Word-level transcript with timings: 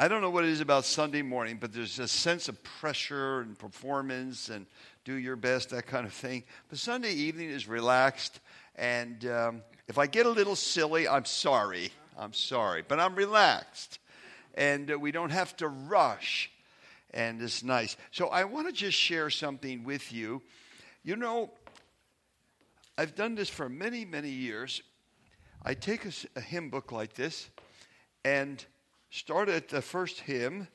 I 0.00 0.06
don't 0.06 0.20
know 0.20 0.30
what 0.30 0.44
it 0.44 0.50
is 0.50 0.60
about 0.60 0.84
Sunday 0.84 1.22
morning, 1.22 1.58
but 1.60 1.72
there's 1.72 1.98
a 1.98 2.06
sense 2.06 2.48
of 2.48 2.62
pressure 2.62 3.40
and 3.40 3.58
performance 3.58 4.48
and 4.48 4.64
do 5.04 5.14
your 5.14 5.34
best, 5.34 5.70
that 5.70 5.88
kind 5.88 6.06
of 6.06 6.12
thing. 6.12 6.44
But 6.68 6.78
Sunday 6.78 7.12
evening 7.12 7.50
is 7.50 7.66
relaxed. 7.66 8.38
And 8.76 9.26
um, 9.26 9.62
if 9.88 9.98
I 9.98 10.06
get 10.06 10.24
a 10.24 10.28
little 10.28 10.54
silly, 10.54 11.08
I'm 11.08 11.24
sorry. 11.24 11.90
I'm 12.16 12.32
sorry. 12.32 12.84
But 12.86 13.00
I'm 13.00 13.16
relaxed. 13.16 13.98
And 14.54 14.88
uh, 14.88 14.96
we 15.00 15.10
don't 15.10 15.30
have 15.30 15.56
to 15.56 15.66
rush. 15.66 16.48
And 17.12 17.42
it's 17.42 17.64
nice. 17.64 17.96
So 18.12 18.28
I 18.28 18.44
want 18.44 18.68
to 18.68 18.72
just 18.72 18.96
share 18.96 19.30
something 19.30 19.82
with 19.82 20.12
you. 20.12 20.42
You 21.02 21.16
know, 21.16 21.50
I've 22.96 23.16
done 23.16 23.34
this 23.34 23.48
for 23.48 23.68
many, 23.68 24.04
many 24.04 24.30
years. 24.30 24.80
I 25.64 25.74
take 25.74 26.04
a, 26.04 26.12
a 26.36 26.40
hymn 26.40 26.70
book 26.70 26.92
like 26.92 27.14
this 27.14 27.50
and 28.24 28.64
start 29.10 29.48
at 29.48 29.68
the 29.68 29.82
first 29.82 30.20
hymn. 30.20 30.68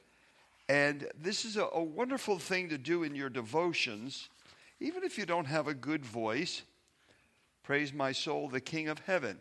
And 0.70 1.08
this 1.20 1.46
is 1.46 1.58
a, 1.58 1.66
a, 1.74 1.84
wonderful 1.84 2.40
thing 2.40 2.70
to 2.70 2.78
do 2.78 3.04
in 3.04 3.16
your 3.16 3.30
devotions, 3.30 4.30
even 4.80 5.04
if 5.04 5.18
you 5.18 5.26
don't 5.26 5.46
have 5.46 5.68
a 5.68 5.74
good 5.74 6.06
voice. 6.06 6.64
Praise 7.64 7.94
my 7.94 8.12
soul, 8.12 8.48
the 8.48 8.62
King 8.62 8.88
of 8.88 9.00
heaven. 9.00 9.40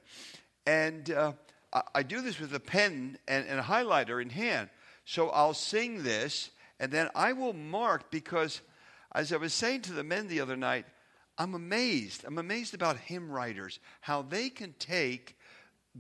And 0.67 1.11
uh, 1.11 1.33
I, 1.73 1.83
I, 1.97 2.03
do 2.03 2.21
this 2.21 2.39
with 2.39 2.55
a 2.55 2.61
pen 2.61 3.19
and, 3.29 3.47
and 3.47 3.61
a 3.61 3.63
highlighter 3.63 4.21
in 4.21 4.31
hand. 4.31 4.69
So 5.05 5.31
I'll 5.31 5.55
sing 5.55 6.03
this, 6.03 6.51
and 6.79 6.93
then 6.93 7.09
I 7.15 7.33
will 7.33 7.53
mark 7.53 8.11
because, 8.11 8.61
as 9.15 9.33
I 9.33 9.37
was 9.37 9.53
saying 9.53 9.83
to 9.83 9.93
the 9.93 10.05
men 10.05 10.29
the 10.29 10.41
other 10.41 10.57
night, 10.57 10.87
I'm 11.39 11.55
amazed. 11.55 12.25
I'm 12.25 12.39
amazed 12.39 12.75
about 12.75 12.97
hymn 12.99 13.31
writers, 13.31 13.81
how 14.01 14.23
they 14.23 14.51
can 14.51 14.75
take 14.79 15.37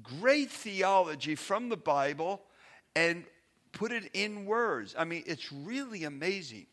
great 0.02 0.50
theology 0.50 1.34
from 1.34 1.68
the 1.68 1.76
Bible 1.76 2.42
and 2.94 3.24
put 3.72 3.92
it 3.92 4.10
in 4.14 4.44
words. 4.44 4.94
I 4.98 5.04
mean, 5.04 5.24
it's 5.26 5.52
really 5.52 6.04
amazing. 6.04 6.66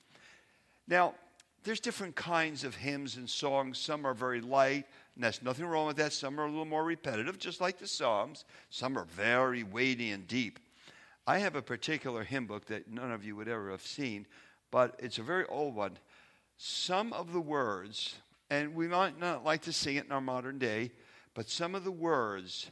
Now, 0.88 1.16
there's 1.63 1.80
different 1.80 2.16
kinds 2.16 2.63
of 2.63 2.75
hymns 2.75 3.17
and 3.17 3.30
songs. 3.30 3.77
Some 3.77 4.05
are 4.05 4.13
very 4.13 4.41
light, 4.41 4.85
and 5.16 5.23
there's 5.23 5.41
nothing 5.41 5.66
wrong 5.66 5.88
with 5.88 5.97
that. 5.97 6.13
Some 6.13 6.39
are 6.39 6.45
a 6.45 6.49
little 6.49 6.66
more 6.66 6.83
repetitive, 6.83 7.38
just 7.38 7.61
like 7.61 7.77
the 7.77 7.88
Psalms. 7.88 8.45
Some 8.69 8.97
are 8.97 9.05
very 9.05 9.63
weighty 9.63 10.11
and 10.11 10.27
deep. 10.27 10.59
I 11.27 11.39
have 11.39 11.55
a 11.55 11.61
particular 11.61 12.23
hymn 12.23 12.47
book 12.47 12.65
that 12.67 12.89
none 12.89 13.11
of 13.11 13.23
you 13.23 13.36
would 13.36 13.47
ever 13.47 13.71
have 13.71 13.86
seen, 13.86 14.25
but 14.71 14.95
it's 14.99 15.19
a 15.19 15.23
very 15.23 15.45
old 15.45 15.75
one. 15.75 15.97
Some 16.58 17.13
of 17.13 17.33
the 17.33 17.41
words, 17.41 18.15
and 18.49 18.73
we 18.73 18.88
might 18.88 19.19
not 19.19 19.45
like 19.45 19.61
to 19.63 19.73
sing 19.73 19.97
it 19.97 20.05
in 20.05 20.11
our 20.11 20.21
modern 20.21 20.58
day, 20.58 20.91
but 21.33 21.49
some 21.49 21.75
of 21.75 21.83
the 21.83 21.91
words 21.91 22.71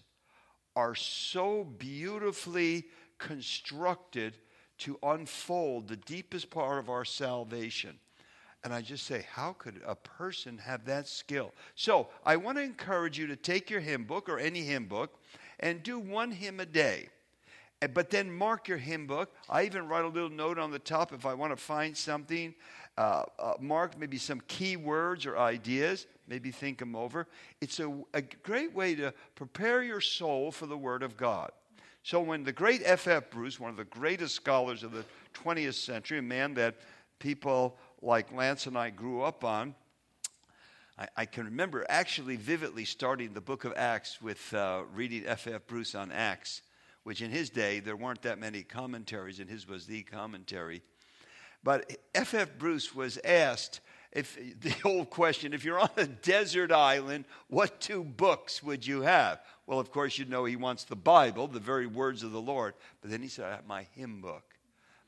are 0.76 0.96
so 0.96 1.64
beautifully 1.64 2.86
constructed 3.18 4.38
to 4.80 4.98
unfold 5.02 5.88
the 5.88 5.98
deepest 5.98 6.50
part 6.50 6.80
of 6.80 6.90
our 6.90 7.06
salvation. 7.06 7.98
And 8.64 8.74
I 8.74 8.82
just 8.82 9.06
say, 9.06 9.26
how 9.32 9.54
could 9.54 9.82
a 9.86 9.96
person 9.96 10.58
have 10.58 10.86
that 10.86 11.08
skill? 11.08 11.54
So 11.76 12.10
I 12.26 12.36
want 12.36 12.58
to 12.58 12.64
encourage 12.64 13.18
you 13.18 13.28
to 13.28 13.36
take 13.36 13.70
your 13.70 13.80
hymn 13.80 14.04
book 14.04 14.30
or 14.30 14.40
any 14.40 14.62
hymn 14.62 14.86
book 14.86 15.20
and 15.60 15.82
do 15.84 16.00
one 16.00 16.32
hymn 16.32 16.60
a 16.60 16.66
day. 16.66 17.10
But 17.94 18.10
then 18.10 18.32
mark 18.32 18.68
your 18.68 18.80
hymn 18.80 19.06
book. 19.06 19.34
I 19.50 19.66
even 19.66 19.88
write 19.88 20.04
a 20.04 20.08
little 20.08 20.30
note 20.32 20.58
on 20.58 20.72
the 20.72 20.80
top 20.80 21.14
if 21.14 21.26
I 21.26 21.34
want 21.34 21.54
to 21.54 21.62
find 21.62 21.96
something. 21.96 22.56
Uh, 22.98 23.24
uh, 23.38 23.54
mark 23.60 23.98
maybe 24.00 24.18
some 24.18 24.42
key 24.48 24.76
words 24.76 25.28
or 25.28 25.38
ideas. 25.38 26.08
Maybe 26.28 26.50
think 26.50 26.80
them 26.80 26.96
over. 26.96 27.28
It's 27.62 27.80
a, 27.80 27.96
a 28.16 28.22
great 28.22 28.74
way 28.74 28.96
to 28.96 29.14
prepare 29.36 29.84
your 29.84 30.02
soul 30.02 30.52
for 30.52 30.66
the 30.66 30.78
Word 30.78 31.04
of 31.04 31.16
God. 31.16 31.52
So 32.08 32.22
when 32.22 32.46
the 32.46 32.54
great 32.54 32.84
F.F. 32.86 33.32
Bruce, 33.32 33.60
one 33.60 33.70
of 33.70 33.76
the 33.76 33.84
greatest 33.84 34.34
scholars 34.34 34.82
of 34.82 34.94
the 34.94 35.04
20th 35.44 35.74
century, 35.74 36.20
a 36.20 36.22
man 36.22 36.54
that 36.54 36.76
people 37.20 37.76
like 38.02 38.32
Lance 38.32 38.66
and 38.66 38.78
I 38.78 38.92
grew 38.92 39.24
up 39.24 39.44
on, 39.44 39.76
I, 40.98 41.08
I 41.18 41.26
can 41.26 41.44
remember 41.44 41.86
actually 41.90 42.38
vividly 42.38 42.86
starting 42.86 43.34
the 43.34 43.42
book 43.42 43.66
of 43.66 43.74
Acts 43.76 44.22
with 44.22 44.54
uh, 44.54 44.84
reading 44.94 45.26
F.F. 45.26 45.68
Bruce 45.68 45.96
on 45.96 46.14
Acts, 46.14 46.62
which 47.04 47.22
in 47.22 47.30
his 47.30 47.50
day 47.50 47.82
there 47.82 47.98
weren't 47.98 48.22
that 48.22 48.40
many 48.40 48.64
commentaries, 48.64 49.42
and 49.42 49.50
his 49.50 49.68
was 49.68 49.86
the 49.86 50.04
commentary. 50.04 50.84
But 51.62 51.92
F.F. 52.16 52.58
Bruce 52.58 52.96
was 52.96 53.20
asked 53.26 53.82
if 54.12 54.36
the 54.62 54.76
old 54.84 55.10
question 55.10 55.54
if 55.54 55.64
you're 55.64 55.80
on 55.80 55.90
a 55.98 56.08
desert 56.08 56.72
island 56.72 57.26
what 57.48 57.80
two 57.80 58.04
books 58.04 58.62
would 58.64 58.86
you 58.86 59.02
have? 59.02 59.40
Well 59.66 59.80
of 59.80 59.92
course 59.92 60.18
you 60.18 60.26
know 60.26 60.46
he 60.46 60.56
wants 60.56 60.84
the 60.84 60.96
bible 60.96 61.48
the 61.48 61.60
very 61.60 61.88
words 61.88 62.24
of 62.24 62.32
the 62.32 62.42
lord. 62.42 62.74
But 63.02 63.12
then 63.12 63.22
he 63.22 63.28
said 63.28 63.46
i 63.46 63.52
have 63.52 63.68
my 63.68 63.88
hymn 63.96 64.22
book 64.22 64.44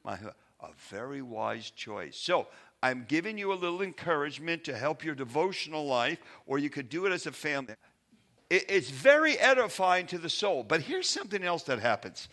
my 0.04 0.14
a 0.62 0.68
very 0.90 1.22
wise 1.22 1.72
choice. 1.72 2.18
So 2.18 2.48
i'm 2.82 3.06
giving 3.08 3.38
you 3.38 3.54
a 3.54 3.56
little 3.56 3.82
encouragement 3.82 4.64
to 4.66 4.78
help 4.78 5.04
your 5.04 5.16
devotional 5.16 5.86
life 5.86 6.20
or 6.46 6.60
you 6.60 6.70
could 6.70 6.90
do 6.90 7.06
it 7.06 7.12
as 7.12 7.26
a 7.26 7.32
family. 7.32 7.76
It's 8.50 8.90
very 8.90 9.38
edifying 9.38 10.08
to 10.08 10.18
the 10.18 10.30
soul. 10.30 10.64
But 10.64 10.82
here's 10.82 11.08
something 11.08 11.44
else 11.44 11.62
that 11.64 11.78
happens. 11.78 12.28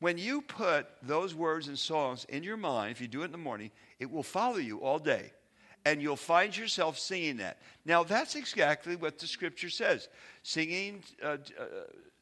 When 0.00 0.18
you 0.18 0.42
put 0.42 0.88
those 1.00 1.32
words 1.32 1.68
and 1.68 1.78
songs 1.78 2.26
in 2.28 2.42
your 2.42 2.56
mind 2.56 2.92
if 2.92 3.00
you 3.00 3.08
do 3.08 3.22
it 3.22 3.26
in 3.26 3.32
the 3.32 3.38
morning 3.38 3.70
it 3.98 4.10
will 4.10 4.22
follow 4.22 4.56
you 4.56 4.78
all 4.82 4.98
day 4.98 5.32
and 5.86 6.02
you'll 6.02 6.16
find 6.16 6.54
yourself 6.54 6.98
singing 6.98 7.36
that. 7.36 7.58
Now, 7.84 8.02
that's 8.02 8.34
exactly 8.34 8.96
what 8.96 9.20
the 9.20 9.26
scripture 9.28 9.70
says 9.70 10.08
singing 10.42 11.04
uh, 11.22 11.36
uh, 11.58 11.64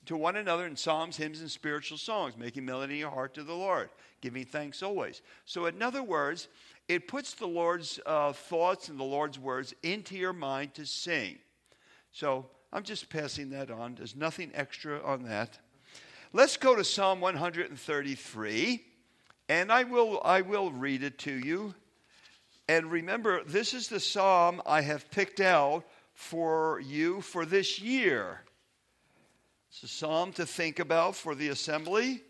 to 0.04 0.19
one 0.19 0.36
another 0.36 0.66
in 0.66 0.76
psalms, 0.76 1.16
hymns, 1.16 1.41
and 1.41 1.50
spiritual 1.50 1.97
songs, 1.97 2.36
making 2.36 2.66
melody 2.66 2.94
in 2.94 3.00
your 3.00 3.10
heart 3.10 3.32
to 3.34 3.42
the 3.42 3.54
Lord, 3.54 3.88
giving 4.20 4.44
thanks 4.44 4.82
always. 4.82 5.22
So, 5.47 5.64
in 5.64 5.82
other 5.82 6.02
words, 6.02 6.48
it 6.88 7.08
puts 7.08 7.32
the 7.32 7.47
Lord's 7.47 7.98
uh, 8.04 8.34
thoughts 8.34 8.91
and 8.91 9.00
the 9.00 9.04
Lord's 9.04 9.38
words 9.38 9.72
into 9.82 10.14
your 10.14 10.34
mind 10.34 10.75
to 10.75 10.84
sing. 10.84 11.38
So, 12.12 12.46
I'm 12.70 12.82
just 12.82 13.08
passing 13.08 13.48
that 13.50 13.70
on. 13.70 13.94
There's 13.94 14.14
nothing 14.14 14.50
extra 14.52 15.02
on 15.02 15.22
that. 15.22 15.58
Let's 16.34 16.58
go 16.58 16.76
to 16.76 16.84
Psalm 16.84 17.22
133, 17.22 18.84
and 19.48 19.72
I 19.72 19.84
will, 19.84 20.20
I 20.22 20.42
will 20.42 20.70
read 20.70 21.02
it 21.02 21.19
to 21.20 21.32
you. 21.32 21.75
And 22.69 22.91
remember, 22.91 23.44
this 23.44 23.75
is 23.75 23.88
the 23.88 24.00
psalm 24.00 24.62
I 24.64 24.80
have 24.80 25.10
picked 25.10 25.41
out 25.41 25.84
for 26.14 26.80
you 26.80 27.20
for 27.20 27.44
this 27.44 27.80
year. 27.80 28.41
It's 29.69 29.82
a 29.82 29.88
psalm 29.88 30.32
to 30.34 30.47
think 30.47 30.78
about 30.78 31.16
for 31.16 31.34
the 31.34 31.48
assembly, 31.48 32.22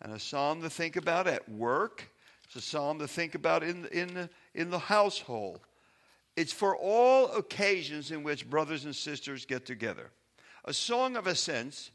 and 0.00 0.12
a 0.12 0.18
psalm 0.18 0.62
to 0.62 0.70
think 0.70 0.96
about 0.96 1.26
at 1.26 1.48
work. 1.48 2.10
It's 2.44 2.56
a 2.56 2.60
psalm 2.60 2.98
to 2.98 3.08
think 3.08 3.34
about 3.34 3.62
in, 3.62 3.86
in, 3.86 4.14
the, 4.14 4.30
in 4.54 4.70
the 4.70 4.78
household. 4.78 5.60
It's 6.36 6.52
for 6.52 6.76
all 6.76 7.30
occasions 7.32 8.10
in 8.10 8.22
which 8.22 8.48
brothers 8.48 8.84
and 8.84 8.94
sisters 8.94 9.46
get 9.46 9.66
together. 9.66 10.10
A 10.64 10.72
song 10.72 11.16
of 11.16 11.26
ascents 11.26 11.90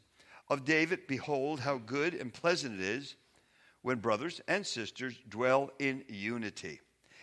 of 0.50 0.66
David 0.66 1.08
Behold, 1.08 1.60
how 1.60 1.78
good 1.78 2.14
and 2.14 2.34
pleasant 2.34 2.80
it 2.80 2.86
is 2.86 3.16
when 3.82 4.00
brothers 4.00 4.42
and 4.48 4.66
sisters 4.66 5.16
dwell 5.28 5.72
in 5.80 6.04
unity. 6.08 6.80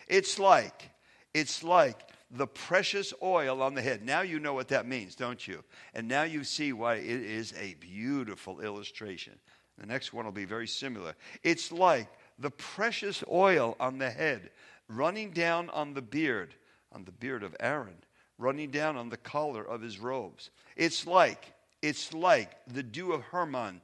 It's 0.09 0.39
like, 0.39 0.89
it's 1.33 1.63
like 1.63 2.09
the 2.31 2.47
precious 2.47 3.13
oil 3.23 3.61
on 3.61 3.75
the 3.75 3.81
head. 3.81 4.03
Now 4.03 4.21
you 4.21 4.39
know 4.39 4.53
what 4.53 4.67
that 4.69 4.87
means, 4.87 5.15
don't 5.15 5.47
you? 5.47 5.63
And 5.93 6.07
now 6.07 6.23
you 6.23 6.43
see 6.43 6.73
why 6.73 6.95
it 6.95 7.05
is 7.05 7.53
a 7.59 7.75
beautiful 7.75 8.59
illustration. 8.59 9.33
The 9.77 9.85
next 9.85 10.13
one 10.13 10.25
will 10.25 10.31
be 10.31 10.45
very 10.45 10.67
similar. 10.67 11.15
It's 11.43 11.71
like 11.71 12.07
the 12.37 12.51
precious 12.51 13.23
oil 13.31 13.75
on 13.79 13.97
the 13.97 14.09
head 14.09 14.49
running 14.87 15.31
down 15.31 15.69
on 15.69 15.93
the 15.93 16.01
beard, 16.01 16.53
on 16.91 17.05
the 17.05 17.11
beard 17.11 17.43
of 17.43 17.55
Aaron, 17.59 17.97
running 18.37 18.71
down 18.71 18.97
on 18.97 19.09
the 19.09 19.17
collar 19.17 19.63
of 19.63 19.81
his 19.81 19.99
robes. 19.99 20.49
It's 20.75 21.05
like, 21.05 21.53
it's 21.81 22.13
like 22.13 22.51
the 22.67 22.83
dew 22.83 23.13
of 23.13 23.21
Hermon, 23.21 23.81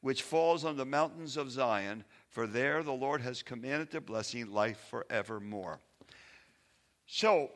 which 0.00 0.22
falls 0.22 0.64
on 0.64 0.76
the 0.76 0.84
mountains 0.84 1.36
of 1.36 1.50
Zion 1.50 2.04
for 2.28 2.46
there 2.46 2.82
the 2.82 2.92
Lord 2.92 3.20
has 3.22 3.42
commanded 3.42 3.90
the 3.90 4.00
blessing, 4.00 4.52
life 4.52 4.78
forevermore. 4.90 5.80
So, 7.06 7.50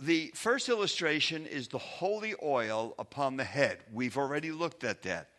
the 0.00 0.30
first 0.34 0.68
illustration 0.68 1.46
is 1.46 1.68
the 1.68 1.78
holy 1.78 2.34
oil 2.42 2.94
upon 2.98 3.36
the 3.36 3.44
head. 3.44 3.78
We've 3.92 4.16
already 4.16 4.52
looked 4.52 4.84
at 4.84 5.02
that. 5.02 5.30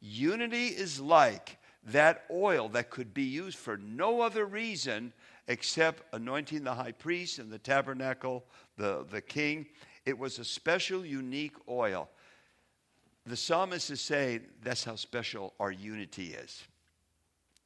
Unity 0.00 0.68
is 0.68 1.00
like 1.00 1.58
that 1.84 2.24
oil 2.30 2.68
that 2.70 2.90
could 2.90 3.14
be 3.14 3.24
used 3.24 3.58
for 3.58 3.76
no 3.76 4.20
other 4.20 4.44
reason 4.46 5.12
except 5.48 6.02
anointing 6.14 6.64
the 6.64 6.74
high 6.74 6.92
priest 6.92 7.38
and 7.38 7.50
the 7.50 7.58
tabernacle, 7.58 8.44
the, 8.76 9.06
the 9.10 9.20
king. 9.20 9.66
It 10.04 10.18
was 10.18 10.38
a 10.38 10.44
special, 10.44 11.04
unique 11.04 11.56
oil. 11.68 12.08
The 13.26 13.36
psalmist 13.36 13.90
is 13.90 14.00
saying 14.00 14.42
that's 14.62 14.84
how 14.84 14.96
special 14.96 15.54
our 15.58 15.72
unity 15.72 16.34
is. 16.34 16.62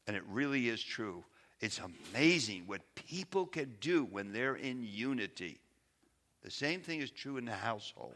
And 0.06 0.16
it 0.16 0.25
really 0.28 0.69
is 0.69 0.82
true. 0.82 1.25
It's 1.60 1.81
amazing 2.12 2.64
what 2.66 2.81
people 2.94 3.46
can 3.46 3.76
do 3.81 4.04
when 4.04 4.32
they're 4.32 4.56
in 4.56 4.82
unity. 4.82 5.60
The 6.43 6.50
same 6.50 6.81
thing 6.81 7.00
is 7.00 7.10
true 7.10 7.37
in 7.37 7.44
the 7.44 7.52
household. 7.52 8.14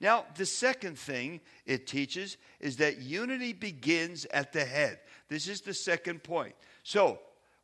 Now, 0.00 0.24
the 0.36 0.46
second 0.46 0.98
thing 0.98 1.40
it 1.66 1.86
teaches 1.86 2.36
is 2.60 2.76
that 2.76 3.00
unity 3.00 3.52
begins 3.52 4.24
at 4.26 4.52
the 4.52 4.64
head. 4.64 5.00
This 5.28 5.48
is 5.48 5.62
the 5.62 5.74
second 5.74 6.22
point. 6.22 6.54
So, 6.82 7.18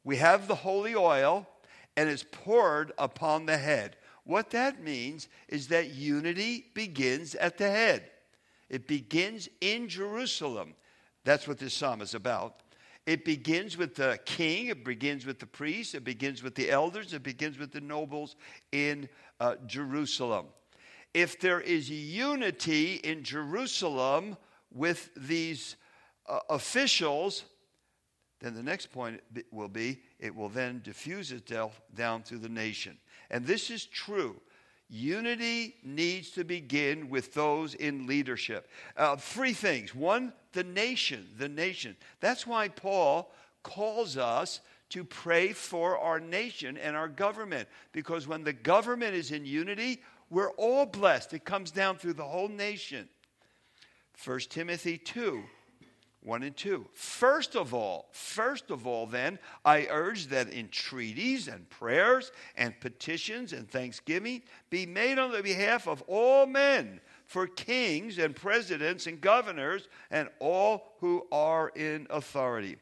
we 0.05 0.17
have 0.17 0.49
the 0.49 0.55
holy 0.55 0.95
oil 0.95 1.47
and 1.97 2.09
it's 2.09 2.25
poured 2.31 2.93
upon 2.99 3.47
the 3.47 3.59
head. 3.59 3.97
What 4.25 4.51
that 4.51 4.83
means 4.83 5.29
is 5.49 5.69
that 5.69 5.91
unity 5.91 6.67
begins 6.75 7.35
at 7.35 7.59
the 7.59 7.69
head. 7.69 8.05
It 8.69 8.87
begins 8.87 9.49
in 9.61 9.89
Jerusalem. 9.89 10.75
That's 11.25 11.47
what 11.47 11.59
this 11.59 11.75
psalm 11.75 12.01
is 12.01 12.15
about. 12.15 12.63
It 13.07 13.25
begins 13.25 13.77
with 13.77 13.95
the 13.95 14.19
king, 14.25 14.67
it 14.67 14.85
begins 14.85 15.27
with 15.27 15.39
the 15.39 15.47
priests, 15.47 15.95
it 15.95 16.05
begins 16.05 16.43
with 16.43 16.55
the 16.55 16.71
elders, 16.71 17.13
it 17.15 17.23
begins 17.23 17.59
with 17.59 17.73
the 17.73 17.81
nobles 17.81 18.37
in 18.73 19.09
uh, 19.41 19.57
Jerusalem. 19.67 20.47
If 21.15 21.41
there 21.41 21.61
is 21.61 21.91
unity 21.91 22.97
in 22.97 23.25
Jerusalem 23.25 24.37
with 24.73 25.11
these 25.17 25.77
uh, 26.29 26.39
officials, 26.49 27.45
then 28.41 28.55
the 28.55 28.63
next 28.63 28.93
point 28.93 29.21
will 29.51 29.69
be 29.69 30.01
it 30.19 30.35
will 30.35 30.49
then 30.49 30.81
diffuse 30.85 31.33
itself 31.33 31.81
down 31.95 32.23
through 32.23 32.39
the 32.39 32.49
nation. 32.49 32.97
And 33.31 33.47
this 33.47 33.71
is 33.71 33.87
true. 33.87 34.41
Unity 34.89 35.77
needs 35.85 36.31
to 36.31 36.45
begin 36.45 37.09
with 37.09 37.33
those 37.33 37.75
in 37.75 38.07
leadership. 38.07 38.69
Uh, 38.97 39.17
three 39.17 39.53
things. 39.53 39.95
One, 39.95 40.33
the 40.53 40.65
nation. 40.65 41.29
The 41.39 41.49
nation. 41.49 41.97
That's 42.21 42.47
why 42.47 42.69
Paul 42.69 43.33
calls 43.63 44.17
us 44.17 44.61
to 44.91 45.05
pray 45.05 45.53
for 45.53 45.99
our 45.99 46.21
nation 46.21 46.77
and 46.77 46.97
our 46.97 47.09
government. 47.09 47.69
Because 47.93 48.27
when 48.27 48.45
the 48.45 48.53
government 48.53 49.15
is 49.15 49.31
in 49.31 49.45
unity, 49.45 50.03
we're 50.31 50.51
all 50.53 50.87
blessed. 50.87 51.33
It 51.35 51.45
comes 51.45 51.71
down 51.71 51.97
through 51.97 52.15
the 52.15 52.25
whole 52.25 52.49
nation. 52.49 53.09
1 54.25 54.41
Timothy 54.51 54.99
2 54.99 55.43
1 56.23 56.43
and 56.43 56.57
2. 56.57 56.87
First 56.93 57.57
of 57.57 57.73
all, 57.73 58.09
first 58.13 58.71
of 58.71 58.87
all, 58.87 59.07
then, 59.07 59.39
I 59.65 59.87
urge 59.91 60.27
that 60.27 60.53
entreaties 60.53 61.49
and 61.49 61.69
prayers 61.71 62.31
and 62.57 62.79
petitions 62.79 63.55
and 63.55 63.71
thanksgiving 63.71 64.43
be 64.69 64.85
made 64.85 65.19
on 65.19 65.33
the 65.33 65.43
behalf 65.43 65.89
of 65.89 66.03
all 66.03 66.45
men, 66.45 67.01
for 67.31 67.47
kings 67.47 68.19
and 68.19 68.35
presidents 68.35 69.07
and 69.07 69.21
governors 69.21 69.87
and 70.11 70.29
all 70.41 70.95
who 70.99 71.25
are 71.31 71.69
in 71.77 72.05
authority. 72.11 72.77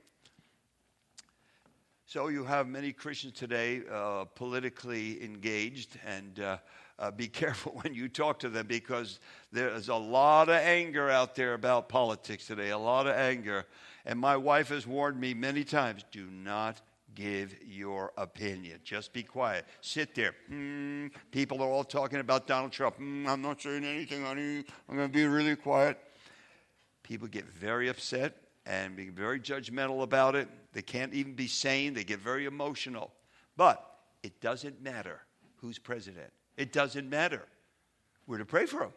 So 2.06 2.28
you 2.28 2.44
have 2.44 2.66
many 2.66 2.94
Christians 2.94 3.34
today 3.34 3.82
uh, 3.92 4.24
politically 4.24 5.22
engaged 5.22 5.98
and 6.06 6.40
uh, 6.40 6.56
uh, 6.98 7.10
be 7.10 7.28
careful 7.42 7.78
when 7.82 7.92
you 7.92 8.08
talk 8.08 8.38
to 8.38 8.48
them 8.48 8.66
because 8.66 9.20
there's 9.52 9.90
a 9.90 9.94
lot 9.94 10.48
of 10.48 10.54
anger 10.54 11.10
out 11.10 11.34
there 11.34 11.52
about 11.52 11.90
politics 11.90 12.46
today, 12.46 12.70
a 12.70 12.78
lot 12.78 13.06
of 13.06 13.14
anger. 13.16 13.66
And 14.06 14.18
my 14.18 14.38
wife 14.38 14.70
has 14.70 14.86
warned 14.86 15.20
me 15.20 15.34
many 15.34 15.62
times 15.62 16.06
do 16.10 16.24
not 16.24 16.80
give 17.18 17.56
your 17.66 18.12
opinion. 18.16 18.78
Just 18.84 19.12
be 19.12 19.24
quiet. 19.24 19.64
Sit 19.80 20.14
there. 20.14 20.34
Mm, 20.50 21.10
people 21.32 21.60
are 21.60 21.68
all 21.68 21.82
talking 21.82 22.20
about 22.20 22.46
Donald 22.46 22.70
Trump. 22.70 22.98
Mm, 23.00 23.26
I'm 23.26 23.42
not 23.42 23.60
saying 23.60 23.84
anything, 23.84 24.22
honey. 24.22 24.64
I'm 24.88 24.96
going 24.96 25.08
to 25.08 25.12
be 25.12 25.26
really 25.26 25.56
quiet. 25.56 25.98
People 27.02 27.26
get 27.26 27.44
very 27.46 27.88
upset 27.88 28.36
and 28.66 28.94
be 28.94 29.08
very 29.08 29.40
judgmental 29.40 30.02
about 30.02 30.36
it. 30.36 30.48
They 30.72 30.82
can't 30.82 31.12
even 31.12 31.34
be 31.34 31.48
sane. 31.48 31.92
They 31.92 32.04
get 32.04 32.20
very 32.20 32.44
emotional. 32.44 33.12
But 33.56 33.84
it 34.22 34.40
doesn't 34.40 34.80
matter 34.80 35.20
who's 35.56 35.78
president. 35.78 36.30
It 36.56 36.72
doesn't 36.72 37.10
matter. 37.10 37.46
We're 38.28 38.38
to 38.38 38.44
pray 38.44 38.66
for 38.66 38.80
them. 38.80 38.92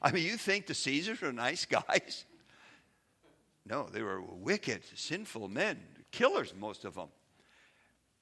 I 0.00 0.12
mean, 0.12 0.24
you 0.24 0.38
think 0.38 0.66
the 0.66 0.74
Caesars 0.74 1.20
were 1.20 1.32
nice 1.32 1.66
guys? 1.66 2.24
No, 3.66 3.86
they 3.92 4.02
were 4.02 4.22
wicked, 4.22 4.82
sinful 4.96 5.46
men, 5.48 5.78
killers, 6.10 6.54
most 6.58 6.86
of 6.86 6.94
them, 6.94 7.08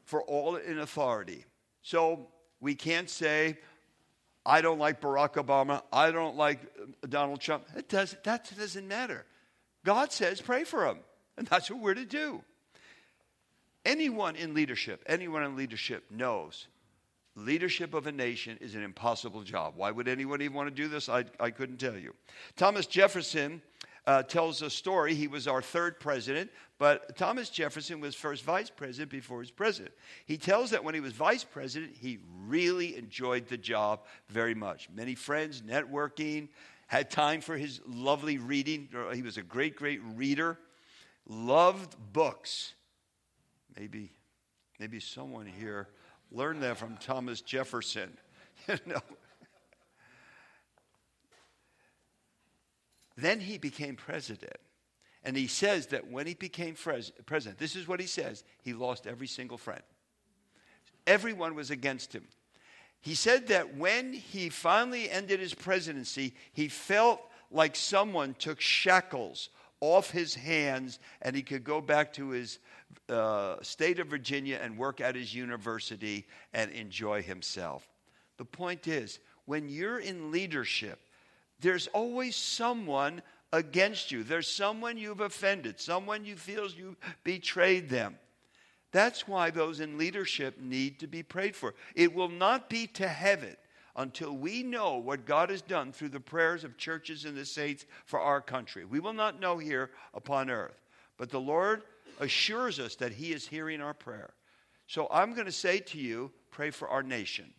for 0.08 0.22
all 0.22 0.56
in 0.56 0.78
authority. 0.78 1.44
So 1.82 2.28
we 2.60 2.75
can't 2.75 3.10
say, 3.10 3.58
I 4.44 4.62
don't 4.62 4.78
like 4.78 5.02
Barack 5.02 5.34
Obama, 5.34 5.82
I 5.93 6.10
don't 6.10 6.37
like 6.37 6.60
uh, 6.81 7.06
Donald 7.06 7.43
Trump. 7.43 7.64
It 7.76 7.90
does, 7.90 8.16
that 8.25 8.50
doesn't 8.58 8.88
matter. 8.88 9.26
God 9.84 10.10
says, 10.10 10.40
pray 10.40 10.64
for 10.64 10.84
them. 10.84 11.00
And 11.37 11.46
that's 11.46 11.70
what 11.70 11.81
we're 11.81 11.94
to 11.94 12.06
do. 12.06 12.43
Anyone 13.84 14.34
in 14.34 14.55
leadership, 14.55 15.05
anyone 15.06 15.43
in 15.43 15.56
leadership 15.56 16.05
knows 16.11 16.69
leadership 17.37 17.94
of 17.94 18.06
a 18.06 18.12
nation 18.12 18.58
is 18.61 18.75
an 18.75 18.82
impossible 18.82 19.43
job. 19.43 19.75
Why 19.76 19.90
would 19.90 20.08
anyone 20.08 20.40
even 20.43 20.56
want 20.56 20.69
to 20.69 20.75
do 20.75 20.88
this? 20.88 21.08
I, 21.08 21.25
I 21.38 21.50
couldn't 21.50 21.76
tell 21.76 21.96
you. 21.96 22.14
Thomas 22.56 22.87
Jefferson 22.87 23.62
uh, 24.08 24.22
tells 24.22 24.62
a 24.62 24.70
story. 24.70 25.14
He 25.14 25.28
was 25.28 25.46
our 25.46 25.60
third 25.60 26.00
president, 26.00 26.50
but 26.78 27.14
Thomas 27.19 27.50
Jefferson 27.50 28.00
was 28.00 28.14
first 28.14 28.43
vice 28.43 28.70
president 28.70 29.10
before 29.10 29.37
was 29.37 29.50
president. 29.50 29.93
He 30.25 30.38
tells 30.38 30.70
that 30.70 30.82
when 30.82 30.94
he 30.94 31.00
was 31.00 31.12
vice 31.12 31.44
president, 31.44 31.93
he 31.94 32.19
really 32.46 32.96
enjoyed 32.96 33.49
the 33.49 33.58
job 33.58 34.06
very 34.31 34.55
much. 34.55 34.88
Many 34.88 35.14
friends, 35.14 35.60
networking, 35.60 36.49
had 36.87 37.10
time 37.10 37.43
for 37.43 37.58
his 37.58 37.82
lovely 37.87 38.38
reading. 38.38 38.88
He 39.12 39.20
was 39.20 39.37
a 39.37 39.43
great, 39.43 39.76
great 39.76 40.00
reader, 40.16 40.58
loved 41.28 41.94
books. 42.14 42.72
Maybe, 43.78 44.11
maybe 44.81 45.00
someone 45.00 45.44
here 45.44 45.87
learned 46.32 46.62
that 46.62 46.78
from 46.78 46.96
Thomas 46.96 47.43
Jefferson. 47.43 48.16
you 48.69 48.78
know. 48.87 49.02
Then 53.18 53.40
he 53.40 53.58
became 53.58 53.96
president. 53.96 54.56
And 55.24 55.36
he 55.36 55.48
says 55.48 55.88
that 55.88 56.08
when 56.08 56.28
he 56.28 56.34
became 56.34 56.76
president, 56.76 57.58
this 57.58 57.74
is 57.74 57.88
what 57.88 57.98
he 57.98 58.06
says 58.06 58.44
he 58.62 58.72
lost 58.72 59.08
every 59.08 59.26
single 59.26 59.58
friend. 59.58 59.82
Everyone 61.04 61.56
was 61.56 61.72
against 61.72 62.14
him. 62.14 62.22
He 63.00 63.16
said 63.16 63.48
that 63.48 63.76
when 63.76 64.12
he 64.12 64.48
finally 64.48 65.10
ended 65.10 65.40
his 65.40 65.52
presidency, 65.52 66.34
he 66.52 66.68
felt 66.68 67.20
like 67.50 67.74
someone 67.74 68.34
took 68.38 68.60
shackles 68.60 69.50
off 69.80 70.10
his 70.10 70.36
hands 70.36 71.00
and 71.20 71.34
he 71.34 71.42
could 71.42 71.64
go 71.64 71.80
back 71.80 72.12
to 72.12 72.28
his 72.30 72.60
uh, 73.08 73.56
state 73.62 73.98
of 73.98 74.06
Virginia 74.06 74.60
and 74.62 74.78
work 74.78 75.00
at 75.00 75.16
his 75.16 75.34
university 75.34 76.24
and 76.54 76.70
enjoy 76.70 77.22
himself. 77.22 77.88
The 78.36 78.44
point 78.44 78.86
is, 78.86 79.18
when 79.44 79.68
you're 79.68 79.98
in 79.98 80.30
leadership, 80.30 81.00
there's 81.60 81.87
always 81.88 82.37
someone 82.37 83.22
against 83.52 84.12
you. 84.12 84.22
There's 84.22 84.50
someone 84.50 84.99
you've 84.99 85.20
offended, 85.20 85.81
someone 85.81 86.25
you 86.25 86.37
feel 86.37 86.69
you 86.70 86.96
betrayed 87.25 87.88
them. 87.88 88.18
That's 88.90 89.28
why 89.28 89.50
those 89.50 89.80
in 89.80 89.99
leadership 89.99 90.61
need 90.61 91.00
to 91.00 91.06
be 91.06 91.23
prayed 91.23 91.54
for. 91.54 91.75
It 91.94 92.14
will 92.14 92.28
not 92.28 92.71
be 92.71 92.87
to 92.88 93.09
heaven 93.09 93.56
until 93.97 94.37
we 94.37 94.62
know 94.62 94.97
what 94.97 95.26
God 95.26 95.50
has 95.50 95.61
done 95.61 95.92
through 95.92 96.11
the 96.11 96.21
prayers 96.21 96.64
of 96.64 96.78
churches 96.78 97.25
and 97.25 97.37
the 97.37 97.44
saints 97.44 97.85
for 98.06 98.21
our 98.21 98.40
country. 98.40 98.85
We 98.85 99.00
will 99.00 99.12
not 99.12 99.40
know 99.40 99.59
here 99.59 99.90
upon 100.14 100.50
earth. 100.50 100.80
But 101.16 101.30
the 101.30 101.40
Lord 101.40 101.82
assures 102.21 102.78
us 102.78 102.94
that 102.97 103.12
He 103.12 103.32
is 103.32 103.47
hearing 103.47 103.80
our 103.80 103.94
prayer. 103.94 104.30
So 104.87 105.09
I'm 105.11 105.35
going 105.35 105.47
to 105.47 105.52
say 105.52 105.80
to 105.80 105.99
you, 105.99 106.30
pray 106.50 106.71
for 106.71 106.88
our 106.88 107.02
nation. 107.02 107.52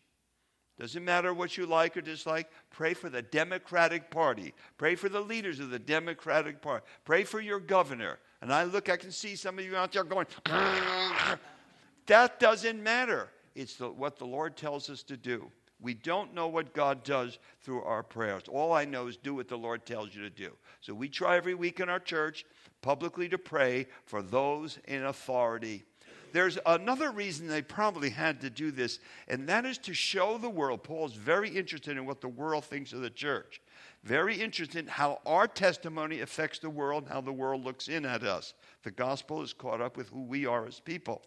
Doesn't 0.80 1.04
matter 1.04 1.34
what 1.34 1.58
you 1.58 1.66
like 1.66 1.98
or 1.98 2.02
dislike. 2.02 2.50
Pray 2.70 2.94
for 2.94 3.10
the 3.10 3.22
Democratic 3.22 4.10
Party. 4.10 4.54
Pray 4.78 4.96
for 4.96 5.10
the 5.10 5.20
leaders 5.20 5.60
of 5.60 5.72
the 5.72 5.80
Democratic 5.80 6.62
Party. 6.62 6.86
Pray 7.04 7.26
for 7.26 7.42
your 7.42 7.60
governor. 7.60 8.18
And 8.42 8.54
I 8.54 8.64
look, 8.64 8.88
I 8.88 8.96
can 8.96 9.12
see 9.12 9.36
some 9.36 9.60
of 9.60 9.66
you 9.66 9.76
out 9.76 9.92
there 9.92 10.06
going, 10.06 10.26
that 12.06 12.40
doesn't 12.40 12.82
matter. 12.82 13.30
It's 13.56 13.76
the, 13.76 13.90
what 13.90 14.18
the 14.18 14.26
Lord 14.26 14.56
tells 14.56 14.90
us 14.90 15.04
to 15.04 15.18
do. 15.18 15.52
We 15.82 15.94
don't 15.94 16.34
know 16.34 16.48
what 16.48 16.74
God 16.74 17.04
does 17.04 17.40
through 17.62 17.84
our 17.84 18.04
prayers. 18.04 18.44
All 18.48 18.72
I 18.72 18.86
know 18.86 19.08
is 19.08 19.18
do 19.18 19.36
what 19.36 19.50
the 19.50 19.58
Lord 19.58 19.86
tells 19.86 20.16
you 20.16 20.22
to 20.22 20.30
do. 20.30 20.52
So 20.80 20.94
we 20.94 21.10
try 21.10 21.36
every 21.36 21.56
week 21.56 21.82
in 21.82 21.90
our 21.90 22.00
church 22.00 22.46
publicly 22.82 23.28
to 23.30 23.38
pray 23.38 23.88
for 24.06 24.22
those 24.22 24.80
in 24.88 25.04
authority. 25.04 25.84
There's 26.32 26.58
another 26.66 27.12
reason 27.12 27.48
they 27.48 27.62
probably 27.62 28.10
had 28.10 28.42
to 28.42 28.50
do 28.50 28.72
this, 28.72 29.00
and 29.28 29.48
that 29.50 29.66
is 29.66 29.78
to 29.80 29.94
show 29.94 30.38
the 30.38 30.50
world. 30.50 30.84
Paul's 30.84 31.14
very 31.14 31.50
interested 31.50 31.98
in 31.98 32.06
what 32.06 32.22
the 32.22 32.28
world 32.28 32.66
thinks 32.66 32.94
of 32.94 33.02
the 33.02 33.10
church, 33.10 33.62
very 34.04 34.40
interested 34.42 34.80
in 34.80 34.88
how 34.88 35.20
our 35.26 35.48
testimony 35.48 36.22
affects 36.22 36.60
the 36.60 36.70
world, 36.70 37.08
how 37.10 37.22
the 37.22 37.34
world 37.34 37.66
looks 37.66 37.88
in 37.88 38.06
at 38.06 38.24
us. 38.24 38.54
The 38.84 38.92
gospel 38.92 39.42
is 39.42 39.54
caught 39.54 39.82
up 39.82 39.98
with 39.98 40.10
who 40.10 40.24
we 40.24 40.46
are 40.46 40.66
as 40.66 40.80
people. 40.80 41.22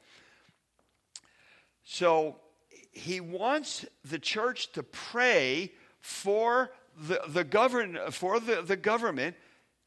So 1.84 2.36
he 2.92 3.20
wants 3.20 3.84
the 4.04 4.18
church 4.18 4.72
to 4.72 4.82
pray 4.82 5.72
for 6.00 6.72
the, 6.96 7.20
the, 7.28 7.44
govern, 7.44 7.98
for 8.10 8.38
the, 8.38 8.62
the 8.62 8.76
government 8.76 9.36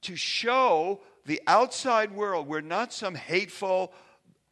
to 0.02 0.16
show 0.16 1.02
the 1.26 1.42
outside 1.48 2.12
world 2.12 2.48
we're 2.48 2.62
not 2.62 2.94
some 2.94 3.16
hateful, 3.16 3.92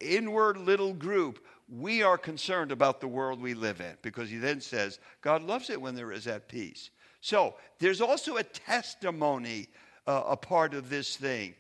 inward 0.04 0.58
little 0.58 0.94
group. 0.94 1.46
We 1.70 2.04
are 2.04 2.18
concerned 2.18 2.72
about 2.72 3.00
the 3.00 3.08
world 3.08 3.42
we 3.42 3.54
live 3.54 3.82
in 3.82 3.96
because 4.02 4.30
he 4.30 4.38
then 4.38 4.62
says, 4.62 5.00
God 5.22 5.44
loves 5.44 5.70
it 5.70 5.82
when 5.82 5.96
there 5.96 6.12
is 6.12 6.28
at 6.28 6.48
peace. 6.48 6.90
So 7.22 7.56
there's 7.80 8.02
also 8.02 8.38
a 8.38 8.44
testimony, 8.44 9.70
uh, 10.06 10.24
a 10.28 10.38
part 10.38 10.74
of 10.74 10.90
this 10.90 11.16
thing 11.16 11.56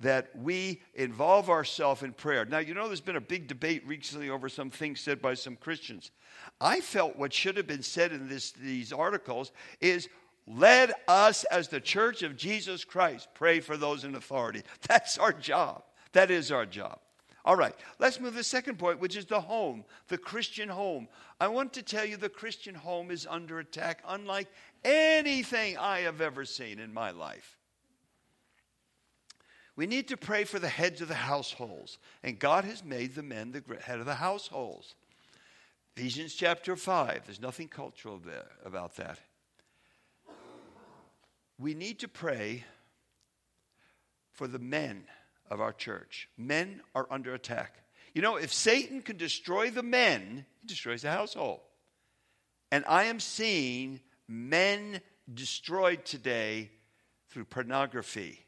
that 0.00 0.30
we 0.36 0.80
involve 0.94 1.50
ourselves 1.50 2.02
in 2.02 2.12
prayer. 2.12 2.44
Now, 2.44 2.58
you 2.58 2.72
know, 2.72 2.86
there's 2.86 3.00
been 3.00 3.16
a 3.16 3.20
big 3.20 3.48
debate 3.48 3.86
recently 3.86 4.30
over 4.30 4.48
some 4.48 4.70
things 4.70 5.00
said 5.00 5.20
by 5.20 5.34
some 5.34 5.56
Christians. 5.56 6.12
I 6.60 6.80
felt 6.80 7.16
what 7.16 7.32
should 7.32 7.56
have 7.56 7.66
been 7.66 7.82
said 7.82 8.12
in 8.12 8.28
this, 8.28 8.52
these 8.52 8.92
articles 8.92 9.50
is 9.80 10.08
let 10.46 11.02
us, 11.08 11.44
as 11.44 11.68
the 11.68 11.80
church 11.80 12.22
of 12.22 12.36
Jesus 12.36 12.84
Christ, 12.84 13.28
pray 13.34 13.60
for 13.60 13.76
those 13.76 14.04
in 14.04 14.14
authority. 14.14 14.62
That's 14.88 15.18
our 15.18 15.32
job. 15.32 15.82
That 16.12 16.30
is 16.30 16.50
our 16.50 16.64
job. 16.64 17.00
All 17.48 17.56
right, 17.56 17.74
let's 17.98 18.20
move 18.20 18.32
to 18.32 18.36
the 18.36 18.44
second 18.44 18.78
point, 18.78 19.00
which 19.00 19.16
is 19.16 19.24
the 19.24 19.40
home, 19.40 19.86
the 20.08 20.18
Christian 20.18 20.68
home. 20.68 21.08
I 21.40 21.48
want 21.48 21.72
to 21.72 21.82
tell 21.82 22.04
you 22.04 22.18
the 22.18 22.28
Christian 22.28 22.74
home 22.74 23.10
is 23.10 23.26
under 23.26 23.58
attack, 23.58 24.02
unlike 24.06 24.48
anything 24.84 25.78
I 25.78 26.00
have 26.00 26.20
ever 26.20 26.44
seen 26.44 26.78
in 26.78 26.92
my 26.92 27.10
life. 27.10 27.56
We 29.76 29.86
need 29.86 30.08
to 30.08 30.18
pray 30.18 30.44
for 30.44 30.58
the 30.58 30.68
heads 30.68 31.00
of 31.00 31.08
the 31.08 31.14
households. 31.14 31.96
And 32.22 32.38
God 32.38 32.66
has 32.66 32.84
made 32.84 33.14
the 33.14 33.22
men 33.22 33.52
the 33.52 33.76
head 33.76 33.98
of 33.98 34.04
the 34.04 34.16
households. 34.16 34.94
Ephesians 35.96 36.34
chapter 36.34 36.76
5, 36.76 37.22
there's 37.24 37.40
nothing 37.40 37.68
cultural 37.68 38.18
there 38.18 38.50
about 38.62 38.94
that. 38.96 39.20
We 41.58 41.72
need 41.72 41.98
to 42.00 42.08
pray 42.08 42.64
for 44.32 44.46
the 44.46 44.58
men 44.58 45.04
of 45.50 45.60
our 45.60 45.72
church. 45.72 46.28
Men 46.36 46.80
are 46.94 47.06
under 47.10 47.34
attack. 47.34 47.76
You 48.14 48.22
know, 48.22 48.36
if 48.36 48.52
Satan 48.52 49.02
can 49.02 49.16
destroy 49.16 49.70
the 49.70 49.82
men, 49.82 50.44
he 50.60 50.66
destroys 50.66 51.02
the 51.02 51.10
household. 51.10 51.60
And 52.70 52.84
I 52.86 53.04
am 53.04 53.20
seeing 53.20 54.00
men 54.26 55.00
destroyed 55.32 56.04
today 56.04 56.70
through 57.30 57.44
pornography 57.44 58.44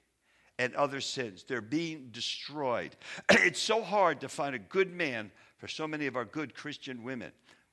and 0.59 0.75
other 0.75 1.01
sins. 1.01 1.45
They're 1.47 1.61
being 1.61 2.09
destroyed. 2.11 2.97
it's 3.31 3.61
so 3.61 3.83
hard 3.83 4.21
to 4.21 4.29
find 4.29 4.55
a 4.55 4.59
good 4.59 4.93
man 4.93 5.31
for 5.59 5.69
so 5.69 5.87
many 5.87 6.07
of 6.07 6.17
our 6.17 6.25
good 6.25 6.55
Christian 6.55 7.03
women. 7.03 7.33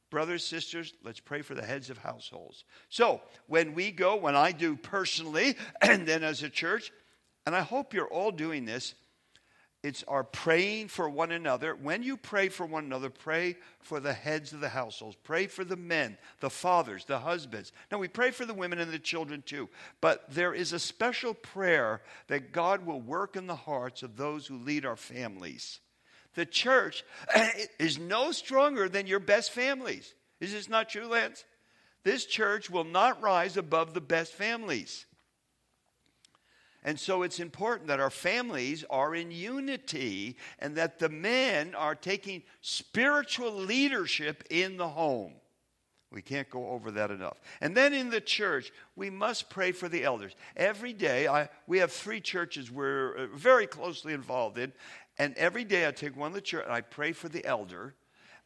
Brothers, 0.09 0.45
sisters, 0.45 0.93
let's 1.03 1.19
pray 1.19 1.41
for 1.41 1.53
the 1.53 1.65
heads 1.65 1.89
of 1.89 1.97
households. 1.97 2.63
So, 2.87 3.21
when 3.47 3.73
we 3.73 3.91
go, 3.91 4.15
when 4.15 4.37
I 4.37 4.53
do 4.53 4.77
personally, 4.77 5.57
and 5.81 6.07
then 6.07 6.23
as 6.23 6.43
a 6.43 6.49
church, 6.49 6.93
and 7.45 7.53
I 7.55 7.61
hope 7.61 7.93
you're 7.93 8.07
all 8.07 8.31
doing 8.31 8.63
this, 8.63 8.93
it's 9.87 10.03
our 10.05 10.25
praying 10.25 10.89
for 10.89 11.09
one 11.09 11.31
another. 11.31 11.73
When 11.73 12.03
you 12.03 12.17
pray 12.17 12.49
for 12.49 12.65
one 12.65 12.83
another, 12.83 13.09
pray 13.09 13.55
for 13.79 14.01
the 14.01 14.11
heads 14.11 14.51
of 14.51 14.59
the 14.59 14.67
households. 14.67 15.15
Pray 15.23 15.47
for 15.47 15.63
the 15.63 15.77
men, 15.77 16.17
the 16.41 16.49
fathers, 16.49 17.05
the 17.05 17.19
husbands. 17.19 17.71
Now, 17.89 17.97
we 17.97 18.09
pray 18.09 18.31
for 18.31 18.45
the 18.45 18.53
women 18.53 18.79
and 18.79 18.91
the 18.91 18.99
children 18.99 19.41
too. 19.45 19.69
But 20.01 20.29
there 20.29 20.53
is 20.53 20.73
a 20.73 20.79
special 20.79 21.33
prayer 21.33 22.01
that 22.27 22.51
God 22.51 22.85
will 22.85 22.99
work 22.99 23.37
in 23.37 23.47
the 23.47 23.55
hearts 23.55 24.03
of 24.03 24.17
those 24.17 24.45
who 24.45 24.57
lead 24.57 24.85
our 24.85 24.97
families. 24.97 25.79
The 26.35 26.45
church 26.45 27.05
is 27.79 27.97
no 27.97 28.33
stronger 28.33 28.89
than 28.89 29.07
your 29.07 29.19
best 29.21 29.51
families. 29.51 30.13
Is 30.41 30.51
this 30.51 30.67
not 30.67 30.89
true, 30.89 31.07
Lance? 31.07 31.45
This 32.03 32.25
church 32.25 32.69
will 32.69 32.83
not 32.83 33.21
rise 33.21 33.55
above 33.55 33.93
the 33.93 34.01
best 34.01 34.33
families. 34.33 35.05
And 36.87 36.97
so 36.97 37.23
it's 37.23 37.41
important 37.41 37.89
that 37.89 37.99
our 37.99 38.09
families 38.09 38.85
are 38.89 39.13
in 39.13 39.29
unity 39.29 40.37
and 40.59 40.73
that 40.77 40.99
the 40.99 41.09
men 41.09 41.75
are 41.75 41.95
taking 41.95 42.43
spiritual 42.61 43.51
leadership 43.51 44.45
in 44.49 44.77
the 44.77 44.87
home. 44.87 45.33
We 46.13 46.21
can't 46.21 46.49
go 46.49 46.69
over 46.69 46.91
that 46.91 47.11
enough. 47.11 47.41
And 47.59 47.75
then 47.75 47.93
in 47.93 48.09
the 48.09 48.21
church, 48.21 48.71
we 48.95 49.09
must 49.09 49.49
pray 49.49 49.73
for 49.73 49.89
the 49.89 50.05
elders. 50.05 50.33
Every 50.55 50.93
day, 50.93 51.27
I, 51.27 51.49
we 51.67 51.79
have 51.79 51.91
three 51.91 52.21
churches 52.21 52.71
we're 52.71 53.17
uh, 53.17 53.27
very 53.35 53.67
closely 53.67 54.13
involved 54.13 54.57
in. 54.57 54.71
And 55.19 55.35
every 55.35 55.65
day 55.65 55.89
I 55.89 55.91
take 55.91 56.15
one 56.15 56.29
of 56.29 56.35
the 56.35 56.39
church 56.39 56.63
and 56.63 56.73
I 56.73 56.79
pray 56.79 57.11
for 57.11 57.27
the 57.27 57.43
elder, 57.43 57.95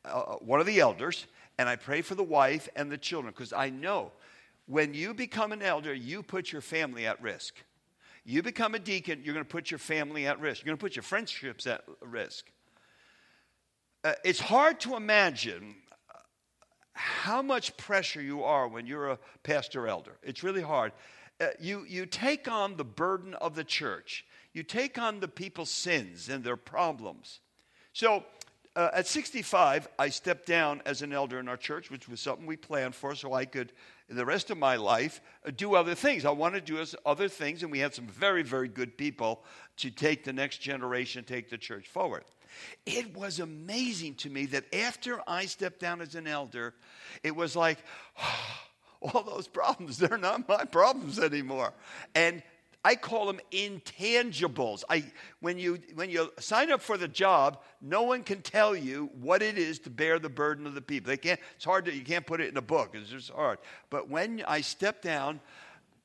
uh, 0.03 0.19
uh 0.19 0.35
one 0.37 0.59
of 0.59 0.65
the 0.65 0.79
elders, 0.79 1.27
and 1.59 1.69
I 1.69 1.75
pray 1.75 2.01
for 2.01 2.15
the 2.15 2.23
wife 2.23 2.67
and 2.75 2.91
the 2.91 2.97
children 2.97 3.35
because 3.37 3.53
I 3.53 3.69
know 3.69 4.13
when 4.65 4.95
you 4.95 5.13
become 5.13 5.51
an 5.51 5.61
elder, 5.61 5.93
you 5.93 6.23
put 6.23 6.51
your 6.51 6.61
family 6.61 7.05
at 7.05 7.21
risk. 7.21 7.53
You 8.31 8.41
become 8.41 8.75
a 8.75 8.79
deacon, 8.79 9.23
you're 9.25 9.33
going 9.33 9.45
to 9.45 9.49
put 9.49 9.71
your 9.71 9.77
family 9.77 10.25
at 10.25 10.39
risk. 10.39 10.61
You're 10.61 10.67
going 10.67 10.77
to 10.77 10.81
put 10.81 10.95
your 10.95 11.03
friendships 11.03 11.67
at 11.67 11.83
risk. 11.99 12.49
Uh, 14.05 14.13
it's 14.23 14.39
hard 14.39 14.79
to 14.79 14.95
imagine 14.95 15.75
how 16.93 17.41
much 17.41 17.75
pressure 17.75 18.21
you 18.21 18.45
are 18.45 18.69
when 18.69 18.85
you're 18.87 19.09
a 19.09 19.19
pastor 19.43 19.85
elder. 19.85 20.15
It's 20.23 20.43
really 20.43 20.61
hard. 20.61 20.93
Uh, 21.41 21.47
you, 21.59 21.83
you 21.89 22.05
take 22.05 22.49
on 22.49 22.77
the 22.77 22.85
burden 22.85 23.33
of 23.33 23.53
the 23.53 23.65
church, 23.65 24.25
you 24.53 24.63
take 24.63 24.97
on 24.97 25.19
the 25.19 25.27
people's 25.27 25.69
sins 25.69 26.29
and 26.29 26.41
their 26.41 26.55
problems. 26.55 27.41
So, 27.91 28.23
uh, 28.77 28.91
at 28.93 29.07
65, 29.07 29.89
I 29.99 30.07
stepped 30.07 30.45
down 30.45 30.81
as 30.85 31.01
an 31.01 31.11
elder 31.11 31.37
in 31.37 31.49
our 31.49 31.57
church, 31.57 31.91
which 31.91 32.07
was 32.07 32.21
something 32.21 32.45
we 32.45 32.55
planned 32.55 32.95
for 32.95 33.13
so 33.13 33.33
I 33.33 33.43
could 33.43 33.73
the 34.11 34.25
rest 34.25 34.51
of 34.51 34.57
my 34.57 34.75
life 34.75 35.21
uh, 35.45 35.51
do 35.55 35.75
other 35.75 35.95
things. 35.95 36.25
I 36.25 36.31
want 36.31 36.55
to 36.55 36.61
do 36.61 36.83
other 37.05 37.27
things, 37.27 37.63
and 37.63 37.71
we 37.71 37.79
had 37.79 37.93
some 37.93 38.07
very, 38.07 38.43
very 38.43 38.67
good 38.67 38.97
people 38.97 39.43
to 39.77 39.89
take 39.89 40.23
the 40.23 40.33
next 40.33 40.57
generation, 40.59 41.23
take 41.23 41.49
the 41.49 41.57
church 41.57 41.87
forward. 41.87 42.23
It 42.85 43.15
was 43.15 43.39
amazing 43.39 44.15
to 44.15 44.29
me 44.29 44.45
that 44.47 44.73
after 44.73 45.21
I 45.27 45.45
stepped 45.45 45.79
down 45.79 46.01
as 46.01 46.15
an 46.15 46.27
elder, 46.27 46.73
it 47.23 47.35
was 47.35 47.55
like, 47.55 47.79
oh, 48.21 48.49
all 49.01 49.23
those 49.23 49.47
problems, 49.47 49.97
they're 49.97 50.17
not 50.17 50.47
my 50.47 50.65
problems 50.65 51.17
anymore. 51.17 51.73
And 52.13 52.43
I 52.83 52.95
call 52.95 53.27
them 53.27 53.39
intangibles. 53.51 54.83
I, 54.89 55.03
when, 55.39 55.59
you, 55.59 55.79
when 55.93 56.09
you 56.09 56.31
sign 56.39 56.71
up 56.71 56.81
for 56.81 56.97
the 56.97 57.07
job, 57.07 57.59
no 57.79 58.01
one 58.01 58.23
can 58.23 58.41
tell 58.41 58.75
you 58.75 59.11
what 59.21 59.43
it 59.43 59.57
is 59.57 59.77
to 59.79 59.91
bear 59.91 60.17
the 60.17 60.29
burden 60.29 60.65
of 60.65 60.73
the 60.73 60.81
people. 60.81 61.09
They 61.09 61.17
can't, 61.17 61.39
it's 61.55 61.65
hard 61.65 61.85
to, 61.85 61.93
you 61.93 62.03
can't 62.03 62.25
put 62.25 62.41
it 62.41 62.49
in 62.49 62.57
a 62.57 62.61
book, 62.61 62.91
it's 62.93 63.09
just 63.09 63.29
hard. 63.29 63.59
But 63.91 64.09
when 64.09 64.43
I 64.47 64.61
step 64.61 65.01
down, 65.01 65.39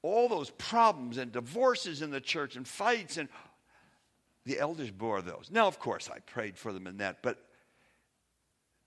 all 0.02 0.28
those 0.28 0.50
problems 0.50 1.16
and 1.16 1.32
divorces 1.32 2.02
in 2.02 2.10
the 2.10 2.20
church 2.20 2.56
and 2.56 2.68
fights 2.68 3.16
and 3.16 3.28
the 4.44 4.58
elders 4.58 4.90
bore 4.90 5.22
those. 5.22 5.48
Now, 5.50 5.66
of 5.66 5.78
course, 5.78 6.10
I 6.14 6.20
prayed 6.20 6.56
for 6.58 6.72
them 6.72 6.86
in 6.86 6.98
that, 6.98 7.22
but 7.22 7.38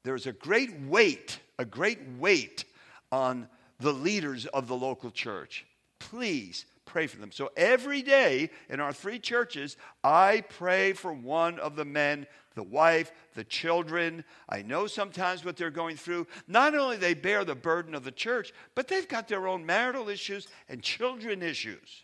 there's 0.04 0.28
a 0.28 0.32
great 0.32 0.80
weight, 0.82 1.40
a 1.58 1.66
great 1.66 2.00
weight 2.18 2.66
on 3.12 3.50
the 3.80 3.92
leaders 3.92 4.46
of 4.46 4.68
the 4.68 4.76
local 4.76 5.12
church. 5.12 5.66
Please 6.00 6.66
pray 6.90 7.08
for 7.08 7.18
them. 7.18 7.32
So 7.32 7.52
every 7.56 8.02
day 8.02 8.50
in 8.68 8.80
our 8.80 8.92
three 8.92 9.20
churches, 9.20 9.78
I 10.04 10.44
pray 10.50 10.94
for 10.94 11.14
one 11.14 11.60
of 11.60 11.76
the 11.76 11.86
men, 11.86 12.26
the 12.56 12.64
wife, 12.64 13.12
the 13.36 13.44
children. 13.44 14.26
I 14.50 14.64
know 14.64 14.88
sometimes 14.88 15.46
what 15.46 15.56
they're 15.56 15.70
going 15.70 15.98
through. 15.98 16.28
Not 16.48 16.76
only 16.76 16.98
they 16.98 17.14
bear 17.14 17.46
the 17.46 17.56
burden 17.56 17.94
of 17.94 18.04
the 18.04 18.12
church, 18.12 18.52
but 18.76 18.88
they've 18.88 19.08
got 19.08 19.28
their 19.28 19.48
own 19.48 19.66
marital 19.66 20.10
issues 20.10 20.48
and 20.68 20.82
children 20.82 21.44
issues. 21.44 22.04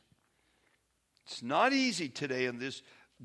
It's 1.25 1.41
not 1.41 1.73
easy 1.73 2.07
today 2.07 2.45
in 2.45 2.59
this 2.59 2.83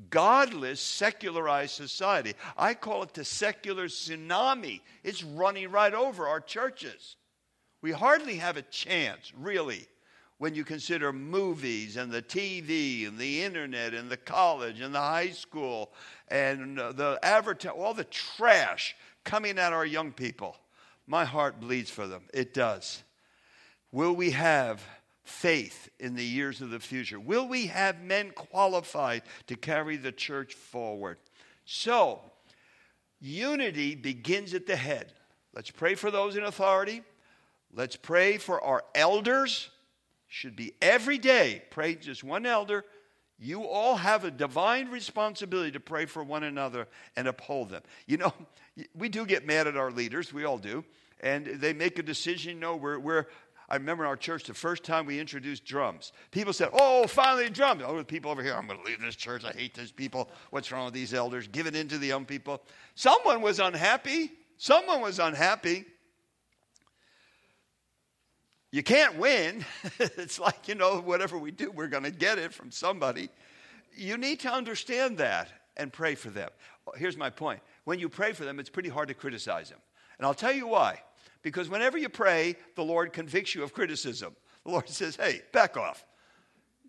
godless, 0.09 0.81
secularized 0.81 1.75
society. 1.75 2.33
I 2.57 2.73
call 2.73 3.03
it 3.03 3.13
the 3.13 3.23
secular 3.23 3.87
tsunami. 3.87 4.81
It's 5.03 5.23
running 5.23 5.69
right 5.69 5.93
over 5.93 6.27
our 6.27 6.41
churches. 6.41 7.17
We 7.83 7.91
hardly 7.91 8.37
have 8.37 8.57
a 8.57 8.63
chance, 8.63 9.31
really, 9.37 9.87
when 10.41 10.55
you 10.55 10.63
consider 10.63 11.13
movies 11.13 11.97
and 11.97 12.11
the 12.11 12.23
TV 12.23 13.07
and 13.07 13.15
the 13.15 13.43
internet 13.43 13.93
and 13.93 14.09
the 14.09 14.17
college 14.17 14.81
and 14.81 14.95
the 14.95 14.99
high 14.99 15.29
school 15.29 15.91
and 16.29 16.79
the 16.79 17.19
advertising, 17.21 17.79
all 17.79 17.93
the 17.93 18.05
trash 18.05 18.95
coming 19.23 19.59
at 19.59 19.71
our 19.71 19.85
young 19.85 20.11
people. 20.11 20.57
My 21.05 21.25
heart 21.25 21.59
bleeds 21.59 21.91
for 21.91 22.07
them. 22.07 22.23
It 22.33 22.55
does. 22.55 23.03
Will 23.91 24.15
we 24.15 24.31
have 24.31 24.81
faith 25.23 25.89
in 25.99 26.15
the 26.15 26.25
years 26.25 26.59
of 26.59 26.71
the 26.71 26.79
future? 26.79 27.19
Will 27.19 27.47
we 27.47 27.67
have 27.67 28.01
men 28.01 28.31
qualified 28.31 29.21
to 29.45 29.55
carry 29.55 29.95
the 29.95 30.11
church 30.11 30.55
forward? 30.55 31.19
So, 31.65 32.19
unity 33.19 33.93
begins 33.93 34.55
at 34.55 34.65
the 34.65 34.75
head. 34.75 35.13
Let's 35.53 35.69
pray 35.69 35.93
for 35.93 36.09
those 36.09 36.35
in 36.35 36.45
authority. 36.45 37.03
Let's 37.71 37.95
pray 37.95 38.39
for 38.39 38.59
our 38.63 38.83
elders 38.95 39.69
should 40.31 40.55
be 40.55 40.73
every 40.81 41.17
day. 41.17 41.61
Pray 41.71 41.95
just 41.95 42.23
one 42.23 42.45
elder. 42.45 42.85
You 43.37 43.67
all 43.67 43.97
have 43.97 44.23
a 44.23 44.31
divine 44.31 44.89
responsibility 44.89 45.71
to 45.71 45.79
pray 45.81 46.05
for 46.05 46.23
one 46.23 46.43
another 46.43 46.87
and 47.17 47.27
uphold 47.27 47.69
them. 47.69 47.81
You 48.07 48.17
know, 48.17 48.33
we 48.95 49.09
do 49.09 49.25
get 49.25 49.45
mad 49.45 49.67
at 49.67 49.75
our 49.75 49.91
leaders, 49.91 50.33
we 50.33 50.45
all 50.45 50.57
do, 50.57 50.85
and 51.19 51.45
they 51.45 51.73
make 51.73 51.99
a 51.99 52.03
decision. 52.03 52.59
Know, 52.59 52.77
we're, 52.77 52.97
we're 52.97 53.25
I 53.67 53.75
remember 53.75 54.05
in 54.05 54.07
our 54.07 54.15
church 54.15 54.45
the 54.45 54.53
first 54.53 54.85
time 54.85 55.05
we 55.05 55.19
introduced 55.19 55.65
drums. 55.65 56.13
People 56.31 56.53
said, 56.53 56.69
Oh, 56.71 57.07
finally 57.07 57.49
drums. 57.49 57.83
Oh, 57.85 57.97
the 57.97 58.05
people 58.05 58.31
over 58.31 58.41
here, 58.41 58.53
I'm 58.53 58.67
going 58.67 58.79
to 58.79 58.85
leave 58.85 59.01
this 59.01 59.17
church. 59.17 59.43
I 59.43 59.51
hate 59.51 59.73
these 59.73 59.91
people. 59.91 60.29
What's 60.51 60.71
wrong 60.71 60.85
with 60.85 60.93
these 60.93 61.13
elders? 61.13 61.49
Give 61.49 61.67
it 61.67 61.75
in 61.75 61.89
to 61.89 61.97
the 61.97 62.07
young 62.07 62.25
people. 62.25 62.61
Someone 62.95 63.41
was 63.41 63.59
unhappy. 63.59 64.31
Someone 64.57 65.01
was 65.01 65.19
unhappy. 65.19 65.85
You 68.71 68.83
can't 68.83 69.17
win. 69.17 69.65
it's 69.99 70.39
like, 70.39 70.67
you 70.67 70.75
know, 70.75 71.01
whatever 71.01 71.37
we 71.37 71.51
do, 71.51 71.71
we're 71.71 71.87
going 71.87 72.03
to 72.03 72.11
get 72.11 72.37
it 72.37 72.53
from 72.53 72.71
somebody. 72.71 73.29
You 73.95 74.17
need 74.17 74.39
to 74.41 74.51
understand 74.51 75.17
that 75.17 75.49
and 75.77 75.91
pray 75.91 76.15
for 76.15 76.29
them. 76.29 76.49
Here's 76.95 77.17
my 77.17 77.29
point 77.29 77.61
when 77.83 77.99
you 77.99 78.09
pray 78.09 78.31
for 78.31 78.45
them, 78.45 78.59
it's 78.59 78.69
pretty 78.69 78.89
hard 78.89 79.09
to 79.09 79.13
criticize 79.13 79.69
them. 79.69 79.79
And 80.17 80.25
I'll 80.25 80.33
tell 80.33 80.53
you 80.53 80.67
why. 80.67 81.01
Because 81.41 81.69
whenever 81.69 81.97
you 81.97 82.09
pray, 82.09 82.55
the 82.75 82.83
Lord 82.83 83.13
convicts 83.13 83.55
you 83.55 83.63
of 83.63 83.73
criticism. 83.73 84.35
The 84.63 84.71
Lord 84.71 84.87
says, 84.89 85.15
hey, 85.15 85.41
back 85.51 85.77
off. 85.77 86.05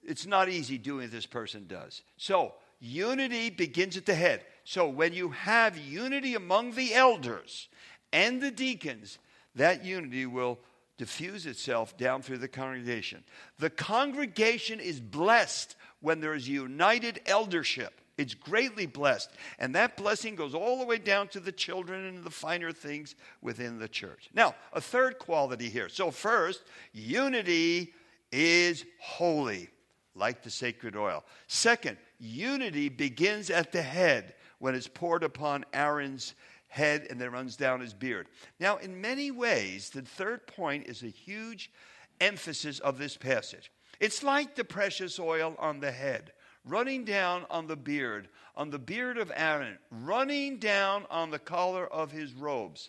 It's 0.04 0.26
not 0.26 0.48
easy 0.48 0.78
doing 0.78 1.10
this 1.10 1.26
person 1.26 1.66
does. 1.66 2.02
So, 2.16 2.54
unity 2.80 3.50
begins 3.50 3.96
at 3.96 4.04
the 4.04 4.14
head. 4.14 4.44
So, 4.64 4.88
when 4.88 5.12
you 5.12 5.30
have 5.30 5.78
unity 5.78 6.34
among 6.34 6.72
the 6.72 6.92
elders 6.92 7.68
and 8.12 8.42
the 8.42 8.50
deacons, 8.50 9.18
that 9.54 9.84
unity 9.84 10.26
will 10.26 10.58
diffuse 10.98 11.46
itself 11.46 11.96
down 11.96 12.22
through 12.22 12.38
the 12.38 12.48
congregation. 12.48 13.24
The 13.58 13.70
congregation 13.70 14.80
is 14.80 15.00
blessed 15.00 15.76
when 16.00 16.20
there 16.20 16.34
is 16.34 16.48
united 16.48 17.20
eldership. 17.26 18.00
It's 18.18 18.34
greatly 18.34 18.86
blessed. 18.86 19.30
And 19.58 19.74
that 19.74 19.96
blessing 19.96 20.36
goes 20.36 20.54
all 20.54 20.78
the 20.78 20.84
way 20.84 20.98
down 20.98 21.28
to 21.28 21.40
the 21.40 21.52
children 21.52 22.04
and 22.06 22.22
the 22.22 22.30
finer 22.30 22.72
things 22.72 23.14
within 23.40 23.78
the 23.78 23.88
church. 23.88 24.28
Now, 24.34 24.54
a 24.72 24.80
third 24.80 25.18
quality 25.18 25.68
here. 25.68 25.88
So, 25.88 26.10
first, 26.10 26.62
unity 26.92 27.94
is 28.30 28.84
holy, 29.00 29.70
like 30.14 30.42
the 30.42 30.50
sacred 30.50 30.94
oil. 30.94 31.24
Second, 31.46 31.96
unity 32.18 32.88
begins 32.88 33.50
at 33.50 33.72
the 33.72 33.82
head 33.82 34.34
when 34.58 34.74
it's 34.74 34.88
poured 34.88 35.24
upon 35.24 35.64
Aaron's 35.72 36.34
head 36.72 37.06
and 37.10 37.20
then 37.20 37.30
runs 37.30 37.54
down 37.54 37.80
his 37.80 37.92
beard. 37.92 38.26
Now, 38.58 38.78
in 38.78 38.98
many 38.98 39.30
ways, 39.30 39.90
the 39.90 40.00
third 40.00 40.46
point 40.46 40.86
is 40.86 41.02
a 41.02 41.08
huge 41.08 41.70
emphasis 42.18 42.78
of 42.78 42.96
this 42.96 43.14
passage. 43.14 43.70
It's 44.00 44.22
like 44.22 44.54
the 44.54 44.64
precious 44.64 45.18
oil 45.20 45.54
on 45.58 45.80
the 45.80 45.92
head, 45.92 46.32
running 46.64 47.04
down 47.04 47.44
on 47.50 47.66
the 47.66 47.76
beard, 47.76 48.28
on 48.56 48.70
the 48.70 48.78
beard 48.78 49.18
of 49.18 49.30
Aaron, 49.36 49.76
running 49.90 50.56
down 50.56 51.04
on 51.10 51.30
the 51.30 51.38
collar 51.38 51.86
of 51.86 52.10
his 52.10 52.32
robes. 52.32 52.88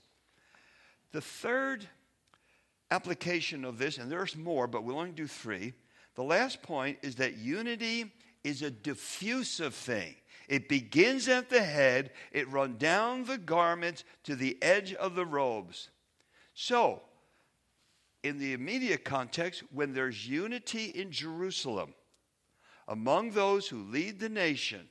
The 1.12 1.20
third 1.20 1.86
application 2.90 3.66
of 3.66 3.80
this, 3.80 3.98
and 3.98 4.10
there's 4.10 4.38
more, 4.38 4.66
but 4.66 4.86
we'll 4.86 4.98
only 4.98 5.12
do 5.12 5.28
three. 5.28 5.74
The 6.16 6.24
last 6.24 6.64
point 6.64 7.00
is 7.02 7.16
that 7.16 7.36
unity 7.36 8.14
is 8.46 8.62
a 8.62 8.72
diffusive 8.72 9.76
thing. 9.76 10.16
It 10.48 10.68
begins 10.68 11.28
at 11.28 11.50
the 11.50 11.64
head, 11.64 12.12
it 12.32 12.52
runs 12.52 12.80
down 12.80 13.26
the 13.26 13.38
garments 13.38 14.04
to 14.24 14.36
the 14.36 14.58
edge 14.62 14.94
of 14.94 15.16
the 15.16 15.26
robes. 15.26 15.90
So, 16.54 17.02
in 18.24 18.38
the 18.40 18.54
immediate 18.54 19.04
context, 19.04 19.64
when 19.74 19.94
there's 19.94 20.28
unity 20.28 20.86
in 20.86 21.12
Jerusalem 21.12 21.94
among 22.88 23.32
those 23.32 23.68
who 23.68 23.84
lead 23.84 24.20
the 24.20 24.30
nation, 24.30 24.88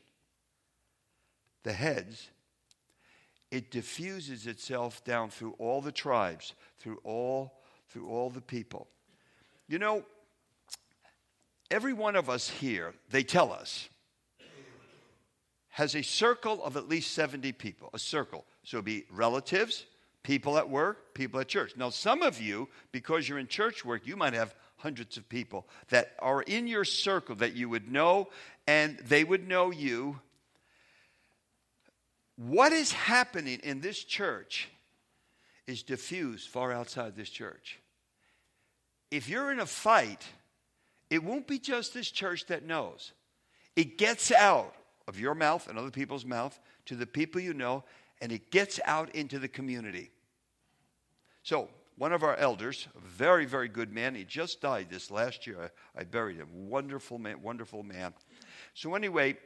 the 1.63 1.73
heads, 1.73 2.29
it 3.51 3.71
diffuses 3.71 4.47
itself 4.47 5.05
down 5.05 5.31
through 5.31 5.55
all 5.59 5.81
the 5.81 5.93
tribes, 5.93 6.55
through 6.79 6.99
all, 7.05 7.61
through 7.89 8.09
all 8.09 8.31
the 8.31 8.41
people. 8.41 8.89
You 9.69 9.79
know, 9.79 10.05
every 11.71 11.93
one 11.93 12.17
of 12.17 12.29
us 12.31 12.49
here, 12.49 12.95
they 13.11 13.23
tell 13.23 13.53
us, 13.53 13.89
has 15.73 15.97
a 15.97 16.03
circle 16.03 16.63
of 16.63 16.77
at 16.77 16.89
least 16.89 17.13
70 17.13 17.53
people, 17.53 17.89
a 17.95 17.99
circle. 17.99 18.45
So 18.63 18.77
it'd 18.77 18.85
be 18.85 19.05
relatives, 19.11 19.87
people 20.23 20.59
at 20.59 20.69
work, 20.69 21.15
people 21.15 21.41
at 21.41 21.49
church. 21.49 21.73
Now, 21.77 21.89
some 21.89 22.23
of 22.23 22.41
you, 22.41 22.69
because 22.93 23.27
you're 23.27 23.39
in 23.39 23.49
church 23.49 23.83
work, 23.85 24.07
you 24.07 24.15
might 24.15 24.35
have 24.35 24.55
hundreds 24.77 25.17
of 25.17 25.27
people 25.31 25.67
that 25.89 26.13
are 26.19 26.43
in 26.43 26.67
your 26.67 26.85
circle 26.85 27.37
that 27.37 27.55
you 27.55 27.71
would 27.71 27.91
know 27.91 28.29
and 28.67 28.99
they 28.99 29.25
would 29.25 29.49
know 29.49 29.71
you. 29.71 30.21
What 32.37 32.73
is 32.73 32.93
happening 32.93 33.61
in 33.63 33.81
this 33.81 34.05
church 34.05 34.69
is 35.67 35.83
diffused 35.83 36.49
far 36.49 36.71
outside 36.71 37.17
this 37.17 37.31
church. 37.31 37.79
If 39.11 39.27
you're 39.27 39.51
in 39.51 39.61
a 39.61 39.67
fight, 39.67 40.27
it 41.09 41.25
won't 41.25 41.47
be 41.47 41.59
just 41.59 41.95
this 41.95 42.11
church 42.11 42.47
that 42.47 42.67
knows. 42.67 43.13
It 43.75 43.97
gets 43.97 44.31
out 44.31 44.75
of 45.09 45.19
your 45.19 45.35
mouth 45.35 45.69
and 45.69 45.79
other 45.79 45.91
people's 45.91 46.25
mouth 46.25 46.59
to 46.87 46.97
the 46.97 47.07
people 47.07 47.41
you 47.41 47.55
know, 47.55 47.85
and 48.21 48.33
it 48.33 48.51
gets 48.51 48.81
out 48.85 49.15
into 49.15 49.39
the 49.39 49.49
community. 49.49 50.11
So, 51.43 51.69
one 51.99 52.13
of 52.13 52.23
our 52.23 52.37
elders, 52.37 52.89
a 52.97 53.01
very, 53.01 53.45
very 53.45 53.69
good 53.69 53.93
man, 53.93 54.15
he 54.15 54.25
just 54.25 54.61
died 54.61 54.89
this 54.91 55.11
last 55.11 55.47
year. 55.47 55.71
I, 55.97 56.01
I 56.01 56.05
buried 56.05 56.39
him. 56.39 56.49
Wonderful 56.69 57.19
man, 57.19 57.43
wonderful 57.43 57.83
man. 57.83 58.15
So, 58.75 58.95
anyway, 58.95 59.37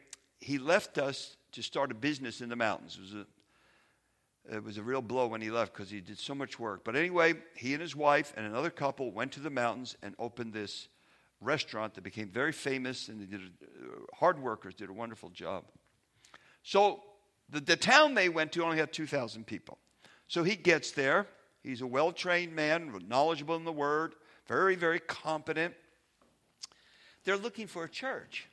he 0.40 0.58
left 0.58 0.98
us 0.98 1.36
to 1.52 1.62
start 1.62 1.90
a 1.90 1.94
business 1.94 2.40
in 2.40 2.48
the 2.48 2.56
mountains. 2.56 2.98
It 2.98 3.02
was 3.02 3.14
a, 3.14 4.56
it 4.56 4.64
was 4.64 4.78
a 4.78 4.82
real 4.82 5.02
blow 5.02 5.26
when 5.26 5.40
he 5.40 5.50
left 5.50 5.72
because 5.72 5.90
he 5.90 6.00
did 6.00 6.18
so 6.18 6.34
much 6.34 6.58
work. 6.58 6.84
But 6.84 6.96
anyway, 6.96 7.34
he 7.56 7.72
and 7.72 7.82
his 7.82 7.96
wife 7.96 8.32
and 8.36 8.46
another 8.46 8.70
couple 8.70 9.10
went 9.10 9.32
to 9.32 9.40
the 9.40 9.50
mountains 9.50 9.96
and 10.02 10.14
opened 10.18 10.52
this 10.52 10.88
restaurant 11.40 11.94
that 11.94 12.04
became 12.04 12.28
very 12.28 12.52
famous, 12.52 13.08
and 13.08 13.20
they 13.20 13.26
did 13.26 13.40
uh, 13.40 14.16
hard 14.16 14.40
workers 14.40 14.74
did 14.74 14.88
a 14.88 14.92
wonderful 14.92 15.30
job. 15.30 15.64
So 16.62 17.02
the, 17.50 17.60
the 17.60 17.76
town 17.76 18.14
they 18.14 18.28
went 18.28 18.52
to 18.52 18.64
only 18.64 18.78
had 18.78 18.92
2,000 18.92 19.46
people. 19.46 19.78
So 20.28 20.42
he 20.42 20.56
gets 20.56 20.90
there. 20.92 21.26
He's 21.62 21.80
a 21.80 21.86
well 21.86 22.12
trained 22.12 22.54
man, 22.54 22.92
knowledgeable 23.08 23.56
in 23.56 23.64
the 23.64 23.72
word, 23.72 24.14
very, 24.46 24.76
very 24.76 25.00
competent. 25.00 25.74
They're 27.24 27.36
looking 27.36 27.66
for 27.66 27.84
a 27.84 27.88
church. 27.88 28.46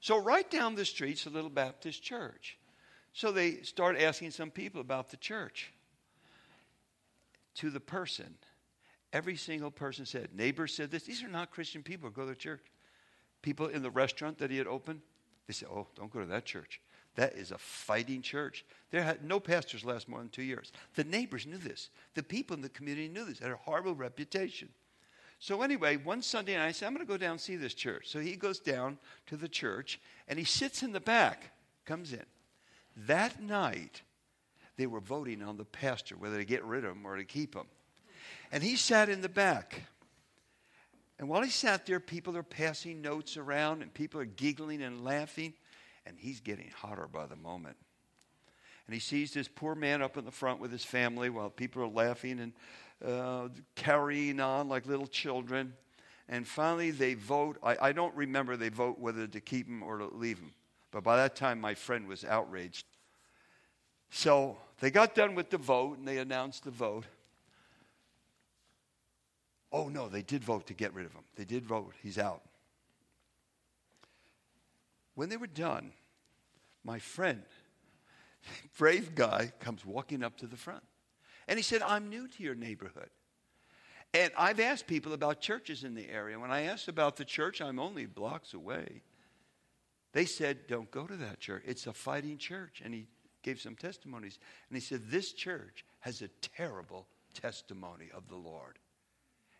So, 0.00 0.18
right 0.18 0.50
down 0.50 0.74
the 0.74 0.84
street's 0.84 1.26
a 1.26 1.30
little 1.30 1.50
Baptist 1.50 2.02
church. 2.02 2.58
So, 3.12 3.32
they 3.32 3.62
start 3.62 3.98
asking 3.98 4.32
some 4.32 4.50
people 4.50 4.80
about 4.80 5.10
the 5.10 5.16
church. 5.16 5.72
To 7.56 7.70
the 7.70 7.80
person, 7.80 8.34
Every 9.14 9.36
single 9.36 9.70
person 9.70 10.04
said, 10.04 10.30
neighbors 10.34 10.74
said 10.74 10.90
this. 10.90 11.04
These 11.04 11.22
are 11.22 11.28
not 11.28 11.52
Christian 11.52 11.84
people 11.84 12.10
who 12.10 12.14
go 12.16 12.26
to 12.26 12.34
church. 12.34 12.60
People 13.42 13.68
in 13.68 13.80
the 13.80 13.90
restaurant 13.90 14.38
that 14.38 14.50
he 14.50 14.58
had 14.58 14.66
opened, 14.66 15.02
they 15.46 15.52
said, 15.52 15.68
Oh, 15.70 15.86
don't 15.94 16.12
go 16.12 16.18
to 16.18 16.26
that 16.26 16.44
church. 16.44 16.80
That 17.14 17.34
is 17.34 17.52
a 17.52 17.58
fighting 17.58 18.22
church. 18.22 18.64
There 18.90 19.04
had 19.04 19.24
no 19.24 19.38
pastors 19.38 19.84
last 19.84 20.08
more 20.08 20.18
than 20.18 20.30
two 20.30 20.42
years. 20.42 20.72
The 20.96 21.04
neighbors 21.04 21.46
knew 21.46 21.58
this. 21.58 21.90
The 22.14 22.24
people 22.24 22.56
in 22.56 22.62
the 22.62 22.68
community 22.68 23.06
knew 23.06 23.24
this. 23.24 23.38
It 23.38 23.44
had 23.44 23.52
a 23.52 23.56
horrible 23.56 23.94
reputation. 23.94 24.68
So 25.38 25.62
anyway, 25.62 25.96
one 25.96 26.20
Sunday 26.20 26.56
night, 26.56 26.66
I 26.66 26.72
said, 26.72 26.86
I'm 26.86 26.94
going 26.94 27.06
to 27.06 27.12
go 27.12 27.16
down 27.16 27.32
and 27.32 27.40
see 27.40 27.54
this 27.54 27.74
church. 27.74 28.08
So 28.08 28.18
he 28.18 28.34
goes 28.34 28.58
down 28.58 28.98
to 29.26 29.36
the 29.36 29.48
church 29.48 30.00
and 30.26 30.40
he 30.40 30.44
sits 30.44 30.82
in 30.82 30.90
the 30.90 30.98
back, 30.98 31.52
comes 31.84 32.12
in. 32.12 32.26
That 32.96 33.40
night, 33.40 34.02
they 34.76 34.86
were 34.86 35.00
voting 35.00 35.40
on 35.40 35.56
the 35.56 35.64
pastor, 35.64 36.16
whether 36.16 36.38
to 36.38 36.44
get 36.44 36.64
rid 36.64 36.84
of 36.84 36.96
him 36.96 37.06
or 37.06 37.16
to 37.16 37.24
keep 37.24 37.54
him. 37.54 37.66
And 38.54 38.62
he 38.62 38.76
sat 38.76 39.08
in 39.08 39.20
the 39.20 39.28
back. 39.28 39.82
And 41.18 41.28
while 41.28 41.42
he 41.42 41.50
sat 41.50 41.86
there, 41.86 41.98
people 41.98 42.36
are 42.36 42.44
passing 42.44 43.02
notes 43.02 43.36
around 43.36 43.82
and 43.82 43.92
people 43.92 44.20
are 44.20 44.24
giggling 44.24 44.80
and 44.80 45.02
laughing. 45.02 45.54
And 46.06 46.16
he's 46.16 46.38
getting 46.38 46.70
hotter 46.70 47.08
by 47.12 47.26
the 47.26 47.34
moment. 47.34 47.76
And 48.86 48.94
he 48.94 49.00
sees 49.00 49.32
this 49.32 49.48
poor 49.48 49.74
man 49.74 50.02
up 50.02 50.16
in 50.16 50.24
the 50.24 50.30
front 50.30 50.60
with 50.60 50.70
his 50.70 50.84
family 50.84 51.30
while 51.30 51.50
people 51.50 51.82
are 51.82 51.88
laughing 51.88 52.38
and 52.38 52.52
uh, 53.04 53.48
carrying 53.74 54.38
on 54.38 54.68
like 54.68 54.86
little 54.86 55.08
children. 55.08 55.74
And 56.28 56.46
finally, 56.46 56.92
they 56.92 57.14
vote. 57.14 57.58
I, 57.60 57.76
I 57.88 57.92
don't 57.92 58.14
remember 58.14 58.56
they 58.56 58.68
vote 58.68 59.00
whether 59.00 59.26
to 59.26 59.40
keep 59.40 59.66
him 59.66 59.82
or 59.82 59.98
to 59.98 60.06
leave 60.06 60.38
him. 60.38 60.52
But 60.92 61.02
by 61.02 61.16
that 61.16 61.34
time, 61.34 61.60
my 61.60 61.74
friend 61.74 62.06
was 62.06 62.24
outraged. 62.24 62.86
So 64.10 64.58
they 64.78 64.92
got 64.92 65.16
done 65.16 65.34
with 65.34 65.50
the 65.50 65.58
vote 65.58 65.98
and 65.98 66.06
they 66.06 66.18
announced 66.18 66.62
the 66.62 66.70
vote. 66.70 67.06
Oh, 69.74 69.88
no, 69.88 70.08
they 70.08 70.22
did 70.22 70.44
vote 70.44 70.68
to 70.68 70.72
get 70.72 70.94
rid 70.94 71.04
of 71.04 71.12
him. 71.12 71.24
They 71.34 71.44
did 71.44 71.66
vote. 71.66 71.94
He's 72.00 72.16
out. 72.16 72.42
When 75.16 75.28
they 75.28 75.36
were 75.36 75.48
done, 75.48 75.90
my 76.84 77.00
friend, 77.00 77.42
brave 78.78 79.16
guy, 79.16 79.52
comes 79.58 79.84
walking 79.84 80.22
up 80.22 80.36
to 80.38 80.46
the 80.46 80.56
front. 80.56 80.84
And 81.48 81.58
he 81.58 81.64
said, 81.64 81.82
I'm 81.82 82.08
new 82.08 82.28
to 82.28 82.42
your 82.44 82.54
neighborhood. 82.54 83.10
And 84.14 84.30
I've 84.38 84.60
asked 84.60 84.86
people 84.86 85.12
about 85.12 85.40
churches 85.40 85.82
in 85.82 85.96
the 85.96 86.08
area. 86.08 86.38
When 86.38 86.52
I 86.52 86.62
asked 86.62 86.86
about 86.86 87.16
the 87.16 87.24
church, 87.24 87.60
I'm 87.60 87.80
only 87.80 88.06
blocks 88.06 88.54
away. 88.54 89.02
They 90.12 90.24
said, 90.24 90.68
Don't 90.68 90.90
go 90.92 91.08
to 91.08 91.16
that 91.16 91.40
church. 91.40 91.64
It's 91.66 91.88
a 91.88 91.92
fighting 91.92 92.38
church. 92.38 92.80
And 92.84 92.94
he 92.94 93.08
gave 93.42 93.60
some 93.60 93.74
testimonies. 93.74 94.38
And 94.68 94.76
he 94.76 94.80
said, 94.80 95.10
This 95.10 95.32
church 95.32 95.84
has 95.98 96.22
a 96.22 96.28
terrible 96.28 97.08
testimony 97.34 98.10
of 98.14 98.28
the 98.28 98.36
Lord. 98.36 98.78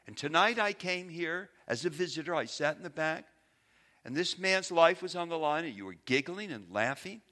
And 0.07 0.17
tonight 0.17 0.59
I 0.59 0.73
came 0.73 1.09
here 1.09 1.51
as 1.67 1.85
a 1.85 1.91
visitor. 1.91 2.35
I 2.35 2.45
sat 2.45 2.77
in 2.77 2.83
the 2.83 2.91
back, 2.91 3.27
and 4.05 4.15
this 4.15 4.39
man's 4.39 4.71
life 4.71 5.03
was 5.03 5.17
on 5.17 5.29
the 5.29 5.39
line, 5.39 5.65
and 5.65 5.75
you 5.75 5.87
were 5.87 5.97
giggling 6.05 6.53
and 6.53 6.71
laughing 6.71 7.23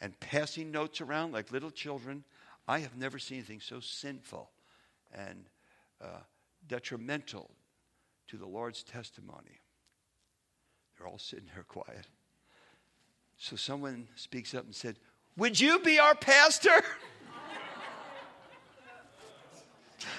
and 0.00 0.18
passing 0.18 0.70
notes 0.70 1.00
around 1.00 1.32
like 1.32 1.52
little 1.52 1.70
children. 1.70 2.24
I 2.66 2.80
have 2.80 2.96
never 2.96 3.18
seen 3.18 3.38
anything 3.38 3.60
so 3.60 3.80
sinful 3.80 4.50
and 5.12 5.44
uh, 6.00 6.20
detrimental 6.66 7.50
to 8.28 8.36
the 8.36 8.46
Lord's 8.46 8.82
testimony. 8.82 9.60
They're 10.96 11.08
all 11.08 11.18
sitting 11.18 11.48
there 11.54 11.64
quiet. 11.64 12.06
So 13.38 13.56
someone 13.56 14.08
speaks 14.16 14.54
up 14.54 14.64
and 14.64 14.74
said, 14.74 14.96
Would 15.36 15.60
you 15.60 15.78
be 15.80 15.98
our 15.98 16.14
pastor? 16.14 16.70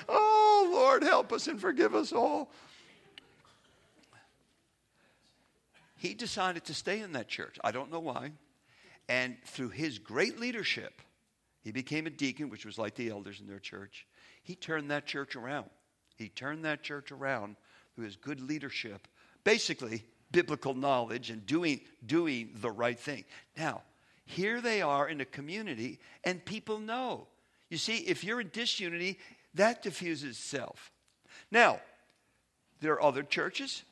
oh, 0.07 0.69
Lord, 0.71 1.03
help 1.03 1.31
us 1.33 1.47
and 1.47 1.59
forgive 1.59 1.95
us 1.95 2.11
all. 2.11 2.51
He 5.97 6.13
decided 6.15 6.65
to 6.65 6.73
stay 6.73 6.99
in 7.01 7.13
that 7.13 7.27
church. 7.27 7.59
I 7.63 7.71
don't 7.71 7.91
know 7.91 7.99
why. 7.99 8.31
And 9.07 9.37
through 9.45 9.69
his 9.69 9.99
great 9.99 10.39
leadership, 10.39 11.01
he 11.63 11.71
became 11.71 12.07
a 12.07 12.09
deacon, 12.09 12.49
which 12.49 12.65
was 12.65 12.79
like 12.79 12.95
the 12.95 13.09
elders 13.09 13.39
in 13.39 13.47
their 13.47 13.59
church. 13.59 14.07
He 14.41 14.55
turned 14.55 14.89
that 14.89 15.05
church 15.05 15.35
around. 15.35 15.69
He 16.15 16.29
turned 16.29 16.65
that 16.65 16.81
church 16.81 17.11
around 17.11 17.55
through 17.93 18.05
his 18.05 18.15
good 18.15 18.41
leadership. 18.41 19.07
Basically, 19.43 20.03
biblical 20.31 20.73
knowledge 20.73 21.29
and 21.29 21.45
doing, 21.45 21.81
doing 22.05 22.51
the 22.55 22.71
right 22.71 22.99
thing. 22.99 23.25
Now, 23.57 23.83
here 24.25 24.61
they 24.61 24.81
are 24.81 25.07
in 25.07 25.21
a 25.21 25.25
community, 25.25 25.99
and 26.23 26.43
people 26.43 26.79
know. 26.79 27.27
You 27.69 27.77
see, 27.77 27.97
if 27.97 28.23
you're 28.23 28.41
in 28.41 28.49
disunity, 28.51 29.19
that 29.53 29.81
diffuses 29.81 30.29
itself. 30.29 30.91
Now, 31.51 31.79
there 32.79 32.93
are 32.93 33.03
other 33.03 33.23
churches 33.23 33.83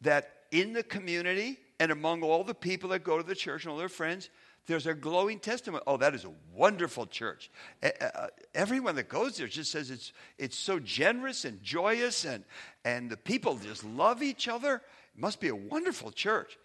that 0.00 0.30
in 0.50 0.72
the 0.72 0.82
community 0.82 1.58
and 1.80 1.92
among 1.92 2.22
all 2.22 2.44
the 2.44 2.54
people 2.54 2.90
that 2.90 3.04
go 3.04 3.16
to 3.16 3.22
the 3.22 3.34
church 3.34 3.64
and 3.64 3.72
all 3.72 3.78
their 3.78 3.88
friends, 3.88 4.30
there's 4.66 4.86
a 4.86 4.94
glowing 4.94 5.38
testimony. 5.38 5.82
Oh, 5.86 5.96
that 5.96 6.14
is 6.14 6.24
a 6.24 6.32
wonderful 6.54 7.06
church. 7.06 7.50
Uh, 7.82 8.26
everyone 8.54 8.96
that 8.96 9.08
goes 9.08 9.38
there 9.38 9.46
just 9.46 9.72
says 9.72 9.90
it's, 9.90 10.12
it's 10.36 10.58
so 10.58 10.78
generous 10.78 11.46
and 11.46 11.62
joyous, 11.62 12.26
and, 12.26 12.44
and 12.84 13.08
the 13.08 13.16
people 13.16 13.56
just 13.56 13.82
love 13.82 14.22
each 14.22 14.46
other. 14.46 14.74
It 15.14 15.20
must 15.20 15.40
be 15.40 15.48
a 15.48 15.56
wonderful 15.56 16.10
church. 16.10 16.58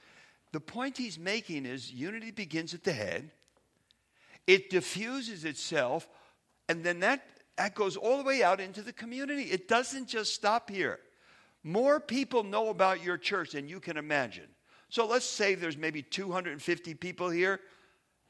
The 0.51 0.59
point 0.59 0.97
he's 0.97 1.17
making 1.17 1.65
is 1.65 1.93
unity 1.93 2.31
begins 2.31 2.73
at 2.73 2.83
the 2.83 2.91
head, 2.91 3.31
it 4.47 4.69
diffuses 4.69 5.45
itself, 5.45 6.09
and 6.67 6.83
then 6.83 6.99
that, 6.99 7.25
that 7.57 7.75
goes 7.75 7.95
all 7.95 8.17
the 8.17 8.23
way 8.23 8.43
out 8.43 8.59
into 8.59 8.81
the 8.81 8.93
community. 8.93 9.43
It 9.43 9.67
doesn't 9.67 10.07
just 10.07 10.33
stop 10.33 10.69
here. 10.69 10.99
More 11.63 11.99
people 11.99 12.43
know 12.43 12.69
about 12.69 13.03
your 13.03 13.17
church 13.17 13.51
than 13.51 13.67
you 13.67 13.79
can 13.79 13.97
imagine. 13.97 14.47
So 14.89 15.05
let's 15.07 15.25
say 15.25 15.55
there's 15.55 15.77
maybe 15.77 16.01
250 16.01 16.93
people 16.95 17.29
here. 17.29 17.59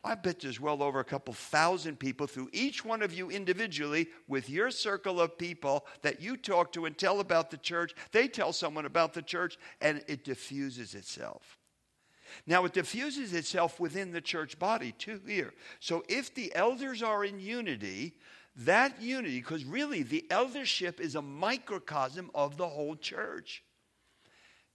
I 0.05 0.15
bet 0.15 0.41
there's 0.41 0.59
well 0.59 0.83
over 0.83 0.99
a 0.99 1.05
couple 1.05 1.33
thousand 1.33 1.97
people 1.97 2.27
through 2.27 2.49
each 2.51 2.83
one 2.83 3.01
of 3.01 3.13
you 3.13 3.29
individually 3.29 4.07
with 4.27 4.49
your 4.49 4.69
circle 4.69 5.21
of 5.21 5.37
people 5.37 5.85
that 6.01 6.21
you 6.21 6.35
talk 6.35 6.73
to 6.73 6.85
and 6.85 6.97
tell 6.97 7.21
about 7.21 7.49
the 7.49 7.57
church. 7.57 7.93
They 8.11 8.27
tell 8.27 8.51
someone 8.51 8.85
about 8.85 9.13
the 9.13 9.21
church 9.21 9.57
and 9.79 10.03
it 10.07 10.25
diffuses 10.25 10.93
itself. 10.93 11.57
Now, 12.45 12.65
it 12.65 12.73
diffuses 12.73 13.33
itself 13.33 13.79
within 13.79 14.11
the 14.11 14.21
church 14.21 14.59
body 14.59 14.91
too 14.91 15.21
here. 15.25 15.53
So 15.79 16.03
if 16.09 16.33
the 16.33 16.53
elders 16.53 17.01
are 17.01 17.23
in 17.23 17.39
unity, 17.39 18.15
that 18.55 19.01
unity, 19.01 19.39
because 19.39 19.65
really 19.65 20.03
the 20.03 20.25
eldership 20.29 20.99
is 20.99 21.15
a 21.15 21.21
microcosm 21.21 22.29
of 22.35 22.57
the 22.57 22.67
whole 22.67 22.95
church 22.95 23.63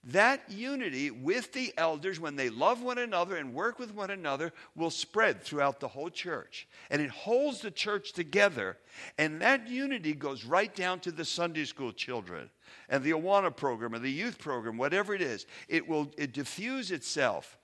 that 0.05 0.49
unity 0.49 1.11
with 1.11 1.53
the 1.53 1.73
elders, 1.77 2.21
when 2.21 2.37
they 2.37 2.51
love 2.51 2.83
one 2.83 2.99
another 2.99 3.37
and 3.37 3.53
work 3.53 3.79
with 3.79 3.93
one 3.93 4.11
another, 4.11 4.53
will 4.77 4.91
spread 4.91 5.43
throughout 5.43 5.81
the 5.81 5.89
whole 5.89 6.09
church. 6.09 6.69
And 6.91 7.03
it 7.03 7.11
holds 7.11 7.61
the 7.61 7.71
church 7.71 8.13
together. 8.13 8.79
And 9.19 9.41
that 9.43 9.69
unity 9.69 10.15
goes 10.15 10.45
right 10.45 10.75
down 10.75 11.01
to 11.01 11.13
the 11.13 11.25
Sunday 11.25 11.65
school 11.65 11.93
children 11.93 12.49
and 12.89 13.03
the 13.03 13.11
Awana 13.11 13.55
program 13.55 13.93
or 13.93 13.99
the 13.99 14.11
youth 14.11 14.39
program, 14.39 14.79
whatever 14.79 15.15
it 15.15 15.21
is. 15.21 15.47
It 15.69 15.87
will 15.89 16.11
it 16.17 16.33
diffuse 16.33 16.91
itself. 16.91 17.59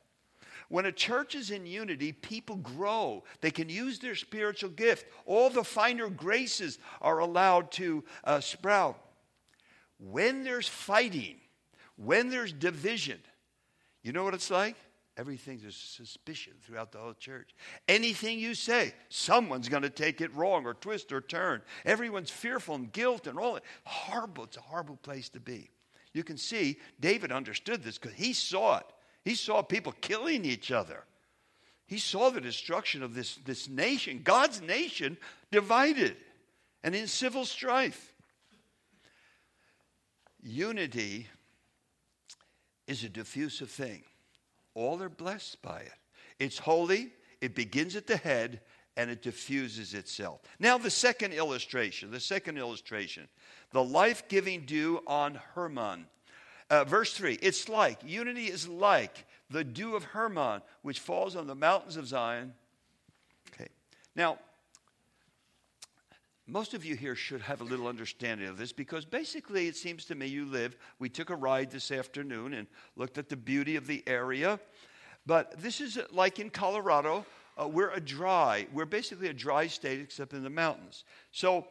When 0.74 0.86
a 0.86 0.90
church 0.90 1.36
is 1.36 1.52
in 1.52 1.66
unity, 1.66 2.10
people 2.10 2.56
grow. 2.56 3.22
They 3.40 3.52
can 3.52 3.68
use 3.68 4.00
their 4.00 4.16
spiritual 4.16 4.70
gift. 4.70 5.06
All 5.24 5.48
the 5.48 5.62
finer 5.62 6.08
graces 6.08 6.80
are 7.00 7.20
allowed 7.20 7.70
to 7.72 8.02
uh, 8.24 8.40
sprout. 8.40 8.98
When 10.00 10.42
there's 10.42 10.66
fighting, 10.66 11.36
when 11.94 12.28
there's 12.28 12.52
division, 12.52 13.20
you 14.02 14.10
know 14.10 14.24
what 14.24 14.34
it's 14.34 14.50
like? 14.50 14.74
Everything's 15.16 15.64
a 15.64 15.70
suspicion 15.70 16.54
throughout 16.60 16.90
the 16.90 16.98
whole 16.98 17.14
church. 17.14 17.54
Anything 17.86 18.40
you 18.40 18.56
say, 18.56 18.94
someone's 19.10 19.68
going 19.68 19.84
to 19.84 19.90
take 19.90 20.20
it 20.20 20.34
wrong 20.34 20.66
or 20.66 20.74
twist 20.74 21.12
or 21.12 21.20
turn. 21.20 21.62
Everyone's 21.84 22.30
fearful 22.30 22.74
and 22.74 22.90
guilt 22.90 23.28
and 23.28 23.38
all 23.38 23.54
that. 23.54 23.62
Horrible. 23.84 24.42
It's 24.42 24.56
a 24.56 24.60
horrible 24.62 24.96
place 24.96 25.28
to 25.28 25.38
be. 25.38 25.70
You 26.12 26.24
can 26.24 26.36
see 26.36 26.78
David 26.98 27.30
understood 27.30 27.84
this 27.84 27.96
because 27.96 28.16
he 28.16 28.32
saw 28.32 28.78
it. 28.78 28.86
He 29.24 29.34
saw 29.34 29.62
people 29.62 29.92
killing 30.00 30.44
each 30.44 30.70
other. 30.70 31.04
He 31.86 31.98
saw 31.98 32.30
the 32.30 32.40
destruction 32.40 33.02
of 33.02 33.14
this, 33.14 33.36
this 33.44 33.68
nation, 33.68 34.20
God's 34.22 34.60
nation, 34.60 35.16
divided 35.50 36.16
and 36.82 36.94
in 36.94 37.06
civil 37.06 37.44
strife. 37.46 38.14
Unity 40.42 41.26
is 42.86 43.02
a 43.02 43.08
diffusive 43.08 43.70
thing. 43.70 44.02
All 44.74 45.02
are 45.02 45.08
blessed 45.08 45.62
by 45.62 45.80
it. 45.80 45.92
It's 46.38 46.58
holy, 46.58 47.12
it 47.40 47.54
begins 47.54 47.96
at 47.96 48.06
the 48.06 48.18
head, 48.18 48.60
and 48.96 49.10
it 49.10 49.22
diffuses 49.22 49.94
itself. 49.94 50.40
Now, 50.58 50.78
the 50.78 50.90
second 50.90 51.32
illustration, 51.32 52.10
the 52.10 52.20
second 52.20 52.58
illustration, 52.58 53.28
the 53.70 53.82
life 53.82 54.28
giving 54.28 54.66
dew 54.66 55.00
on 55.06 55.40
Hermon. 55.54 56.06
Uh, 56.74 56.82
verse 56.82 57.14
3 57.14 57.38
it's 57.40 57.68
like, 57.68 58.00
unity 58.04 58.46
is 58.46 58.66
like 58.66 59.26
the 59.48 59.62
dew 59.62 59.94
of 59.94 60.02
Hermon, 60.02 60.60
which 60.82 60.98
falls 60.98 61.36
on 61.36 61.46
the 61.46 61.54
mountains 61.54 61.96
of 61.96 62.08
Zion. 62.08 62.52
Okay. 63.54 63.68
Now, 64.16 64.38
most 66.48 66.74
of 66.74 66.84
you 66.84 66.96
here 66.96 67.14
should 67.14 67.42
have 67.42 67.60
a 67.60 67.64
little 67.64 67.86
understanding 67.86 68.48
of 68.48 68.58
this 68.58 68.72
because 68.72 69.04
basically 69.04 69.68
it 69.68 69.76
seems 69.76 70.04
to 70.06 70.16
me 70.16 70.26
you 70.26 70.46
live. 70.46 70.76
We 70.98 71.08
took 71.08 71.30
a 71.30 71.36
ride 71.36 71.70
this 71.70 71.92
afternoon 71.92 72.54
and 72.54 72.66
looked 72.96 73.18
at 73.18 73.28
the 73.28 73.36
beauty 73.36 73.76
of 73.76 73.86
the 73.86 74.02
area. 74.08 74.58
But 75.26 75.60
this 75.62 75.80
is 75.80 75.96
like 76.10 76.40
in 76.40 76.50
Colorado, 76.50 77.24
uh, 77.56 77.68
we're 77.68 77.92
a 77.92 78.00
dry, 78.00 78.66
we're 78.72 78.84
basically 78.84 79.28
a 79.28 79.32
dry 79.32 79.68
state 79.68 80.00
except 80.00 80.32
in 80.32 80.42
the 80.42 80.50
mountains. 80.50 81.04
So 81.30 81.68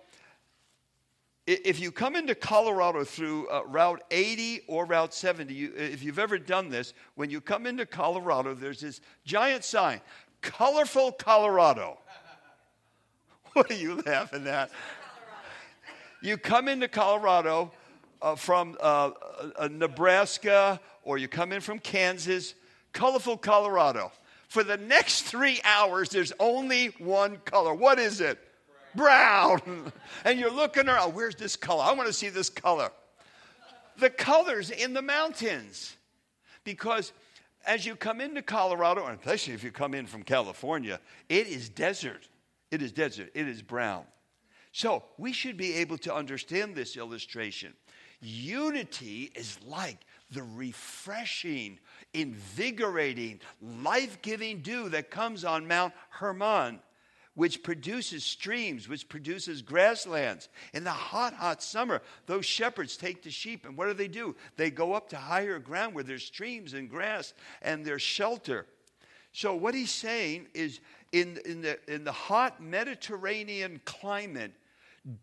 if 1.46 1.80
you 1.80 1.92
come 1.92 2.16
into 2.16 2.36
Colorado 2.36 3.04
through 3.04 3.50
uh, 3.50 3.64
Route 3.68 4.02
80 4.12 4.62
or 4.68 4.86
Route 4.86 5.14
70, 5.14 5.54
you, 5.54 5.74
if 5.76 6.02
you've 6.02 6.20
ever 6.20 6.38
done 6.38 6.70
this, 6.70 6.94
when 7.16 7.30
you 7.30 7.42
come 7.42 7.66
into 7.66 7.86
Colorado, 7.86 8.54
there's 8.54 8.80
this 8.80 9.02
giant 9.26 9.64
sign, 9.64 10.00
Colorful 10.42 11.12
Colorado. 11.12 11.98
what 13.54 13.70
are 13.70 13.76
you 13.76 14.02
laughing 14.06 14.48
at? 14.48 14.72
You 16.22 16.38
come 16.38 16.70
into 16.70 16.88
Colorado 16.88 17.72
uh, 18.22 18.36
from 18.36 18.78
uh, 18.80 19.12
uh, 19.58 19.68
Nebraska 19.70 20.80
or 21.04 21.18
you 21.18 21.28
come 21.28 21.52
in 21.52 21.60
from 21.60 21.80
Kansas, 21.80 22.56
colorful 22.94 23.38
Colorado. 23.38 24.12
For 24.48 24.64
the 24.64 24.78
next 24.78 25.24
three 25.24 25.60
hours, 25.66 26.10
there's 26.10 26.32
only 26.40 26.88
one 27.00 27.38
color. 27.44 27.74
What 27.74 28.00
is 28.00 28.22
it? 28.22 28.40
Brown. 28.96 29.92
And 30.26 30.40
you're 30.40 30.52
looking 30.52 30.88
around, 30.88 31.02
oh, 31.04 31.10
where's 31.10 31.36
this 31.36 31.56
color? 31.56 31.84
I 31.84 31.92
want 31.94 32.08
to 32.08 32.14
see 32.14 32.30
this 32.30 32.50
color. 32.50 32.92
The 33.98 34.10
colors 34.10 34.70
in 34.70 34.94
the 34.94 35.02
mountains. 35.02 35.96
Because 36.64 37.12
as 37.66 37.86
you 37.86 37.96
come 37.96 38.22
into 38.22 38.42
Colorado, 38.42 39.06
and 39.06 39.20
especially 39.20 39.54
if 39.54 39.64
you 39.64 39.72
come 39.72 39.94
in 39.94 40.06
from 40.06 40.24
California, 40.24 41.00
it 41.30 41.48
is 41.48 41.70
desert. 41.70 42.28
It 42.72 42.82
is 42.82 42.92
desert, 42.92 43.30
it 43.34 43.48
is 43.48 43.62
brown. 43.62 44.06
So 44.72 45.04
we 45.18 45.32
should 45.32 45.58
be 45.58 45.76
able 45.76 45.98
to 46.00 46.14
understand 46.14 46.76
this 46.76 46.98
illustration. 46.98 47.74
Unity 48.22 49.32
is 49.36 49.60
like 49.68 50.00
the 50.32 50.42
refreshing, 50.42 51.78
invigorating, 52.14 53.40
life 53.62 54.22
giving 54.22 54.62
dew 54.62 54.90
that 54.90 55.12
comes 55.12 55.46
on 55.46 55.68
Mount 55.68 55.94
Hermon, 56.10 56.80
which 57.36 57.64
produces 57.64 58.24
streams, 58.24 58.88
which 58.88 59.10
produces 59.10 59.62
grasslands. 59.62 60.50
In 60.74 60.84
the 60.84 60.92
hot, 60.92 61.34
hot 61.34 61.64
summer, 61.64 62.02
those 62.26 62.46
shepherds 62.46 62.96
take 62.96 63.24
the 63.24 63.32
sheep, 63.32 63.66
and 63.66 63.76
what 63.76 63.88
do 63.88 63.94
they 63.94 64.08
do? 64.08 64.36
They 64.56 64.70
go 64.70 64.94
up 64.94 65.10
to 65.10 65.18
higher 65.18 65.60
ground 65.60 65.96
where 65.96 66.04
there's 66.04 66.26
streams 66.26 66.74
and 66.74 66.90
grass 66.90 67.34
and 67.62 67.84
there's 67.84 68.02
shelter. 68.02 68.68
So, 69.32 69.56
what 69.56 69.74
he's 69.74 69.92
saying 69.92 70.48
is 70.54 70.80
in, 71.12 71.40
in, 71.46 71.62
the, 71.62 71.80
in 71.92 72.04
the 72.04 72.12
hot 72.12 72.62
Mediterranean 72.62 73.82
climate, 73.84 74.52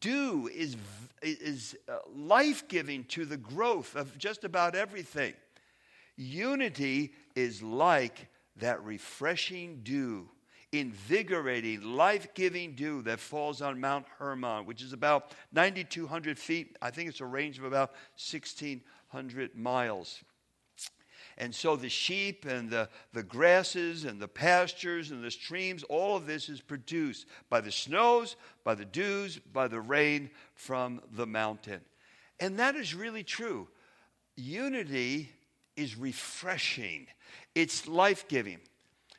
dew 0.01 0.51
is, 0.53 0.77
is 1.23 1.77
uh, 1.89 1.99
life 2.15 2.67
giving 2.69 3.05
to 3.05 3.25
the 3.25 3.37
growth 3.37 3.95
of 3.95 4.19
just 4.19 4.45
about 4.45 4.75
everything. 4.75 5.35
Unity 6.17 7.13
is 7.35 7.63
like 7.63 8.29
that 8.57 8.83
refreshing 8.85 9.81
dew, 9.83 10.29
invigorating, 10.73 11.83
life 11.83 12.33
giving 12.35 12.75
dew 12.75 13.03
that 13.03 13.19
falls 13.19 13.61
on 13.61 13.81
Mount 13.81 14.07
Hermon, 14.19 14.67
which 14.67 14.83
is 14.83 14.93
about 14.93 15.33
9,200 15.53 16.39
feet. 16.39 16.77
I 16.81 16.91
think 16.91 17.09
it's 17.09 17.21
a 17.21 17.27
range 17.27 17.59
of 17.59 17.65
about 17.65 17.91
1,600 18.17 19.57
miles. 19.57 20.23
And 21.39 21.55
so 21.55 21.75
the 21.75 21.89
sheep 21.89 22.45
and 22.45 22.69
the, 22.69 22.89
the 23.13 23.23
grasses 23.23 24.05
and 24.05 24.21
the 24.21 24.29
pastures 24.29 25.11
and 25.11 25.25
the 25.25 25.31
streams, 25.31 25.83
all 25.85 26.17
of 26.17 26.27
this 26.27 26.49
is 26.49 26.61
produced 26.61 27.27
by 27.49 27.61
the 27.61 27.73
snows, 27.73 28.37
by 28.63 28.75
the 28.75 28.85
dews, 28.85 29.39
by 29.53 29.67
the 29.67 29.81
rain 29.81 30.31
from 30.55 31.01
the 31.13 31.27
mountain. 31.27 31.81
And 32.39 32.59
that 32.59 32.77
is 32.77 32.95
really 32.95 33.25
true. 33.25 33.69
Unity 34.37 35.31
is 35.77 35.97
refreshing, 35.97 37.07
it's 37.55 37.89
life 37.89 38.29
giving. 38.29 38.59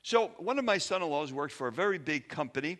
So, 0.04 0.30
one 0.38 0.58
of 0.58 0.66
my 0.66 0.80
son 0.80 1.04
in 1.04 1.10
laws 1.10 1.32
worked 1.32 1.54
for 1.54 1.68
a 1.68 1.72
very 1.72 2.00
big 2.00 2.28
company. 2.28 2.78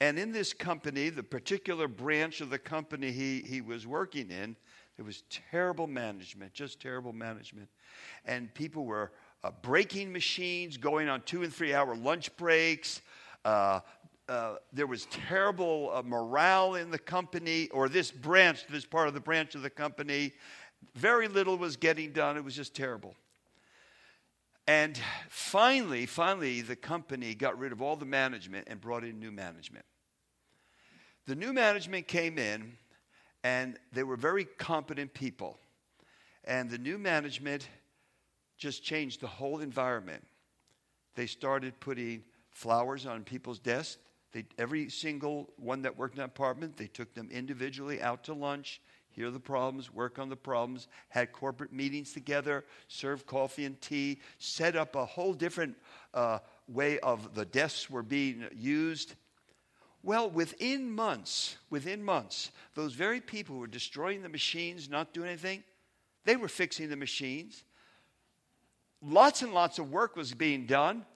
And 0.00 0.18
in 0.18 0.32
this 0.32 0.52
company, 0.52 1.08
the 1.08 1.22
particular 1.22 1.88
branch 1.88 2.40
of 2.40 2.50
the 2.50 2.58
company 2.58 3.12
he, 3.12 3.40
he 3.40 3.60
was 3.62 3.86
working 3.86 4.30
in, 4.30 4.56
there 4.96 5.04
was 5.04 5.22
terrible 5.30 5.86
management, 5.86 6.52
just 6.52 6.80
terrible 6.80 7.12
management. 7.12 7.68
And 8.24 8.52
people 8.52 8.84
were 8.84 9.12
uh, 9.44 9.52
breaking 9.62 10.12
machines, 10.12 10.76
going 10.76 11.08
on 11.08 11.22
two 11.22 11.42
and 11.44 11.54
three 11.54 11.72
hour 11.72 11.94
lunch 11.94 12.34
breaks. 12.36 13.00
Uh, 13.44 13.80
uh, 14.28 14.56
there 14.72 14.86
was 14.86 15.06
terrible 15.06 15.90
uh, 15.94 16.02
morale 16.02 16.74
in 16.74 16.90
the 16.90 16.98
company, 16.98 17.68
or 17.68 17.88
this 17.88 18.10
branch, 18.10 18.66
this 18.68 18.84
part 18.84 19.06
of 19.06 19.14
the 19.14 19.20
branch 19.20 19.54
of 19.54 19.62
the 19.62 19.70
company. 19.70 20.32
Very 20.94 21.28
little 21.28 21.56
was 21.56 21.76
getting 21.76 22.12
done. 22.12 22.36
It 22.36 22.44
was 22.44 22.56
just 22.56 22.74
terrible. 22.74 23.14
And 24.66 24.98
finally, 25.28 26.06
finally, 26.06 26.60
the 26.60 26.74
company 26.74 27.34
got 27.34 27.58
rid 27.58 27.70
of 27.70 27.80
all 27.80 27.96
the 27.96 28.04
management 28.04 28.66
and 28.68 28.80
brought 28.80 29.04
in 29.04 29.20
new 29.20 29.30
management. 29.30 29.84
The 31.26 31.36
new 31.36 31.52
management 31.52 32.08
came 32.08 32.38
in, 32.38 32.72
and 33.44 33.78
they 33.92 34.02
were 34.02 34.16
very 34.16 34.44
competent 34.44 35.14
people. 35.14 35.58
And 36.44 36.68
the 36.68 36.78
new 36.78 36.98
management 36.98 37.68
just 38.58 38.82
changed 38.82 39.20
the 39.20 39.26
whole 39.26 39.60
environment. 39.60 40.24
They 41.14 41.26
started 41.26 41.78
putting 41.78 42.24
flowers 42.50 43.06
on 43.06 43.22
people's 43.22 43.58
desks. 43.58 43.98
They, 44.32 44.46
every 44.58 44.88
single 44.88 45.50
one 45.56 45.82
that 45.82 45.96
worked 45.96 46.14
in 46.14 46.18
that 46.18 46.26
apartment, 46.26 46.76
they 46.76 46.88
took 46.88 47.14
them 47.14 47.28
individually 47.30 48.02
out 48.02 48.24
to 48.24 48.34
lunch, 48.34 48.80
hear 49.16 49.30
the 49.30 49.40
problems, 49.40 49.92
work 49.92 50.18
on 50.18 50.28
the 50.28 50.36
problems, 50.36 50.88
had 51.08 51.32
corporate 51.32 51.72
meetings 51.72 52.12
together, 52.12 52.64
served 52.86 53.26
coffee 53.26 53.64
and 53.64 53.80
tea, 53.80 54.20
set 54.38 54.76
up 54.76 54.94
a 54.94 55.06
whole 55.06 55.32
different 55.32 55.74
uh, 56.12 56.38
way 56.68 56.98
of 56.98 57.34
the 57.34 57.46
desks 57.46 57.88
were 57.88 58.02
being 58.02 58.44
used. 58.54 59.14
Well, 60.02 60.28
within 60.28 60.90
months, 60.90 61.56
within 61.70 62.04
months, 62.04 62.50
those 62.74 62.92
very 62.92 63.22
people 63.22 63.54
who 63.54 63.60
were 63.62 63.66
destroying 63.66 64.22
the 64.22 64.28
machines, 64.28 64.88
not 64.88 65.14
doing 65.14 65.28
anything, 65.28 65.64
they 66.24 66.36
were 66.36 66.48
fixing 66.48 66.90
the 66.90 66.96
machines. 66.96 67.64
Lots 69.00 69.40
and 69.40 69.54
lots 69.54 69.78
of 69.78 69.90
work 69.90 70.14
was 70.14 70.34
being 70.34 70.66
done. 70.66 71.06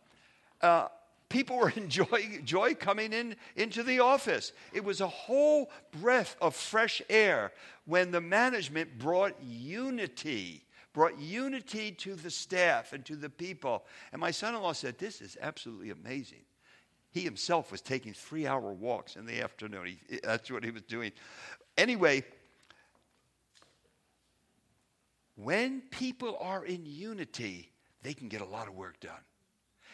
Uh, 0.62 0.88
people 1.30 1.56
were 1.56 1.70
enjoying 1.76 2.42
joy 2.44 2.74
coming 2.74 3.14
in 3.14 3.36
into 3.56 3.82
the 3.82 4.00
office. 4.00 4.52
It 4.74 4.84
was 4.84 5.00
a 5.00 5.08
whole 5.08 5.70
breath 6.02 6.36
of 6.42 6.54
fresh 6.54 7.00
air 7.08 7.52
when 7.86 8.10
the 8.10 8.20
management 8.20 8.98
brought 8.98 9.34
unity, 9.42 10.66
brought 10.92 11.18
unity 11.18 11.92
to 11.92 12.14
the 12.14 12.30
staff 12.30 12.92
and 12.92 13.06
to 13.06 13.16
the 13.16 13.30
people. 13.30 13.86
And 14.12 14.20
my 14.20 14.30
son-in-law 14.30 14.72
said, 14.72 14.98
"This 14.98 15.22
is 15.22 15.38
absolutely 15.40 15.90
amazing." 15.90 16.42
He 17.12 17.22
himself 17.22 17.72
was 17.72 17.80
taking 17.80 18.12
three-hour 18.12 18.72
walks 18.72 19.16
in 19.16 19.26
the 19.26 19.40
afternoon. 19.40 19.86
He, 19.86 20.20
that's 20.22 20.50
what 20.50 20.62
he 20.62 20.70
was 20.70 20.82
doing. 20.82 21.10
Anyway, 21.76 22.24
when 25.34 25.80
people 25.90 26.36
are 26.40 26.64
in 26.64 26.86
unity, 26.86 27.72
they 28.02 28.14
can 28.14 28.28
get 28.28 28.42
a 28.42 28.44
lot 28.46 28.68
of 28.68 28.74
work 28.74 29.00
done. 29.00 29.24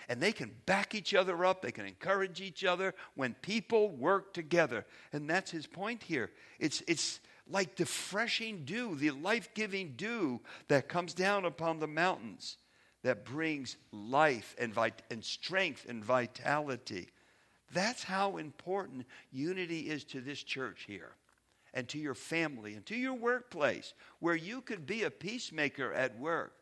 And 0.09 0.21
they 0.21 0.33
can 0.33 0.55
back 0.67 0.95
each 0.95 1.15
other 1.15 1.45
up, 1.45 1.63
they 1.63 1.73
can 1.73 1.87
encourage 1.87 2.41
each 2.41 2.65
other 2.65 2.95
when 3.15 3.35
people 3.35 3.91
work 3.91 4.33
together. 4.33 4.87
And 5.13 5.29
that's 5.29 5.51
his 5.51 5.67
point 5.67 6.03
here. 6.03 6.31
It's, 6.61 6.83
it's 6.87 7.21
like 7.49 7.77
the 7.77 7.87
freshing 7.87 8.65
dew, 8.65 8.95
the 8.95 9.11
life 9.11 9.49
giving 9.55 9.95
dew 9.97 10.41
that 10.69 10.89
comes 10.89 11.15
down 11.15 11.45
upon 11.45 11.79
the 11.79 11.87
mountains 11.87 12.59
that 13.03 13.25
brings 13.25 13.77
life 13.93 14.55
and, 14.59 14.75
vit- 14.75 15.03
and 15.11 15.25
strength 15.25 15.87
and 15.89 16.05
vitality. 16.05 17.09
That's 17.73 18.03
how 18.03 18.37
important 18.37 19.07
unity 19.33 19.81
is 19.81 20.05
to 20.05 20.21
this 20.21 20.43
church 20.43 20.85
here 20.87 21.13
and 21.73 21.89
to 21.89 21.99
your 21.99 22.15
family 22.15 22.75
and 22.75 22.87
to 22.87 22.97
your 22.97 23.15
workplace, 23.15 23.93
where 24.19 24.35
you 24.35 24.61
could 24.61 24.87
be 24.87 25.03
a 25.03 25.11
peacemaker 25.11 25.93
at 25.93 26.19
work. 26.19 26.56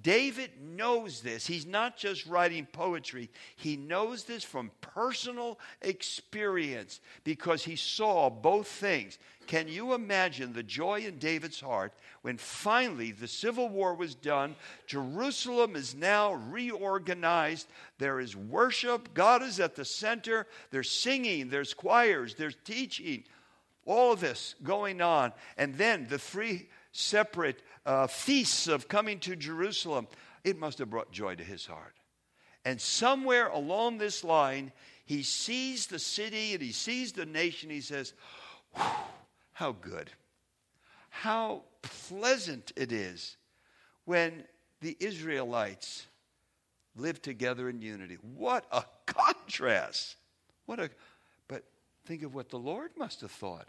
David 0.00 0.50
knows 0.60 1.20
this. 1.20 1.46
He's 1.46 1.66
not 1.66 1.96
just 1.96 2.26
writing 2.26 2.66
poetry, 2.66 3.30
he 3.56 3.76
knows 3.76 4.24
this 4.24 4.42
from 4.42 4.72
personal 4.80 5.58
experience 5.82 7.00
because 7.22 7.64
he 7.64 7.76
saw 7.76 8.28
both 8.28 8.66
things. 8.66 9.18
Can 9.46 9.68
you 9.68 9.92
imagine 9.92 10.52
the 10.52 10.62
joy 10.62 11.00
in 11.00 11.18
David's 11.18 11.60
heart 11.60 11.92
when 12.22 12.38
finally 12.38 13.12
the 13.12 13.28
civil 13.28 13.68
war 13.68 13.94
was 13.94 14.14
done? 14.14 14.56
Jerusalem 14.86 15.76
is 15.76 15.94
now 15.94 16.34
reorganized. 16.34 17.68
There 17.98 18.20
is 18.20 18.34
worship, 18.34 19.12
God 19.14 19.42
is 19.42 19.60
at 19.60 19.76
the 19.76 19.84
center. 19.84 20.46
There's 20.70 20.90
singing, 20.90 21.50
there's 21.50 21.74
choirs, 21.74 22.34
there's 22.34 22.56
teaching, 22.64 23.24
all 23.84 24.12
of 24.12 24.20
this 24.20 24.54
going 24.62 25.00
on. 25.02 25.32
And 25.58 25.74
then 25.74 26.06
the 26.08 26.18
three 26.18 26.68
separate 26.92 27.60
uh, 27.86 28.06
feasts 28.06 28.68
of 28.68 28.88
coming 28.88 29.18
to 29.20 29.36
Jerusalem, 29.36 30.06
it 30.42 30.58
must 30.58 30.78
have 30.78 30.90
brought 30.90 31.12
joy 31.12 31.34
to 31.34 31.44
his 31.44 31.66
heart. 31.66 31.94
And 32.64 32.80
somewhere 32.80 33.48
along 33.48 33.98
this 33.98 34.24
line, 34.24 34.72
he 35.04 35.22
sees 35.22 35.86
the 35.86 35.98
city 35.98 36.54
and 36.54 36.62
he 36.62 36.72
sees 36.72 37.12
the 37.12 37.26
nation. 37.26 37.68
He 37.68 37.82
says, 37.82 38.14
How 39.52 39.72
good, 39.72 40.10
how 41.10 41.62
pleasant 41.82 42.72
it 42.76 42.90
is 42.90 43.36
when 44.04 44.44
the 44.80 44.96
Israelites 45.00 46.06
live 46.96 47.20
together 47.20 47.68
in 47.68 47.80
unity. 47.80 48.18
What 48.36 48.66
a 48.70 48.84
contrast! 49.06 50.16
What 50.66 50.80
a 50.80 50.90
but 51.48 51.64
think 52.06 52.22
of 52.22 52.34
what 52.34 52.48
the 52.48 52.58
Lord 52.58 52.90
must 52.96 53.20
have 53.20 53.30
thought 53.30 53.68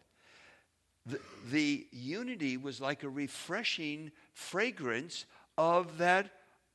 the, 1.52 1.88
unity 1.91 2.58
was 2.58 2.82
like 2.82 3.04
a 3.04 3.10
refreshing 3.10 4.12
fragrance 4.34 5.26
of 5.58 5.98
that 6.00 6.32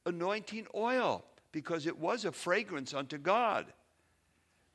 anointing 0.06 0.66
oil 0.74 1.24
because 1.52 1.86
it 1.86 1.98
was 1.98 2.24
a 2.24 2.32
fragrance 2.32 2.94
unto 2.94 3.18
God. 3.18 3.66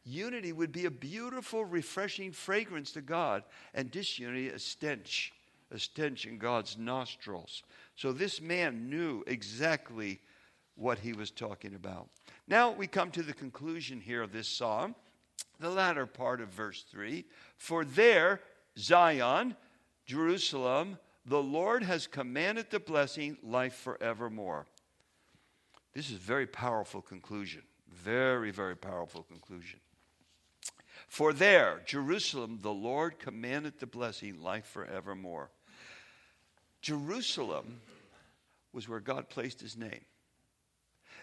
Unity 0.04 0.52
would 0.52 0.72
be 0.72 0.86
a 0.86 0.92
beautiful, 0.92 1.66
refreshing 1.66 2.32
fragrance 2.32 2.92
to 2.92 3.02
God, 3.02 3.44
and 3.74 3.90
disunity 3.90 4.50
a 4.50 4.60
stench, 4.60 5.34
a 5.72 5.80
stench 5.80 6.26
in 6.28 6.38
God's 6.38 6.78
nostrils. 6.78 7.64
So 7.96 8.12
this 8.12 8.40
man 8.40 8.90
knew 8.90 9.24
exactly 9.26 10.20
what 10.76 11.00
he 11.00 11.14
was 11.14 11.32
talking 11.32 11.74
about. 11.74 12.08
Now 12.48 12.72
we 12.72 12.86
come 12.86 13.10
to 13.12 13.24
the 13.24 13.34
conclusion 13.34 14.00
here 14.00 14.22
of 14.22 14.32
this 14.32 14.48
psalm, 14.48 14.94
the 15.60 15.70
latter 15.70 16.06
part 16.06 16.42
of 16.42 16.50
verse 16.50 16.84
3. 16.92 17.26
For 17.58 17.84
there 17.84 18.42
Zion, 18.78 19.56
Jerusalem, 20.06 20.98
the 21.26 21.42
Lord 21.42 21.84
has 21.84 22.08
commanded 22.08 22.70
the 22.70 22.80
blessing, 22.80 23.38
life 23.42 23.74
forevermore. 23.76 24.66
This 25.94 26.10
is 26.10 26.18
a 26.18 26.20
very 26.20 26.46
powerful 26.46 27.02
conclusion. 27.02 27.64
Very, 27.90 28.52
very 28.52 28.76
powerful 28.76 29.24
conclusion. 29.24 29.80
For 31.08 31.34
there, 31.34 31.82
Jerusalem, 31.86 32.60
the 32.62 32.74
Lord 32.74 33.20
commanded 33.20 33.80
the 33.80 33.88
blessing, 33.88 34.42
life 34.42 34.66
forevermore. 34.66 35.50
Jerusalem 36.82 37.82
was 38.74 38.90
where 38.90 39.00
God 39.00 39.30
placed 39.30 39.62
his 39.62 39.78
name. 39.78 40.02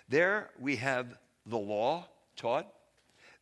There 0.09 0.51
we 0.59 0.77
have 0.77 1.19
the 1.47 1.59
law 1.59 2.09
taught, 2.37 2.67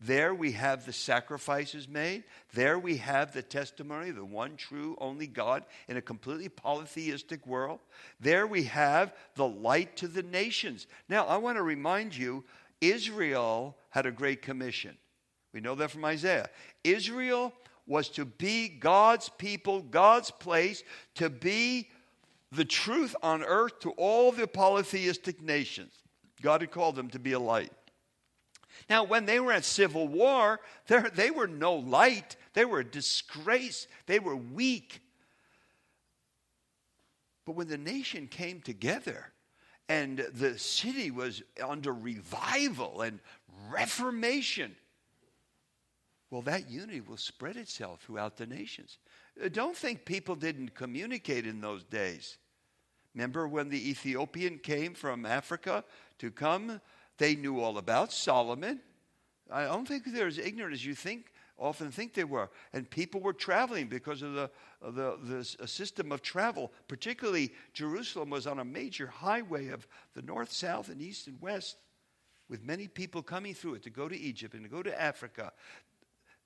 there 0.01 0.35
we 0.35 0.53
have 0.53 0.87
the 0.87 0.93
sacrifices 0.93 1.87
made. 1.87 2.25
There 2.55 2.79
we 2.79 2.97
have 2.99 3.33
the 3.33 3.43
testimony 3.43 4.09
of 4.09 4.17
the 4.17 4.25
one 4.25 4.57
true, 4.57 4.97
only 4.99 5.27
God 5.27 5.65
in 5.89 5.99
a 5.99 6.03
completely 6.03 6.49
polytheistic 6.49 7.47
world. 7.47 7.81
There 8.19 8.47
we 8.47 8.65
have 8.65 9.15
the 9.35 9.47
light 9.47 9.97
to 9.99 10.09
the 10.09 10.23
nations. 10.23 10.87
Now, 11.09 11.27
I 11.27 11.37
want 11.37 11.59
to 11.59 11.63
remind 11.63 12.17
you 12.17 12.45
Israel 12.81 13.77
had 13.91 14.07
a 14.07 14.11
great 14.11 14.41
commission. 14.41 14.97
We 15.53 15.61
know 15.61 15.75
that 15.75 15.91
from 15.91 16.05
Isaiah. 16.07 16.49
Israel 16.83 17.53
was 17.87 18.09
to 18.11 18.25
be 18.25 18.69
God's 18.69 19.29
people, 19.29 19.83
God's 19.83 20.31
place, 20.31 20.83
to 21.17 21.29
be 21.29 21.91
the 22.53 22.65
truth 22.65 23.15
on 23.23 23.43
earth 23.43 23.81
to 23.81 23.91
all 23.93 24.33
the 24.33 24.47
polytheistic 24.47 25.43
nations. 25.43 25.93
God 26.41 26.63
had 26.63 26.71
called 26.71 26.97
them 26.97 27.11
to 27.11 27.19
be 27.19 27.33
a 27.33 27.39
light. 27.39 27.73
Now, 28.89 29.05
when 29.05 29.27
they 29.27 29.41
were 29.41 29.53
at 29.53 29.65
civil 29.65 30.09
war, 30.09 30.61
they 30.87 31.31
were 31.31 31.47
no 31.47 31.75
light. 31.75 32.37
They 32.55 32.65
were 32.65 32.81
a 32.81 32.85
disgrace. 32.85 33.87
They 34.07 34.19
were 34.19 34.37
weak. 34.37 35.01
But 37.45 37.57
when 37.57 37.69
the 37.69 37.79
nation 37.79 38.29
came 38.29 38.61
together 38.61 39.33
and 39.89 40.19
the 40.33 40.59
city 40.59 41.11
was 41.11 41.43
under 41.63 41.93
revival 41.93 43.01
and 43.01 43.21
reformation, 43.71 44.77
well, 46.31 46.43
that 46.43 46.71
unity 46.71 47.01
will 47.01 47.17
spread 47.17 47.57
itself 47.57 48.03
throughout 48.03 48.37
the 48.37 48.47
nations. 48.47 48.99
Uh, 49.43 49.49
don't 49.49 49.77
think 49.77 50.05
people 50.05 50.37
didn't 50.37 50.75
communicate 50.75 51.45
in 51.45 51.61
those 51.61 51.83
days. 51.83 52.39
Remember 53.15 53.49
when 53.49 53.69
the 53.69 53.91
Ethiopian 53.91 54.59
came 54.59 54.95
from 54.95 55.27
Africa 55.27 55.85
to 56.19 56.31
come? 56.31 56.81
They 57.21 57.37
knew 57.37 57.61
all 57.61 57.77
about 57.77 58.15
Solomon. 58.15 58.81
I 59.53 59.65
don't 59.65 59.87
think 59.87 60.05
they're 60.07 60.27
as 60.27 60.39
ignorant 60.39 60.73
as 60.73 60.87
you 60.87 60.95
think, 60.95 61.27
often 61.59 61.91
think 61.91 62.15
they 62.15 62.25
were. 62.25 62.49
And 62.73 62.89
people 62.89 63.21
were 63.21 63.35
traveling 63.35 63.89
because 63.89 64.23
of 64.23 64.33
the, 64.33 64.51
of 64.81 64.95
the, 64.95 65.19
the 65.59 65.69
system 65.69 66.13
of 66.13 66.23
travel. 66.23 66.73
Particularly, 66.89 67.53
Jerusalem 67.75 68.31
was 68.31 68.47
on 68.47 68.59
a 68.59 68.65
major 68.65 69.07
highway 69.07 69.69
of 69.69 69.87
the 70.15 70.23
north, 70.23 70.51
south, 70.51 70.89
and 70.89 71.03
east 71.03 71.27
and 71.27 71.39
west, 71.43 71.77
with 72.49 72.65
many 72.65 72.89
people 72.89 73.23
coming 73.23 73.53
through 73.53 73.75
it 73.75 73.83
to 73.83 73.91
go 73.91 74.09
to 74.09 74.19
Egypt 74.19 74.55
and 74.55 74.65
to 74.65 74.71
go 74.71 74.83
to 74.83 75.01
Africa. 75.01 75.53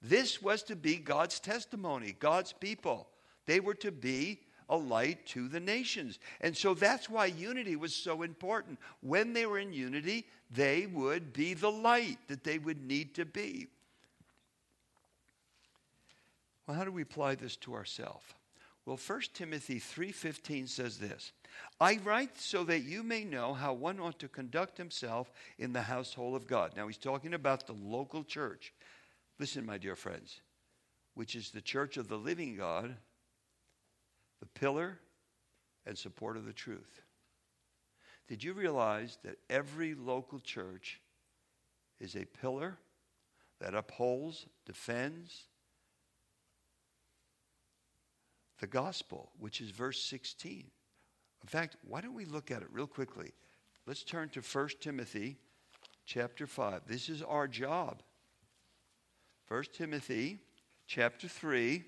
This 0.03 0.43
was 0.43 0.65
to 0.65 0.75
be 0.75 0.97
God's 0.97 1.39
testimony, 1.39 2.17
God's 2.19 2.53
people. 2.53 3.07
They 3.47 3.61
were 3.61 3.75
to 3.75 3.93
be 3.93 4.41
a 4.69 4.77
light 4.77 5.27
to 5.27 5.49
the 5.49 5.61
nations. 5.61 6.19
And 6.41 6.57
so 6.57 6.75
that's 6.75 7.09
why 7.09 7.27
unity 7.27 7.77
was 7.77 7.95
so 7.95 8.23
important. 8.23 8.79
When 9.01 9.33
they 9.33 9.47
were 9.47 9.59
in 9.59 9.73
unity, 9.73 10.27
they 10.51 10.87
would 10.87 11.33
be 11.33 11.55
the 11.55 11.71
light 11.71 12.19
that 12.29 12.45
they 12.45 12.59
would 12.59 12.87
need 12.87 13.15
to 13.15 13.25
be. 13.25 13.69
Well, 16.67 16.77
how 16.77 16.85
do 16.85 16.93
we 16.93 17.03
apply 17.03 17.35
this 17.35 17.57
to 17.57 17.75
ourselves? 17.75 18.25
Well, 18.87 18.97
1 18.97 19.21
Timothy 19.35 19.79
3:15 19.79 20.67
says 20.67 20.99
this. 20.99 21.33
I 21.81 21.97
write 22.05 22.39
so 22.39 22.65
that 22.65 22.81
you 22.81 23.03
may 23.03 23.25
know 23.25 23.55
how 23.55 23.73
one 23.73 23.99
ought 23.99 24.19
to 24.19 24.29
conduct 24.29 24.77
himself 24.77 25.33
in 25.59 25.73
the 25.73 25.83
household 25.83 26.35
of 26.35 26.47
God. 26.47 26.77
Now 26.77 26.87
he's 26.87 26.99
talking 26.99 27.35
about 27.35 27.67
the 27.67 27.73
local 27.73 28.25
church. 28.25 28.75
Listen, 29.39 29.65
my 29.65 29.79
dear 29.79 29.97
friends, 29.97 30.41
which 31.15 31.35
is 31.35 31.51
the 31.51 31.63
church 31.63 31.97
of 31.97 32.09
the 32.09 32.19
living 32.19 32.57
God, 32.57 32.97
the 34.45 34.61
pillar 34.61 34.99
and 35.87 35.97
support 35.97 36.37
of 36.37 36.45
the 36.45 36.53
truth. 36.53 37.03
Did 38.29 38.45
you 38.45 38.53
realize 38.53 39.19
that 39.25 39.39
every 39.49 39.95
local 39.95 40.39
church 40.39 41.01
is 41.99 42.15
a 42.15 42.25
pillar 42.25 42.77
that 43.61 43.75
upholds, 43.75 44.47
defends 44.67 45.45
the 48.61 48.67
gospel, 48.67 49.31
which 49.39 49.61
is 49.61 49.71
verse 49.71 50.03
16? 50.03 50.65
In 51.43 51.49
fact, 51.49 51.77
why 51.87 52.01
don't 52.01 52.15
we 52.15 52.25
look 52.27 52.51
at 52.51 52.63
it 52.63 52.69
real 52.71 52.87
quickly? 52.87 53.33
Let's 53.87 54.03
turn 54.03 54.29
to 54.31 54.41
1 54.41 54.69
Timothy 54.81 55.37
chapter 56.05 56.47
5. 56.47 56.83
This 56.87 57.09
is 57.09 57.23
our 57.23 57.49
job. 57.49 58.03
1 59.49 59.65
Timothy 59.73 60.39
chapter 60.87 61.29
3. 61.29 61.85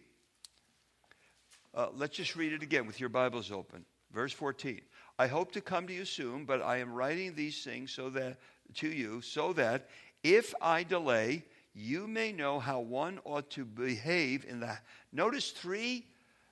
Uh, 1.76 1.88
let's 1.94 2.16
just 2.16 2.36
read 2.36 2.54
it 2.54 2.62
again 2.62 2.86
with 2.86 2.98
your 2.98 3.10
Bibles 3.10 3.52
open. 3.52 3.84
Verse 4.10 4.32
14. 4.32 4.80
I 5.18 5.26
hope 5.26 5.52
to 5.52 5.60
come 5.60 5.86
to 5.88 5.92
you 5.92 6.06
soon, 6.06 6.46
but 6.46 6.62
I 6.62 6.78
am 6.78 6.90
writing 6.90 7.34
these 7.34 7.62
things 7.62 7.92
so 7.92 8.08
that 8.10 8.38
to 8.76 8.88
you 8.88 9.20
so 9.20 9.52
that 9.52 9.90
if 10.22 10.54
I 10.62 10.84
delay, 10.84 11.44
you 11.74 12.06
may 12.08 12.32
know 12.32 12.58
how 12.58 12.80
one 12.80 13.20
ought 13.24 13.50
to 13.50 13.66
behave 13.66 14.46
in 14.48 14.60
the. 14.60 14.78
Notice 15.12 15.50
three 15.50 16.06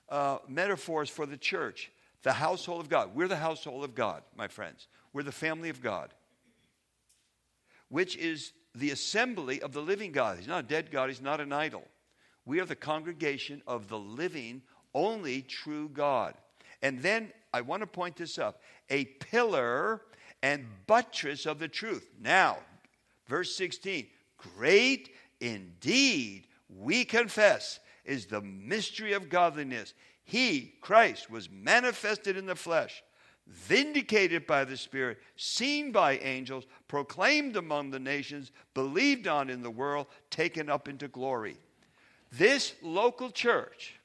uh, 0.09 0.37
metaphors 0.47 1.09
for 1.09 1.25
the 1.25 1.37
church 1.37 1.91
the 2.21 2.31
household 2.31 2.81
of 2.81 2.89
God. 2.89 3.15
We're 3.15 3.27
the 3.27 3.35
household 3.35 3.83
of 3.83 3.95
God, 3.95 4.21
my 4.35 4.47
friends. 4.47 4.87
We're 5.11 5.23
the 5.23 5.31
family 5.31 5.69
of 5.69 5.81
God, 5.81 6.13
which 7.89 8.15
is 8.15 8.53
the 8.75 8.91
assembly 8.91 9.63
of 9.63 9.73
the 9.73 9.81
living 9.81 10.11
God. 10.11 10.37
He's 10.37 10.47
not 10.47 10.65
a 10.65 10.67
dead 10.67 10.91
God, 10.91 11.09
he's 11.09 11.21
not 11.21 11.41
an 11.41 11.51
idol. 11.51 11.83
We 12.45 12.59
are 12.59 12.65
the 12.65 12.75
congregation 12.75 13.63
of 13.65 13.87
the 13.87 13.97
living, 13.97 14.61
only 14.95 15.43
true 15.43 15.89
God. 15.89 16.33
And 16.81 16.99
then 17.01 17.31
I 17.53 17.61
want 17.61 17.81
to 17.81 17.87
point 17.87 18.15
this 18.15 18.39
up 18.39 18.61
a 18.89 19.05
pillar 19.05 20.01
and 20.41 20.65
buttress 20.87 21.45
of 21.45 21.59
the 21.59 21.67
truth. 21.67 22.09
Now, 22.19 22.57
verse 23.27 23.55
16 23.55 24.07
great 24.57 25.09
indeed, 25.39 26.47
we 26.69 27.05
confess, 27.05 27.79
is 28.03 28.25
the 28.25 28.41
mystery 28.41 29.13
of 29.13 29.29
godliness. 29.29 29.93
He, 30.23 30.73
Christ, 30.81 31.29
was 31.29 31.49
manifested 31.49 32.37
in 32.37 32.45
the 32.45 32.55
flesh, 32.55 33.03
vindicated 33.47 34.47
by 34.47 34.65
the 34.65 34.77
Spirit, 34.77 35.19
seen 35.35 35.91
by 35.91 36.17
angels, 36.17 36.65
proclaimed 36.87 37.55
among 37.55 37.91
the 37.91 37.99
nations, 37.99 38.51
believed 38.73 39.27
on 39.27 39.49
in 39.49 39.61
the 39.61 39.71
world, 39.71 40.07
taken 40.29 40.69
up 40.69 40.87
into 40.87 41.07
glory. 41.07 41.57
This 42.31 42.73
local 42.81 43.29
church, 43.29 43.95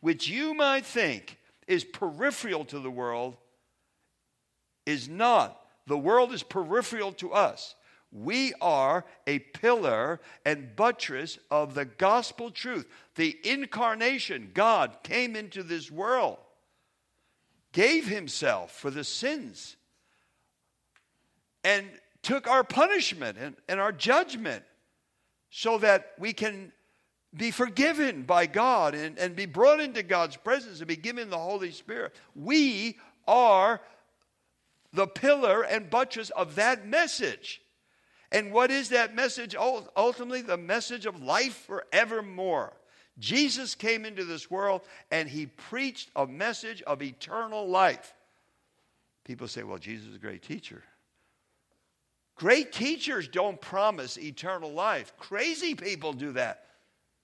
which 0.00 0.28
you 0.28 0.54
might 0.54 0.84
think 0.84 1.38
is 1.66 1.84
peripheral 1.84 2.64
to 2.66 2.78
the 2.78 2.90
world, 2.90 3.36
is 4.86 5.08
not. 5.08 5.60
The 5.86 5.98
world 5.98 6.32
is 6.32 6.42
peripheral 6.42 7.12
to 7.12 7.32
us. 7.32 7.74
We 8.10 8.54
are 8.60 9.04
a 9.26 9.38
pillar 9.38 10.20
and 10.44 10.74
buttress 10.74 11.38
of 11.50 11.74
the 11.74 11.84
gospel 11.84 12.50
truth. 12.50 12.86
The 13.16 13.36
incarnation, 13.44 14.50
God 14.54 14.98
came 15.02 15.36
into 15.36 15.62
this 15.62 15.90
world, 15.90 16.38
gave 17.72 18.06
himself 18.08 18.72
for 18.72 18.90
the 18.90 19.04
sins, 19.04 19.76
and 21.62 21.86
took 22.22 22.48
our 22.48 22.64
punishment 22.64 23.36
and, 23.38 23.56
and 23.68 23.78
our 23.78 23.92
judgment 23.92 24.64
so 25.50 25.78
that 25.78 26.12
we 26.18 26.32
can 26.32 26.72
be 27.36 27.50
forgiven 27.50 28.22
by 28.22 28.46
God 28.46 28.94
and, 28.94 29.18
and 29.18 29.36
be 29.36 29.46
brought 29.46 29.80
into 29.80 30.02
God's 30.02 30.36
presence 30.36 30.78
and 30.78 30.88
be 30.88 30.96
given 30.96 31.30
the 31.30 31.38
Holy 31.38 31.70
Spirit. 31.70 32.14
We 32.34 32.98
are 33.26 33.80
the 34.92 35.06
pillar 35.06 35.62
and 35.62 35.90
buttress 35.90 36.30
of 36.30 36.54
that 36.54 36.86
message. 36.86 37.60
And 38.32 38.52
what 38.52 38.70
is 38.70 38.90
that 38.90 39.14
message? 39.14 39.54
Ultimately, 39.54 40.42
the 40.42 40.56
message 40.56 41.06
of 41.06 41.22
life 41.22 41.66
forevermore. 41.66 42.72
Jesus 43.18 43.74
came 43.74 44.04
into 44.04 44.24
this 44.24 44.50
world 44.50 44.82
and 45.10 45.28
he 45.28 45.46
preached 45.46 46.10
a 46.14 46.26
message 46.26 46.82
of 46.82 47.02
eternal 47.02 47.68
life. 47.68 48.14
People 49.24 49.48
say, 49.48 49.62
well, 49.62 49.78
Jesus 49.78 50.08
is 50.08 50.16
a 50.16 50.20
great 50.20 50.42
teacher. 50.42 50.82
Great 52.36 52.72
teachers 52.72 53.28
don't 53.28 53.60
promise 53.60 54.16
eternal 54.16 54.72
life. 54.72 55.12
Crazy 55.18 55.74
people 55.74 56.12
do 56.12 56.32
that. 56.32 56.64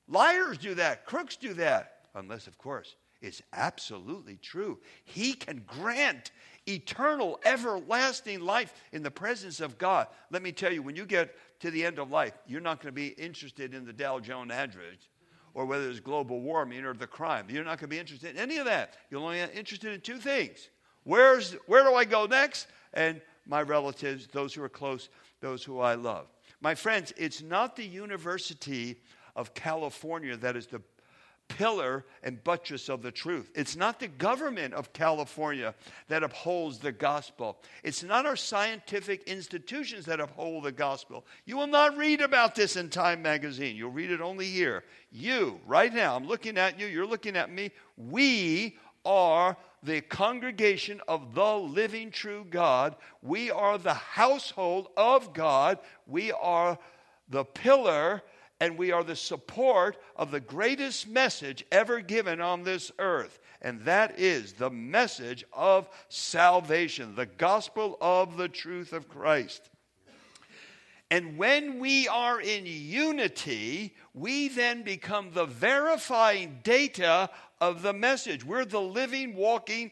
Liars 0.08 0.58
do 0.58 0.74
that. 0.74 1.06
Crooks 1.06 1.36
do 1.36 1.54
that. 1.54 1.92
Unless, 2.14 2.46
of 2.46 2.58
course, 2.58 2.96
it's 3.20 3.42
absolutely 3.52 4.36
true. 4.36 4.78
He 5.04 5.32
can 5.32 5.64
grant 5.66 6.30
eternal, 6.66 7.40
everlasting 7.44 8.40
life 8.40 8.74
in 8.92 9.02
the 9.02 9.10
presence 9.10 9.60
of 9.60 9.78
God. 9.78 10.06
Let 10.30 10.42
me 10.42 10.52
tell 10.52 10.72
you, 10.72 10.82
when 10.82 10.96
you 10.96 11.06
get 11.06 11.34
to 11.60 11.70
the 11.70 11.84
end 11.84 11.98
of 11.98 12.10
life, 12.10 12.34
you're 12.46 12.60
not 12.60 12.80
going 12.80 12.92
to 12.94 13.00
be 13.00 13.08
interested 13.08 13.74
in 13.74 13.84
the 13.84 13.92
Dow 13.92 14.20
Jones 14.20 14.52
average 14.52 15.10
or 15.54 15.64
whether 15.64 15.88
it's 15.88 16.00
global 16.00 16.40
warming 16.40 16.84
or 16.84 16.94
the 16.94 17.06
crime. 17.06 17.46
You're 17.48 17.64
not 17.64 17.78
going 17.78 17.88
to 17.90 17.96
be 17.96 17.98
interested 17.98 18.30
in 18.30 18.38
any 18.38 18.58
of 18.58 18.66
that. 18.66 18.94
You're 19.08 19.20
only 19.20 19.40
interested 19.40 19.92
in 19.92 20.00
two 20.00 20.18
things. 20.18 20.68
Where's, 21.04 21.52
where 21.66 21.84
do 21.84 21.94
I 21.94 22.04
go 22.04 22.26
next? 22.26 22.66
And 22.92 23.20
my 23.46 23.62
relatives, 23.62 24.26
those 24.26 24.52
who 24.52 24.62
are 24.62 24.68
close, 24.68 25.08
those 25.40 25.62
who 25.62 25.80
I 25.80 25.94
love. 25.94 26.26
My 26.60 26.74
friends, 26.74 27.12
it's 27.16 27.42
not 27.42 27.76
the 27.76 27.84
University 27.84 28.96
of 29.36 29.54
California 29.54 30.36
that 30.36 30.56
is 30.56 30.66
the 30.66 30.80
pillar 31.48 32.04
and 32.22 32.42
buttress 32.42 32.88
of 32.88 33.02
the 33.02 33.10
truth. 33.10 33.50
It's 33.54 33.76
not 33.76 34.00
the 34.00 34.08
government 34.08 34.74
of 34.74 34.92
California 34.92 35.74
that 36.08 36.22
upholds 36.22 36.78
the 36.78 36.92
gospel. 36.92 37.58
It's 37.82 38.02
not 38.02 38.26
our 38.26 38.36
scientific 38.36 39.24
institutions 39.24 40.06
that 40.06 40.20
uphold 40.20 40.64
the 40.64 40.72
gospel. 40.72 41.26
You 41.44 41.56
will 41.56 41.66
not 41.66 41.96
read 41.96 42.20
about 42.20 42.54
this 42.54 42.76
in 42.76 42.88
Time 42.88 43.22
magazine. 43.22 43.76
You'll 43.76 43.90
read 43.90 44.10
it 44.10 44.20
only 44.20 44.46
here. 44.46 44.84
You, 45.10 45.60
right 45.66 45.92
now, 45.92 46.16
I'm 46.16 46.26
looking 46.26 46.58
at 46.58 46.78
you, 46.80 46.86
you're 46.86 47.06
looking 47.06 47.36
at 47.36 47.52
me. 47.52 47.70
We 47.96 48.78
are 49.04 49.56
the 49.82 50.00
congregation 50.00 51.00
of 51.06 51.34
the 51.34 51.54
living 51.56 52.10
true 52.10 52.46
God. 52.48 52.96
We 53.22 53.50
are 53.50 53.76
the 53.76 53.94
household 53.94 54.88
of 54.96 55.34
God. 55.34 55.78
We 56.06 56.32
are 56.32 56.78
the 57.28 57.44
pillar 57.44 58.22
and 58.64 58.78
we 58.78 58.92
are 58.92 59.04
the 59.04 59.14
support 59.14 59.98
of 60.16 60.30
the 60.30 60.40
greatest 60.40 61.06
message 61.06 61.66
ever 61.70 62.00
given 62.00 62.40
on 62.40 62.62
this 62.62 62.90
earth. 62.98 63.38
And 63.60 63.82
that 63.82 64.18
is 64.18 64.54
the 64.54 64.70
message 64.70 65.44
of 65.52 65.86
salvation, 66.08 67.14
the 67.14 67.26
gospel 67.26 67.98
of 68.00 68.38
the 68.38 68.48
truth 68.48 68.94
of 68.94 69.06
Christ. 69.06 69.68
And 71.10 71.36
when 71.36 71.78
we 71.78 72.08
are 72.08 72.40
in 72.40 72.64
unity, 72.64 73.94
we 74.14 74.48
then 74.48 74.82
become 74.82 75.32
the 75.32 75.44
verifying 75.44 76.60
data 76.62 77.28
of 77.60 77.82
the 77.82 77.92
message. 77.92 78.46
We're 78.46 78.64
the 78.64 78.80
living, 78.80 79.36
walking 79.36 79.90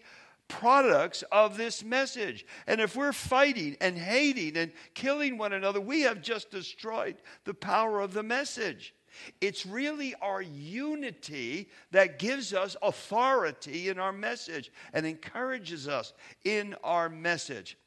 products 0.52 1.24
of 1.32 1.56
this 1.56 1.82
message. 1.82 2.44
And 2.66 2.80
if 2.80 2.94
we're 2.94 3.12
fighting 3.12 3.76
and 3.80 3.96
hating 3.96 4.56
and 4.56 4.72
killing 4.94 5.38
one 5.38 5.52
another, 5.54 5.80
we 5.80 6.02
have 6.02 6.20
just 6.20 6.50
destroyed 6.50 7.16
the 7.44 7.54
power 7.54 8.00
of 8.00 8.12
the 8.12 8.22
message. 8.22 8.94
It's 9.40 9.64
really 9.64 10.14
our 10.20 10.42
unity 10.42 11.70
that 11.90 12.18
gives 12.18 12.52
us 12.52 12.76
authority 12.82 13.88
in 13.88 13.98
our 13.98 14.12
message 14.12 14.70
and 14.92 15.06
encourages 15.06 15.88
us 15.88 16.12
in 16.44 16.76
our 16.84 17.08
message. 17.08 17.78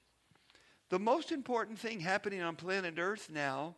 The 0.89 0.99
most 0.99 1.31
important 1.31 1.79
thing 1.79 1.99
happening 1.99 2.41
on 2.41 2.55
planet 2.55 2.95
Earth 2.97 3.29
now 3.31 3.75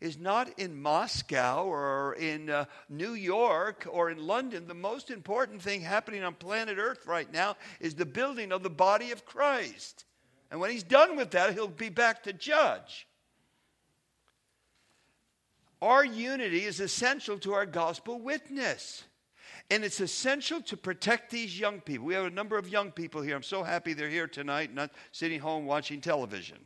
is 0.00 0.18
not 0.18 0.58
in 0.58 0.80
Moscow 0.80 1.64
or 1.64 2.14
in 2.14 2.48
uh, 2.48 2.64
New 2.88 3.12
York 3.12 3.86
or 3.90 4.10
in 4.10 4.26
London. 4.26 4.66
The 4.66 4.74
most 4.74 5.10
important 5.10 5.60
thing 5.60 5.82
happening 5.82 6.24
on 6.24 6.34
planet 6.34 6.78
Earth 6.78 7.06
right 7.06 7.30
now 7.30 7.56
is 7.80 7.94
the 7.94 8.06
building 8.06 8.52
of 8.52 8.62
the 8.62 8.70
body 8.70 9.12
of 9.12 9.26
Christ. 9.26 10.06
And 10.50 10.58
when 10.60 10.70
he's 10.70 10.82
done 10.82 11.16
with 11.16 11.32
that, 11.32 11.52
he'll 11.52 11.68
be 11.68 11.90
back 11.90 12.22
to 12.24 12.32
judge. 12.32 13.06
Our 15.82 16.04
unity 16.04 16.64
is 16.64 16.80
essential 16.80 17.38
to 17.38 17.52
our 17.54 17.66
gospel 17.66 18.18
witness. 18.18 19.04
And 19.70 19.84
it's 19.84 20.00
essential 20.00 20.60
to 20.62 20.76
protect 20.76 21.30
these 21.30 21.58
young 21.58 21.80
people. 21.80 22.06
We 22.06 22.14
have 22.14 22.24
a 22.24 22.30
number 22.30 22.58
of 22.58 22.68
young 22.68 22.90
people 22.90 23.22
here. 23.22 23.36
I'm 23.36 23.42
so 23.42 23.62
happy 23.62 23.92
they're 23.92 24.08
here 24.08 24.26
tonight, 24.26 24.74
not 24.74 24.90
sitting 25.12 25.40
home 25.40 25.64
watching 25.64 26.00
television. 26.00 26.58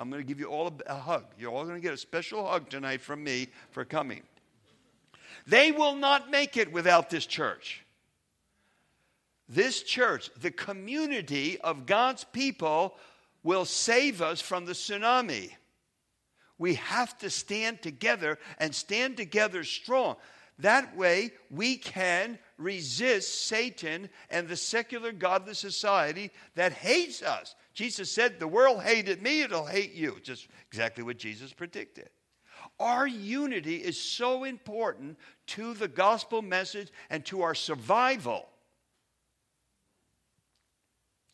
I'm 0.00 0.08
going 0.08 0.22
to 0.22 0.26
give 0.26 0.40
you 0.40 0.46
all 0.46 0.68
a, 0.68 0.92
a 0.92 0.96
hug. 0.96 1.26
You're 1.38 1.52
all 1.52 1.64
going 1.64 1.76
to 1.76 1.82
get 1.82 1.92
a 1.92 1.98
special 1.98 2.46
hug 2.46 2.70
tonight 2.70 3.02
from 3.02 3.22
me 3.22 3.48
for 3.70 3.84
coming. 3.84 4.22
They 5.46 5.72
will 5.72 5.94
not 5.94 6.30
make 6.30 6.56
it 6.56 6.72
without 6.72 7.10
this 7.10 7.26
church. 7.26 7.84
This 9.46 9.82
church, 9.82 10.30
the 10.40 10.50
community 10.50 11.60
of 11.60 11.84
God's 11.84 12.24
people, 12.24 12.96
will 13.42 13.66
save 13.66 14.22
us 14.22 14.40
from 14.40 14.64
the 14.64 14.72
tsunami. 14.72 15.50
We 16.56 16.74
have 16.74 17.18
to 17.18 17.28
stand 17.28 17.82
together 17.82 18.38
and 18.58 18.74
stand 18.74 19.18
together 19.18 19.64
strong. 19.64 20.16
That 20.60 20.96
way, 20.96 21.32
we 21.50 21.76
can 21.76 22.38
resist 22.56 23.46
Satan 23.46 24.08
and 24.30 24.48
the 24.48 24.56
secular, 24.56 25.12
godless 25.12 25.58
society 25.58 26.30
that 26.54 26.72
hates 26.72 27.22
us. 27.22 27.54
Jesus 27.72 28.10
said, 28.10 28.38
The 28.38 28.48
world 28.48 28.82
hated 28.82 29.22
me, 29.22 29.42
it'll 29.42 29.66
hate 29.66 29.94
you. 29.94 30.18
Just 30.22 30.48
exactly 30.68 31.04
what 31.04 31.18
Jesus 31.18 31.52
predicted. 31.52 32.10
Our 32.78 33.06
unity 33.06 33.76
is 33.76 34.00
so 34.00 34.44
important 34.44 35.18
to 35.48 35.74
the 35.74 35.88
gospel 35.88 36.42
message 36.42 36.90
and 37.10 37.24
to 37.26 37.42
our 37.42 37.54
survival. 37.54 38.46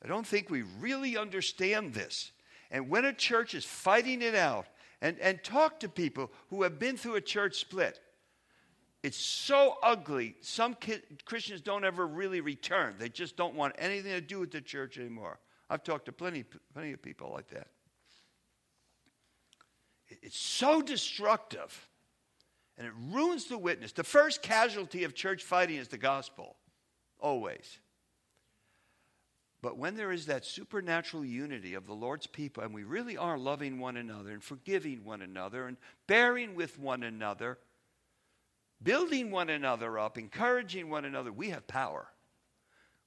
I 0.04 0.08
don't 0.08 0.26
think 0.26 0.50
we 0.50 0.62
really 0.80 1.16
understand 1.16 1.94
this. 1.94 2.32
And 2.70 2.88
when 2.88 3.04
a 3.04 3.12
church 3.12 3.54
is 3.54 3.64
fighting 3.64 4.22
it 4.22 4.34
out, 4.34 4.66
and, 5.00 5.18
and 5.20 5.42
talk 5.42 5.80
to 5.80 5.88
people 5.88 6.30
who 6.48 6.62
have 6.62 6.78
been 6.78 6.96
through 6.96 7.16
a 7.16 7.20
church 7.20 7.56
split. 7.56 8.00
It's 9.02 9.16
so 9.16 9.76
ugly. 9.82 10.34
Some 10.40 10.76
Christians 11.24 11.60
don't 11.60 11.84
ever 11.84 12.06
really 12.06 12.40
return. 12.40 12.96
They 12.98 13.08
just 13.08 13.36
don't 13.36 13.54
want 13.54 13.74
anything 13.78 14.12
to 14.12 14.20
do 14.20 14.40
with 14.40 14.50
the 14.50 14.60
church 14.60 14.98
anymore. 14.98 15.38
I've 15.68 15.82
talked 15.82 16.06
to 16.06 16.12
plenty, 16.12 16.44
plenty 16.72 16.92
of 16.92 17.02
people 17.02 17.30
like 17.32 17.48
that. 17.48 17.68
It's 20.22 20.38
so 20.38 20.80
destructive 20.80 21.88
and 22.78 22.86
it 22.86 22.92
ruins 23.10 23.46
the 23.46 23.58
witness. 23.58 23.92
The 23.92 24.04
first 24.04 24.42
casualty 24.42 25.04
of 25.04 25.14
church 25.14 25.42
fighting 25.42 25.76
is 25.76 25.88
the 25.88 25.98
gospel, 25.98 26.56
always. 27.18 27.78
But 29.62 29.78
when 29.78 29.96
there 29.96 30.12
is 30.12 30.26
that 30.26 30.44
supernatural 30.44 31.24
unity 31.24 31.74
of 31.74 31.86
the 31.86 31.94
Lord's 31.94 32.26
people, 32.26 32.62
and 32.62 32.74
we 32.74 32.84
really 32.84 33.16
are 33.16 33.38
loving 33.38 33.80
one 33.80 33.96
another 33.96 34.30
and 34.30 34.42
forgiving 34.42 35.04
one 35.04 35.22
another 35.22 35.66
and 35.66 35.76
bearing 36.06 36.54
with 36.54 36.78
one 36.78 37.02
another, 37.02 37.58
building 38.82 39.30
one 39.30 39.48
another 39.48 39.98
up, 39.98 40.18
encouraging 40.18 40.90
one 40.90 41.04
another, 41.04 41.32
we 41.32 41.50
have 41.50 41.66
power. 41.66 42.06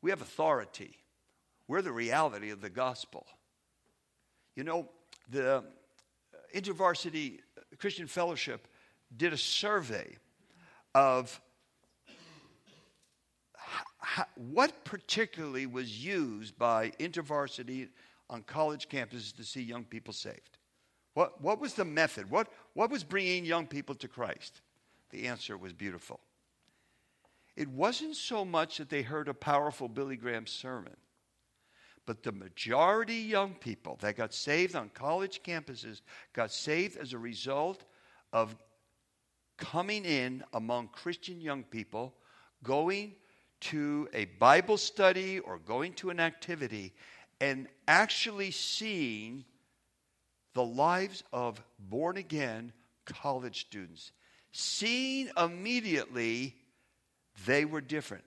We 0.02 0.10
have 0.10 0.22
authority. 0.22 0.98
We're 1.70 1.84
the 1.84 1.92
reality 1.92 2.50
of 2.50 2.62
the 2.62 2.70
gospel. 2.70 3.28
You 4.56 4.64
know, 4.64 4.90
the 5.30 5.58
uh, 5.58 5.62
InterVarsity 6.54 7.42
uh, 7.58 7.62
Christian 7.78 8.08
Fellowship 8.08 8.68
did 9.16 9.34
a 9.34 9.38
survey 9.38 10.18
of 10.96 11.40
what 14.36 14.84
particularly 14.84 15.68
was 15.68 16.04
used 16.04 16.58
by 16.58 16.90
InterVarsity 17.00 17.90
on 18.32 18.42
college 18.42 18.90
campuses 18.90 19.36
to 19.38 19.44
see 19.44 19.62
young 19.62 19.84
people 19.84 20.12
saved? 20.12 20.58
What, 21.14 21.40
what 21.40 21.62
was 21.62 21.76
the 21.76 21.86
method? 21.86 22.32
What, 22.32 22.48
what 22.74 22.90
was 22.90 23.04
bringing 23.04 23.46
young 23.46 23.68
people 23.68 23.94
to 23.94 24.08
Christ? 24.08 24.62
The 25.12 25.28
answer 25.28 25.56
was 25.56 25.74
beautiful. 25.74 26.20
It 27.56 27.68
wasn't 27.68 28.16
so 28.16 28.44
much 28.44 28.78
that 28.78 28.90
they 28.90 29.04
heard 29.04 29.28
a 29.28 29.36
powerful 29.36 29.88
Billy 29.88 30.16
Graham 30.16 30.48
sermon, 30.48 30.96
but 32.10 32.24
the 32.24 32.32
majority 32.32 33.18
young 33.18 33.54
people 33.54 33.96
that 34.02 34.18
got 34.18 34.34
saved 34.34 34.76
on 34.76 34.90
college 34.96 35.44
campuses 35.44 36.02
got 36.34 36.52
saved 36.52 36.98
as 36.98 37.14
a 37.14 37.20
result 37.20 37.84
of 38.34 38.56
coming 39.58 40.06
in 40.06 40.44
among 40.54 40.88
Christian 40.88 41.40
young 41.40 41.62
people, 41.62 42.16
going 42.64 43.14
to 43.60 44.10
a 44.12 44.26
Bible 44.26 44.76
study 44.76 45.38
or 45.38 45.60
going 45.60 45.94
to 45.94 46.10
an 46.10 46.20
activity 46.20 46.96
and 47.42 47.68
actually 47.88 48.50
seeing 48.50 49.46
the 50.56 50.66
lives 50.66 51.24
of 51.32 51.62
born 51.78 52.18
again 52.18 52.74
college 53.06 53.68
students, 53.68 54.14
seeing 54.52 55.30
immediately 55.38 56.56
they 57.46 57.66
were 57.66 57.82
different, 57.82 58.24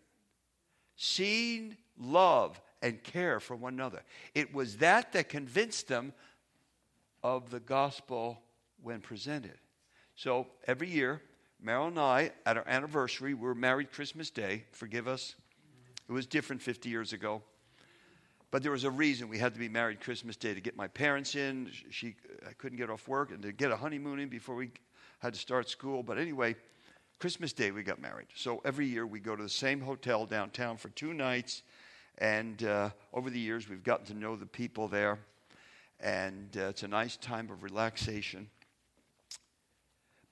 seeing 0.95 1.77
love 1.99 2.61
and 2.83 3.03
care 3.03 3.41
for 3.41 3.57
one 3.57 3.75
another. 3.75 4.03
It 4.35 4.53
was 4.53 4.79
that 4.79 5.13
that 5.13 5.29
convinced 5.29 5.89
them 5.89 6.13
of 7.23 7.51
the 7.51 7.61
gospel 7.61 8.43
when 8.83 9.01
presented. 9.01 9.59
So 10.17 10.49
every 10.67 10.91
year, 10.91 11.23
Meryl 11.65 11.89
and 11.89 11.99
I, 11.99 12.33
at 12.45 12.57
our 12.57 12.67
anniversary, 12.67 13.35
we 13.35 13.47
were 13.47 13.55
married 13.55 13.93
Christmas 13.93 14.31
Day. 14.31 14.65
Forgive 14.73 15.07
us. 15.07 15.37
It 16.09 16.13
was 16.13 16.27
different 16.27 16.61
50 16.61 16.89
years 16.89 17.13
ago. 17.13 17.43
But 18.51 18.63
there 18.63 18.73
was 18.73 18.85
a 18.85 18.91
reason 18.91 19.29
we 19.29 19.39
had 19.39 19.55
to 19.55 19.61
be 19.61 19.69
married 19.69 20.01
Christmas 20.01 20.37
Day 20.37 20.53
to 20.53 20.61
get 20.61 20.77
my 20.77 20.89
parents 20.89 21.37
in. 21.37 21.71
She, 21.91 22.17
I 22.47 22.53
couldn't 22.53 22.77
get 22.77 22.91
off 22.91 23.09
work 23.09 23.31
and 23.31 23.43
to 23.43 23.53
get 23.53 23.71
a 23.71 23.77
honeymoon 23.77 24.19
in 24.19 24.29
before 24.29 24.57
we 24.57 24.73
had 25.21 25.33
to 25.33 25.41
start 25.41 25.71
school. 25.71 26.03
But 26.03 26.19
anyway, 26.19 26.57
Christmas 27.19 27.53
Day 27.55 27.71
we 27.71 27.83
got 27.83 28.01
married. 28.01 28.27
So 28.35 28.61
every 28.65 28.87
year 28.87 29.07
we 29.07 29.21
go 29.21 29.37
to 29.37 29.43
the 29.43 29.49
same 29.49 29.81
hotel 29.81 30.27
downtown 30.27 30.77
for 30.77 30.91
two 30.91 31.15
nights. 31.15 31.63
And 32.19 32.63
uh, 32.63 32.91
over 33.13 33.31
the 33.31 33.39
years 33.39 33.69
we've 33.69 33.83
gotten 33.83 34.07
to 34.07 34.15
know 34.15 34.37
the 34.37 34.47
people 34.47 34.89
there. 34.89 35.19
And 36.01 36.57
uh, 36.57 36.69
it's 36.69 36.83
a 36.83 36.89
nice 36.89 37.17
time 37.17 37.51
of 37.51 37.63
relaxation. 37.63 38.49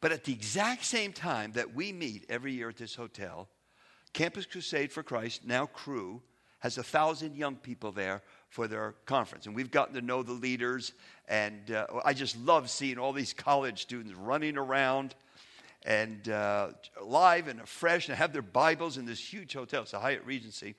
But 0.00 0.12
at 0.12 0.24
the 0.24 0.32
exact 0.32 0.84
same 0.84 1.12
time 1.12 1.52
that 1.52 1.74
we 1.74 1.92
meet 1.92 2.26
every 2.28 2.52
year 2.52 2.70
at 2.70 2.76
this 2.76 2.94
hotel, 2.94 3.48
Campus 4.12 4.46
Crusade 4.46 4.92
for 4.92 5.02
Christ, 5.02 5.46
now 5.46 5.66
Cru, 5.66 6.22
has 6.60 6.78
a 6.78 6.82
thousand 6.82 7.36
young 7.36 7.56
people 7.56 7.92
there 7.92 8.22
for 8.48 8.68
their 8.68 8.94
conference. 9.06 9.46
And 9.46 9.54
we've 9.54 9.70
gotten 9.70 9.94
to 9.94 10.02
know 10.02 10.22
the 10.22 10.32
leaders. 10.32 10.92
And 11.28 11.70
uh, 11.70 11.86
I 12.04 12.12
just 12.12 12.36
love 12.38 12.68
seeing 12.70 12.98
all 12.98 13.12
these 13.12 13.32
college 13.32 13.82
students 13.82 14.14
running 14.14 14.56
around 14.56 15.14
and 15.82 16.28
uh, 16.28 16.68
live 17.02 17.48
and 17.48 17.66
fresh 17.66 18.08
and 18.08 18.16
have 18.16 18.32
their 18.32 18.42
Bibles 18.42 18.98
in 18.98 19.06
this 19.06 19.20
huge 19.20 19.54
hotel. 19.54 19.82
It's 19.82 19.94
a 19.94 20.00
Hyatt 20.00 20.24
Regency. 20.24 20.74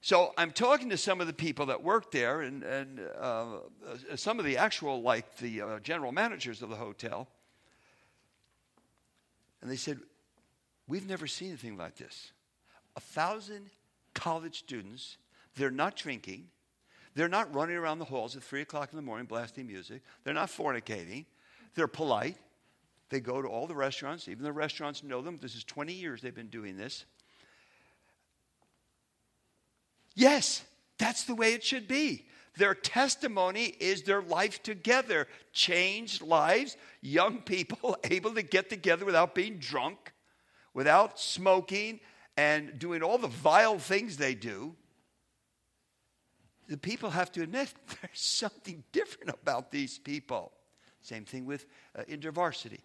So 0.00 0.32
I'm 0.38 0.52
talking 0.52 0.90
to 0.90 0.96
some 0.96 1.20
of 1.20 1.26
the 1.26 1.32
people 1.32 1.66
that 1.66 1.82
work 1.82 2.12
there 2.12 2.42
and, 2.42 2.62
and 2.62 3.00
uh, 3.20 3.58
some 4.14 4.38
of 4.38 4.44
the 4.44 4.56
actual, 4.56 5.02
like 5.02 5.36
the 5.38 5.60
uh, 5.60 5.78
general 5.80 6.12
managers 6.12 6.62
of 6.62 6.70
the 6.70 6.76
hotel. 6.76 7.28
And 9.60 9.70
they 9.70 9.76
said, 9.76 9.98
We've 10.86 11.06
never 11.06 11.26
seen 11.26 11.48
anything 11.48 11.76
like 11.76 11.96
this. 11.96 12.32
A 12.96 13.00
thousand 13.00 13.66
college 14.14 14.58
students, 14.58 15.18
they're 15.54 15.70
not 15.70 15.96
drinking, 15.96 16.46
they're 17.14 17.28
not 17.28 17.52
running 17.54 17.76
around 17.76 17.98
the 17.98 18.06
halls 18.06 18.36
at 18.36 18.42
3 18.42 18.62
o'clock 18.62 18.88
in 18.92 18.96
the 18.96 19.02
morning 19.02 19.26
blasting 19.26 19.66
music, 19.66 20.02
they're 20.24 20.32
not 20.32 20.48
fornicating, 20.48 21.26
they're 21.74 21.88
polite. 21.88 22.36
They 23.10 23.20
go 23.20 23.40
to 23.40 23.48
all 23.48 23.66
the 23.66 23.74
restaurants, 23.74 24.28
even 24.28 24.44
the 24.44 24.52
restaurants 24.52 25.02
know 25.02 25.22
them. 25.22 25.38
This 25.40 25.54
is 25.54 25.64
20 25.64 25.94
years 25.94 26.20
they've 26.20 26.34
been 26.34 26.48
doing 26.48 26.76
this. 26.76 27.06
Yes, 30.18 30.64
that's 30.98 31.22
the 31.22 31.34
way 31.36 31.54
it 31.54 31.62
should 31.62 31.86
be. 31.86 32.26
Their 32.56 32.74
testimony 32.74 33.66
is 33.78 34.02
their 34.02 34.20
life 34.20 34.60
together, 34.64 35.28
changed 35.52 36.22
lives, 36.22 36.76
young 37.00 37.38
people 37.38 37.96
able 38.04 38.34
to 38.34 38.42
get 38.42 38.68
together 38.68 39.04
without 39.04 39.32
being 39.32 39.58
drunk, 39.58 40.12
without 40.74 41.20
smoking, 41.20 42.00
and 42.36 42.80
doing 42.80 43.00
all 43.00 43.18
the 43.18 43.28
vile 43.28 43.78
things 43.78 44.16
they 44.16 44.34
do. 44.34 44.74
the 46.68 46.76
people 46.76 47.10
have 47.10 47.30
to 47.32 47.42
admit 47.42 47.72
there's 48.02 48.10
something 48.20 48.82
different 48.90 49.30
about 49.40 49.70
these 49.70 50.00
people. 50.00 50.50
Same 51.00 51.24
thing 51.24 51.46
with 51.46 51.64
uh, 51.96 52.02
InterVarsity. 52.10 52.80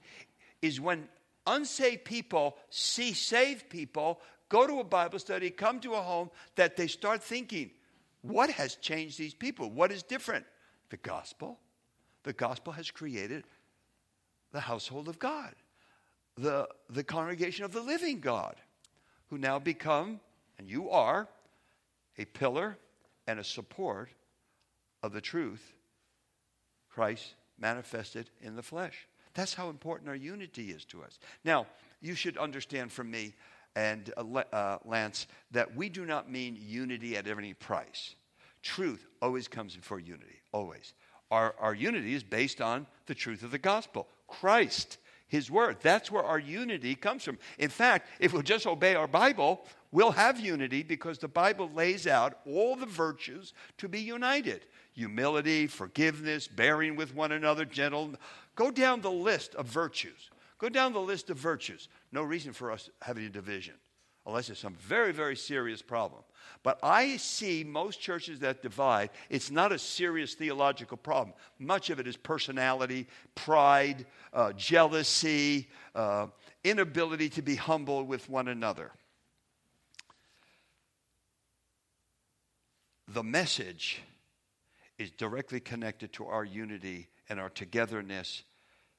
Is 0.62 0.80
when 0.80 1.10
unsaved 1.48 2.06
people 2.06 2.58
see 2.70 3.14
saved 3.14 3.72
people 3.72 4.22
go 4.54 4.68
to 4.68 4.80
a 4.80 4.84
Bible 4.84 5.18
study, 5.18 5.50
come 5.50 5.80
to 5.80 5.94
a 5.96 6.02
home, 6.02 6.30
that 6.56 6.78
they 6.78 6.86
start 6.86 7.24
thinking, 7.24 7.72
what 8.22 8.52
has 8.52 8.76
changed 8.76 9.18
these 9.18 9.34
people? 9.34 9.72
What 9.72 9.92
is 9.92 10.04
different? 10.04 10.46
The 10.92 10.98
gospel. 10.98 11.60
The 12.22 12.34
gospel 12.34 12.72
has 12.74 12.92
created 12.92 13.46
the 14.52 14.60
household 14.60 15.08
of 15.08 15.18
God, 15.18 15.56
the, 16.38 16.70
the 16.88 17.04
congregation 17.04 17.66
of 17.66 17.74
the 17.74 17.82
living 17.82 18.20
God, 18.20 18.56
who 19.32 19.40
now 19.40 19.58
become, 19.58 20.20
and 20.60 20.70
you 20.70 20.92
are, 20.92 21.28
a 22.20 22.26
pillar 22.26 22.78
and 23.26 23.40
a 23.40 23.44
support 23.44 24.10
of 25.02 25.14
the 25.14 25.22
truth, 25.22 25.74
Christ 26.92 27.34
manifested 27.58 28.30
in 28.40 28.56
the 28.56 28.62
flesh. 28.62 29.08
That's 29.34 29.56
how 29.56 29.70
important 29.70 30.10
our 30.10 30.16
unity 30.16 30.70
is 30.70 30.86
to 30.86 31.02
us. 31.02 31.18
Now, 31.44 31.66
you 32.02 32.14
should 32.14 32.38
understand 32.38 32.92
from 32.92 33.10
me 33.10 33.34
and 33.76 34.14
uh, 34.18 34.44
uh, 34.52 34.78
Lance 34.86 35.28
that 35.52 35.76
we 35.76 35.90
do 35.90 36.06
not 36.06 36.32
mean 36.32 36.58
unity 36.60 37.18
at 37.18 37.28
any 37.28 37.54
price. 37.54 38.16
Truth 38.62 39.06
always 39.22 39.48
comes 39.48 39.76
before 39.76 40.00
unity, 40.00 40.42
always. 40.52 40.94
Our, 41.32 41.56
our 41.60 41.74
unity 41.74 42.14
is 42.14 42.24
based 42.24 42.62
on 42.62 42.86
the 43.08 43.16
truth 43.16 43.44
of 43.44 43.52
the 43.52 43.58
gospel, 43.58 44.08
Christ, 44.28 45.00
His 45.28 45.50
Word. 45.50 45.78
That's 45.82 46.12
where 46.12 46.24
our 46.24 46.40
unity 46.40 46.96
comes 46.96 47.24
from. 47.24 47.40
In 47.58 47.70
fact, 47.70 48.08
if 48.20 48.34
we'll 48.34 48.44
just 48.44 48.68
obey 48.68 48.96
our 48.96 49.08
Bible, 49.08 49.66
we'll 49.92 50.12
have 50.12 50.40
unity 50.40 50.84
because 50.84 51.18
the 51.18 51.28
Bible 51.28 51.70
lays 51.74 52.08
out 52.08 52.40
all 52.46 52.76
the 52.76 52.86
virtues 52.86 53.54
to 53.80 53.90
be 53.90 54.00
united 54.00 54.66
humility, 54.94 55.68
forgiveness, 55.68 56.48
bearing 56.48 56.96
with 56.96 57.16
one 57.16 57.32
another, 57.32 57.66
gentle. 57.66 58.14
Go 58.56 58.72
down 58.72 59.02
the 59.02 59.12
list 59.12 59.56
of 59.56 59.66
virtues. 59.66 60.30
Go 60.60 60.70
down 60.70 60.94
the 60.94 61.02
list 61.02 61.30
of 61.30 61.38
virtues. 61.38 61.90
No 62.14 62.22
reason 62.22 62.54
for 62.54 62.72
us 62.72 62.92
having 63.02 63.26
a 63.26 63.30
division, 63.30 63.74
unless 64.28 64.48
it's 64.48 64.60
some 64.60 64.76
very, 64.76 65.12
very 65.12 65.36
serious 65.36 65.82
problem. 65.82 66.22
But 66.62 66.78
I 66.84 67.18
see 67.18 67.64
most 67.64 68.00
churches 68.00 68.40
that 68.42 68.62
divide, 68.62 69.10
it's 69.32 69.50
not 69.50 69.72
a 69.72 69.80
serious 69.80 70.36
theological 70.36 70.96
problem. 70.96 71.34
Much 71.58 71.90
of 71.90 72.00
it 72.00 72.06
is 72.06 72.16
personality, 72.16 73.08
pride, 73.34 74.06
uh, 74.32 74.54
jealousy, 74.54 75.68
uh, 75.96 76.28
inability 76.64 77.30
to 77.30 77.42
be 77.42 77.56
humble 77.56 78.04
with 78.04 78.30
one 78.30 78.48
another. 78.48 78.92
The 83.08 83.24
message 83.24 84.04
is 85.00 85.10
directly 85.10 85.60
connected 85.60 86.14
to 86.14 86.28
our 86.28 86.46
unity 86.46 87.08
and 87.28 87.40
our 87.40 87.50
togetherness, 87.50 88.44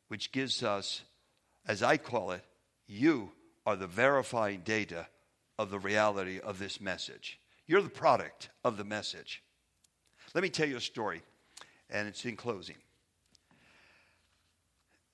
which 0.09 0.33
gives 0.33 0.65
us, 0.65 1.03
as 1.69 1.81
I 1.81 1.97
call 1.97 2.33
it, 2.33 2.45
you 2.87 3.33
are 3.67 3.77
the 3.77 3.87
verifying 3.87 4.61
data 4.65 5.07
of 5.59 5.71
the 5.71 5.79
reality 5.79 6.41
of 6.41 6.59
this 6.59 6.81
message. 6.81 7.39
You're 7.67 7.83
the 7.83 7.89
product 7.89 8.51
of 8.65 8.77
the 8.77 8.85
message. 8.85 9.43
Let 10.35 10.43
me 10.43 10.51
tell 10.51 10.69
you 10.69 10.77
a 10.77 10.81
story, 10.81 11.23
and 11.89 12.09
it's 12.09 12.25
in 12.25 12.37
closing. 12.37 12.77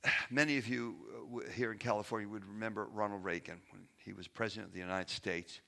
Many 0.31 0.59
of 0.59 0.67
you 0.67 0.97
uh, 1.37 1.51
here 1.53 1.73
in 1.73 1.79
California 1.79 2.29
would 2.29 2.45
remember 2.45 2.87
Ronald 2.93 3.25
Reagan 3.25 3.61
when 3.71 3.83
he 4.05 4.13
was 4.13 4.27
president 4.27 4.69
of 4.69 4.73
the 4.73 4.81
United 4.81 5.11
States. 5.11 5.61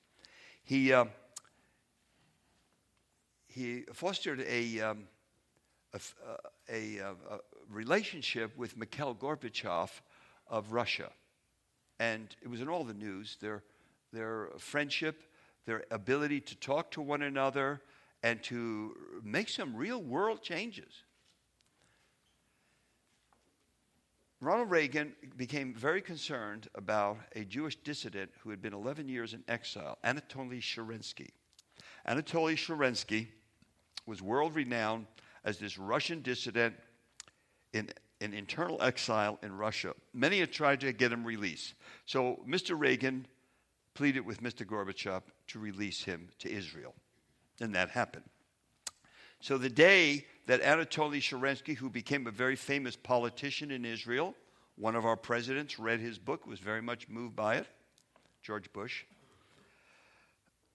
He, 0.64 0.92
uh, 0.92 1.06
he 3.46 3.82
fostered 3.92 4.40
a, 4.48 4.80
um, 4.80 5.04
uh, 5.94 5.98
a, 6.68 6.98
a, 6.98 7.10
a, 7.10 7.38
relationship 7.68 8.56
with 8.56 8.76
Mikhail 8.76 9.14
Gorbachev 9.14 9.90
of 10.48 10.72
Russia. 10.72 11.10
And 12.02 12.34
it 12.42 12.48
was 12.48 12.60
in 12.60 12.68
all 12.68 12.84
the 12.84 12.94
news. 12.94 13.36
Their, 13.40 13.62
their 14.12 14.48
friendship 14.58 15.22
their 15.66 15.84
ability 15.90 16.40
to 16.40 16.56
talk 16.56 16.90
to 16.92 17.00
one 17.00 17.22
another 17.22 17.80
and 18.22 18.42
to 18.44 18.96
make 19.22 19.48
some 19.48 19.74
real 19.76 20.02
world 20.02 20.42
changes. 20.42 21.04
Ronald 24.40 24.70
Reagan 24.70 25.12
became 25.36 25.72
very 25.72 26.02
concerned 26.02 26.68
about 26.74 27.18
a 27.36 27.44
Jewish 27.44 27.76
dissident 27.76 28.30
who 28.40 28.50
had 28.50 28.60
been 28.60 28.74
11 28.74 29.08
years 29.08 29.34
in 29.34 29.44
exile, 29.46 29.98
Anatoly 30.04 30.60
Sharansky. 30.60 31.30
Anatoly 32.08 32.56
Sharansky 32.56 33.28
was 34.04 34.20
world 34.20 34.56
renowned 34.56 35.06
as 35.44 35.58
this 35.58 35.78
Russian 35.78 36.22
dissident 36.22 36.74
in, 37.72 37.88
in 38.22 38.32
internal 38.32 38.80
exile 38.80 39.38
in 39.42 39.56
Russia. 39.56 39.94
Many 40.14 40.38
had 40.38 40.52
tried 40.52 40.80
to 40.80 40.92
get 40.92 41.12
him 41.12 41.24
released. 41.24 41.74
So 42.06 42.40
Mr. 42.48 42.78
Reagan 42.78 43.26
pleaded 43.94 44.24
with 44.24 44.42
Mr. 44.42 44.64
Gorbachev 44.64 45.22
to 45.48 45.58
release 45.58 46.04
him 46.04 46.28
to 46.38 46.50
Israel. 46.50 46.94
And 47.60 47.74
that 47.74 47.90
happened. 47.90 48.24
So 49.40 49.58
the 49.58 49.68
day 49.68 50.24
that 50.46 50.62
Anatoly 50.62 51.18
Sharansky, 51.18 51.76
who 51.76 51.90
became 51.90 52.28
a 52.28 52.30
very 52.30 52.54
famous 52.54 52.94
politician 52.94 53.72
in 53.72 53.84
Israel, 53.84 54.34
one 54.76 54.94
of 54.94 55.04
our 55.04 55.16
presidents 55.16 55.80
read 55.80 55.98
his 55.98 56.18
book, 56.18 56.46
was 56.46 56.60
very 56.60 56.80
much 56.80 57.08
moved 57.08 57.34
by 57.34 57.56
it, 57.56 57.66
George 58.42 58.72
Bush. 58.72 59.04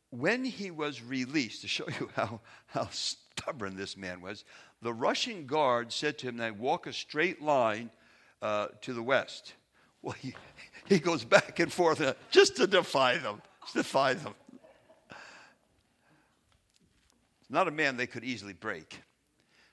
When 0.10 0.44
he 0.44 0.70
was 0.70 1.02
released, 1.02 1.62
to 1.62 1.68
show 1.70 1.88
you 2.00 2.10
how, 2.16 2.42
how 2.68 2.90
stubborn 2.92 3.78
this 3.78 3.96
man 3.96 4.22
was, 4.22 4.44
the 4.82 4.94
Russian 4.94 5.46
guard 5.46 5.92
said 5.92 6.18
to 6.20 6.28
him, 6.28 6.38
"Now 6.38 6.52
walk 6.52 6.88
a 6.88 6.94
straight 6.94 7.42
line 7.42 7.90
uh, 8.42 8.68
to 8.82 8.94
the 8.94 9.04
west. 9.04 9.54
Well, 10.04 10.16
he, 10.22 10.36
he 10.88 11.00
goes 11.00 11.26
back 11.26 11.60
and 11.60 11.74
forth 11.74 12.00
uh, 12.00 12.14
just 12.30 12.56
to 12.58 12.68
defy 12.68 13.18
them, 13.18 13.42
just 13.64 13.74
defy 13.74 14.14
them. 14.14 14.36
It's 17.42 17.50
not 17.50 17.68
a 17.68 17.72
man 17.72 17.98
they 17.98 18.06
could 18.06 18.24
easily 18.24 18.54
break. 18.54 19.02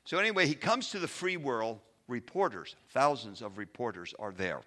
So, 0.07 0.19
anyway, 0.19 0.47
he 0.47 0.55
comes 0.55 0.89
to 0.91 0.99
the 0.99 1.07
free 1.07 1.37
world. 1.37 1.79
Reporters, 2.09 2.75
thousands 2.91 3.43
of 3.43 3.59
reporters 3.59 4.15
are 4.19 4.33
there. 4.33 4.63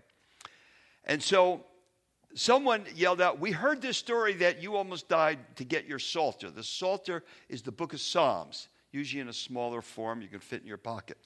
And 1.06 1.22
so 1.22 1.66
someone 2.36 2.86
yelled 2.96 3.20
out, 3.20 3.40
We 3.40 3.52
heard 3.52 3.82
this 3.82 3.98
story 3.98 4.34
that 4.36 4.62
you 4.62 4.76
almost 4.76 5.10
died 5.10 5.40
to 5.58 5.64
get 5.64 5.88
your 5.88 6.00
Psalter. 6.00 6.52
The 6.52 6.64
Psalter 6.64 7.24
is 7.50 7.62
the 7.62 7.72
book 7.72 7.94
of 7.94 8.00
Psalms, 8.00 8.70
usually 8.92 9.22
in 9.22 9.30
a 9.30 9.34
smaller 9.34 9.82
form 9.82 10.22
you 10.22 10.28
can 10.28 10.40
fit 10.40 10.62
in 10.62 10.68
your 10.68 10.78
pocket. 10.78 11.18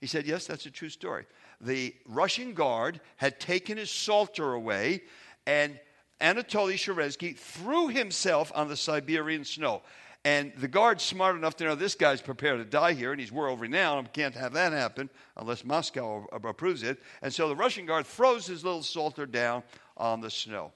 He 0.00 0.06
said, 0.06 0.26
Yes, 0.26 0.46
that's 0.46 0.66
a 0.66 0.70
true 0.70 0.88
story. 0.88 1.26
The 1.60 1.94
Russian 2.06 2.54
guard 2.54 3.00
had 3.16 3.38
taken 3.38 3.76
his 3.76 3.90
Psalter 3.90 4.54
away, 4.54 5.02
and 5.46 5.78
Anatoly 6.20 6.74
Sharansky 6.74 7.36
threw 7.36 7.88
himself 7.88 8.52
on 8.54 8.68
the 8.68 8.76
Siberian 8.76 9.44
snow. 9.44 9.82
And 10.24 10.52
the 10.58 10.68
guard's 10.68 11.02
smart 11.02 11.34
enough 11.36 11.56
to 11.56 11.64
know 11.64 11.74
this 11.74 11.94
guy's 11.94 12.20
prepared 12.20 12.58
to 12.58 12.64
die 12.64 12.92
here, 12.92 13.10
and 13.10 13.18
he's 13.18 13.32
world 13.32 13.58
renowned. 13.58 14.12
Can't 14.12 14.34
have 14.34 14.52
that 14.52 14.72
happen 14.72 15.08
unless 15.36 15.64
Moscow 15.64 16.26
approves 16.32 16.82
it. 16.82 17.00
And 17.22 17.32
so 17.32 17.48
the 17.48 17.56
Russian 17.56 17.86
guard 17.86 18.06
throws 18.06 18.46
his 18.46 18.62
little 18.62 18.82
Psalter 18.82 19.24
down 19.24 19.62
on 19.96 20.20
the 20.20 20.30
snow. 20.30 20.72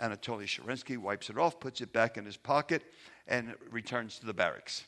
Anatoly 0.00 0.46
Sharansky 0.46 0.96
wipes 0.96 1.28
it 1.28 1.38
off, 1.38 1.58
puts 1.58 1.80
it 1.80 1.92
back 1.92 2.16
in 2.16 2.24
his 2.24 2.36
pocket, 2.36 2.84
and 3.26 3.54
returns 3.70 4.20
to 4.20 4.26
the 4.26 4.34
barracks. 4.34 4.84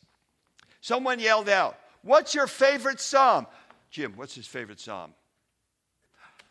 Someone 0.80 1.18
yelled 1.20 1.48
out, 1.48 1.78
What's 2.02 2.34
your 2.34 2.46
favorite 2.46 3.00
psalm? 3.00 3.46
Jim, 3.90 4.14
what's 4.16 4.34
his 4.34 4.46
favorite 4.46 4.80
psalm? 4.80 5.12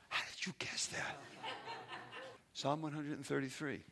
How 0.10 0.24
did 0.26 0.46
you 0.46 0.54
guess 0.60 0.88
that? 0.88 1.18
psalm 2.54 2.82
133. 2.82 3.84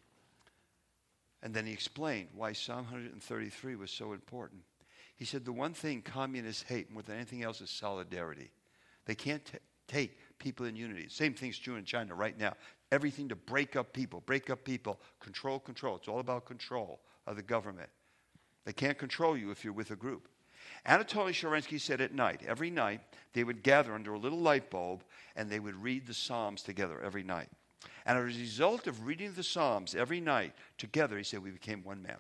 And 1.44 1.54
then 1.54 1.66
he 1.66 1.72
explained 1.72 2.30
why 2.36 2.52
Psalm 2.54 2.80
133 2.80 3.76
was 3.76 3.92
so 3.92 4.14
important. 4.14 4.62
He 5.16 5.26
said, 5.26 5.46
The 5.46 5.54
one 5.54 5.74
thing 5.74 6.02
communists 6.02 6.64
hate 6.64 6.92
more 6.92 7.04
than 7.04 7.16
anything 7.16 7.44
else 7.44 7.62
is 7.62 7.70
solidarity. 7.70 8.52
They 9.06 9.16
can't 9.16 9.46
t- 9.46 9.60
take 9.88 10.18
people 10.40 10.66
in 10.66 10.76
unity. 10.76 11.08
Same 11.10 11.34
thing's 11.34 11.58
true 11.58 11.76
in 11.76 11.86
China 11.86 12.14
right 12.16 12.38
now. 12.38 12.54
Everything 12.92 13.30
to 13.30 13.36
break 13.36 13.76
up 13.76 13.94
people, 13.94 14.22
break 14.26 14.50
up 14.50 14.64
people, 14.64 15.00
control, 15.20 15.60
control. 15.60 15.96
It's 15.96 16.08
all 16.08 16.20
about 16.20 16.46
control 16.46 17.00
of 17.26 17.36
the 17.36 17.44
government. 17.44 17.90
They 18.68 18.74
can't 18.74 18.98
control 18.98 19.38
you 19.38 19.50
if 19.50 19.64
you're 19.64 19.72
with 19.72 19.92
a 19.92 19.96
group. 19.96 20.28
Anatoly 20.86 21.32
Sharansky 21.32 21.80
said 21.80 22.02
at 22.02 22.14
night, 22.14 22.42
every 22.46 22.70
night, 22.70 23.00
they 23.32 23.46
would 23.46 23.64
gather 23.64 23.94
under 23.94 24.14
a 24.14 24.20
little 24.20 24.42
light 24.42 24.70
bulb 24.70 25.06
and 25.38 25.50
they 25.50 25.62
would 25.62 25.82
read 25.82 26.06
the 26.06 26.14
Psalms 26.14 26.64
together 26.64 27.02
every 27.02 27.24
night. 27.24 27.48
And 28.06 28.18
as 28.18 28.36
a 28.36 28.40
result 28.40 28.86
of 28.86 29.06
reading 29.06 29.32
the 29.32 29.42
Psalms 29.42 29.96
every 29.96 30.20
night 30.20 30.54
together, 30.78 31.18
he 31.18 31.24
said, 31.24 31.42
we 31.42 31.52
became 31.52 31.82
one 31.82 32.04
man. 32.04 32.18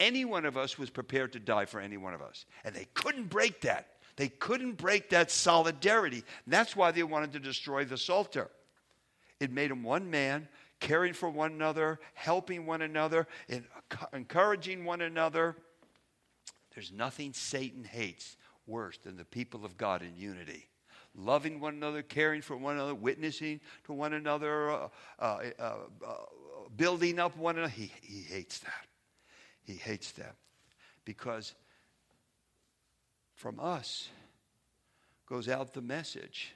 Any 0.00 0.24
one 0.24 0.44
of 0.44 0.56
us 0.56 0.76
was 0.76 0.90
prepared 0.90 1.32
to 1.34 1.38
die 1.38 1.66
for 1.66 1.78
any 1.80 1.96
one 1.96 2.12
of 2.12 2.22
us. 2.22 2.44
And 2.64 2.74
they 2.74 2.88
couldn't 2.94 3.30
break 3.30 3.60
that. 3.60 3.86
They 4.16 4.30
couldn't 4.30 4.78
break 4.78 5.10
that 5.10 5.30
solidarity. 5.30 6.24
That's 6.48 6.74
why 6.74 6.90
they 6.90 7.04
wanted 7.04 7.34
to 7.34 7.38
destroy 7.38 7.84
the 7.84 7.98
Psalter. 7.98 8.50
It 9.38 9.52
made 9.52 9.70
them 9.70 9.84
one 9.84 10.10
man, 10.10 10.48
caring 10.80 11.12
for 11.12 11.28
one 11.30 11.52
another, 11.52 12.00
helping 12.14 12.66
one 12.66 12.82
another, 12.82 13.28
and 13.48 13.64
encouraging 14.12 14.84
one 14.84 15.02
another. 15.02 15.56
There's 16.74 16.90
nothing 16.90 17.32
Satan 17.32 17.84
hates 17.84 18.36
worse 18.66 18.98
than 18.98 19.16
the 19.16 19.24
people 19.24 19.64
of 19.64 19.76
God 19.76 20.02
in 20.02 20.16
unity. 20.16 20.68
Loving 21.14 21.60
one 21.60 21.74
another, 21.74 22.02
caring 22.02 22.40
for 22.40 22.56
one 22.56 22.76
another, 22.76 22.94
witnessing 22.94 23.60
to 23.84 23.92
one 23.92 24.14
another, 24.14 24.70
uh, 24.70 24.88
uh, 25.18 25.38
uh, 25.58 25.74
uh 26.06 26.14
building 26.76 27.18
up 27.18 27.36
one 27.36 27.58
another. 27.58 27.72
He, 27.72 27.92
he 28.00 28.22
hates 28.22 28.60
that. 28.60 28.86
He 29.62 29.74
hates 29.74 30.12
that. 30.12 30.36
Because 31.04 31.54
from 33.34 33.58
us 33.58 34.08
goes 35.26 35.48
out 35.48 35.74
the 35.74 35.82
message 35.82 36.54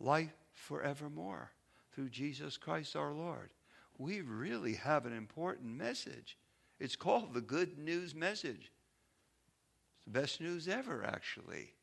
life 0.00 0.32
forevermore 0.54 1.50
through 1.94 2.10
Jesus 2.10 2.56
Christ 2.56 2.96
our 2.96 3.12
Lord. 3.12 3.50
We 3.98 4.20
really 4.20 4.74
have 4.74 5.06
an 5.06 5.12
important 5.12 5.76
message. 5.76 6.36
It's 6.80 6.96
called 6.96 7.34
the 7.34 7.40
Good 7.40 7.78
News 7.78 8.14
Message. 8.14 8.72
It's 9.96 10.04
the 10.06 10.10
best 10.10 10.40
news 10.40 10.66
ever, 10.68 11.04
actually. 11.04 11.74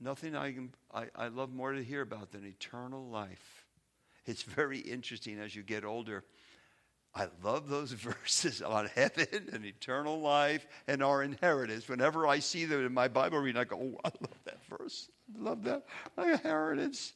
Nothing 0.00 0.34
I, 0.34 0.52
can, 0.52 0.72
I, 0.92 1.06
I 1.14 1.28
love 1.28 1.52
more 1.52 1.72
to 1.72 1.84
hear 1.84 2.00
about 2.00 2.32
than 2.32 2.46
eternal 2.46 3.06
life. 3.08 3.66
It's 4.26 4.42
very 4.42 4.78
interesting 4.78 5.38
as 5.38 5.54
you 5.54 5.62
get 5.62 5.84
older. 5.84 6.24
I 7.14 7.28
love 7.42 7.68
those 7.68 7.92
verses 7.92 8.62
on 8.62 8.86
heaven 8.94 9.48
and 9.52 9.64
eternal 9.64 10.20
life 10.20 10.66
and 10.88 11.02
our 11.02 11.22
inheritance. 11.22 11.88
Whenever 11.88 12.26
I 12.26 12.38
see 12.38 12.64
them 12.64 12.84
in 12.84 12.94
my 12.94 13.08
Bible 13.08 13.38
reading, 13.38 13.60
I 13.60 13.64
go, 13.64 13.76
oh, 13.76 14.00
I 14.04 14.10
love 14.20 14.38
that 14.44 14.64
verse. 14.66 15.10
I 15.36 15.42
love 15.42 15.64
that. 15.64 15.84
My 16.16 16.32
inheritance. 16.32 17.12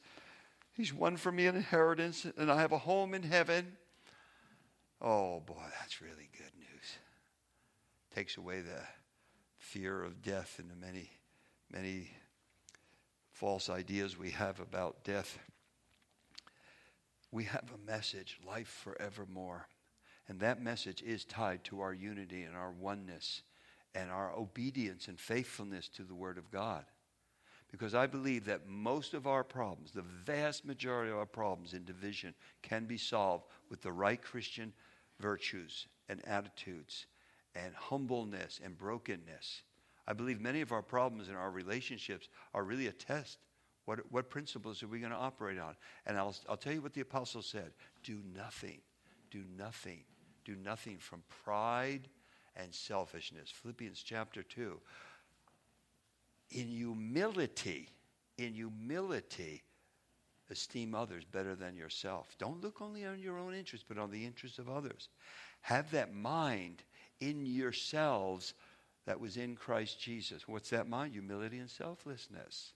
He's 0.75 0.93
won 0.93 1.15
for 1.15 1.31
me 1.31 1.47
an 1.47 1.55
inheritance, 1.55 2.25
and 2.37 2.51
I 2.51 2.59
have 2.59 2.73
a 2.73 2.77
home 2.77 3.13
in 3.13 3.23
heaven. 3.23 3.77
Oh, 5.01 5.39
boy, 5.39 5.63
that's 5.79 6.01
really 6.01 6.29
good 6.37 6.51
news. 6.57 6.97
Takes 8.13 8.35
away 8.35 8.59
the 8.59 8.81
fear 9.57 10.03
of 10.03 10.21
death 10.21 10.59
and 10.59 10.69
the 10.69 10.75
many, 10.75 11.09
many 11.71 12.11
false 13.31 13.69
ideas 13.69 14.17
we 14.17 14.31
have 14.31 14.59
about 14.59 15.03
death. 15.05 15.39
We 17.31 17.45
have 17.45 17.71
a 17.73 17.89
message, 17.89 18.37
life 18.45 18.67
forevermore. 18.83 19.67
And 20.27 20.41
that 20.41 20.61
message 20.61 21.01
is 21.01 21.23
tied 21.23 21.63
to 21.65 21.81
our 21.81 21.93
unity 21.93 22.43
and 22.43 22.55
our 22.55 22.71
oneness 22.71 23.43
and 23.93 24.11
our 24.11 24.33
obedience 24.33 25.07
and 25.07 25.19
faithfulness 25.19 25.87
to 25.89 26.03
the 26.03 26.15
Word 26.15 26.37
of 26.37 26.51
God. 26.51 26.83
Because 27.77 27.95
I 27.95 28.07
believe 28.07 28.45
that 28.45 28.67
most 28.67 29.13
of 29.13 29.27
our 29.27 29.43
problems, 29.43 29.91
the 29.91 30.01
vast 30.01 30.65
majority 30.65 31.11
of 31.11 31.17
our 31.17 31.25
problems 31.25 31.73
in 31.73 31.83
division, 31.83 32.33
can 32.61 32.85
be 32.85 32.97
solved 32.97 33.45
with 33.69 33.81
the 33.81 33.91
right 33.91 34.21
Christian 34.21 34.71
virtues 35.19 35.87
and 36.07 36.25
attitudes 36.25 37.07
and 37.53 37.73
humbleness 37.75 38.59
and 38.63 38.77
brokenness. 38.77 39.63
I 40.07 40.13
believe 40.13 40.39
many 40.39 40.61
of 40.61 40.71
our 40.71 40.81
problems 40.81 41.27
in 41.27 41.35
our 41.35 41.51
relationships 41.51 42.29
are 42.53 42.63
really 42.63 42.87
a 42.87 42.91
test. 42.91 43.39
What, 43.85 43.99
what 44.11 44.29
principles 44.29 44.81
are 44.81 44.87
we 44.87 44.99
going 44.99 45.11
to 45.11 45.17
operate 45.17 45.59
on? 45.59 45.75
And 46.05 46.17
I'll, 46.17 46.35
I'll 46.47 46.57
tell 46.57 46.73
you 46.73 46.81
what 46.81 46.93
the 46.93 47.01
apostle 47.01 47.41
said 47.41 47.71
do 48.03 48.21
nothing, 48.33 48.79
do 49.31 49.43
nothing 49.57 50.03
do 50.45 50.55
nothing 50.55 50.97
from 50.97 51.23
pride 51.43 52.07
and 52.55 52.73
selfishness. 52.73 53.49
Philippians 53.49 54.01
chapter 54.01 54.43
2. 54.43 54.79
In 56.51 56.67
humility, 56.67 57.89
in 58.37 58.53
humility, 58.53 59.63
esteem 60.49 60.93
others 60.93 61.23
better 61.25 61.55
than 61.55 61.75
yourself. 61.75 62.35
Don't 62.37 62.61
look 62.61 62.81
only 62.81 63.05
on 63.05 63.19
your 63.19 63.37
own 63.37 63.53
interests, 63.53 63.85
but 63.87 63.97
on 63.97 64.11
the 64.11 64.25
interests 64.25 64.59
of 64.59 64.69
others. 64.69 65.09
Have 65.61 65.91
that 65.91 66.13
mind 66.13 66.83
in 67.19 67.45
yourselves 67.45 68.53
that 69.05 69.19
was 69.19 69.37
in 69.37 69.55
Christ 69.55 69.99
Jesus. 69.99 70.47
What's 70.47 70.69
that 70.69 70.87
mind? 70.87 71.13
Humility 71.13 71.59
and 71.59 71.69
selflessness. 71.69 72.73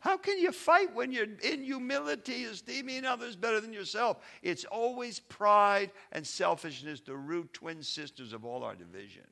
How 0.00 0.16
can 0.16 0.38
you 0.38 0.50
fight 0.50 0.92
when 0.94 1.12
you're 1.12 1.28
in 1.44 1.62
humility, 1.62 2.42
esteeming 2.42 3.04
others 3.04 3.36
better 3.36 3.60
than 3.60 3.72
yourself? 3.72 4.16
It's 4.42 4.64
always 4.64 5.20
pride 5.20 5.92
and 6.10 6.26
selfishness, 6.26 7.00
the 7.00 7.16
root 7.16 7.52
twin 7.52 7.84
sisters 7.84 8.32
of 8.32 8.44
all 8.44 8.64
our 8.64 8.74
division. 8.74 9.22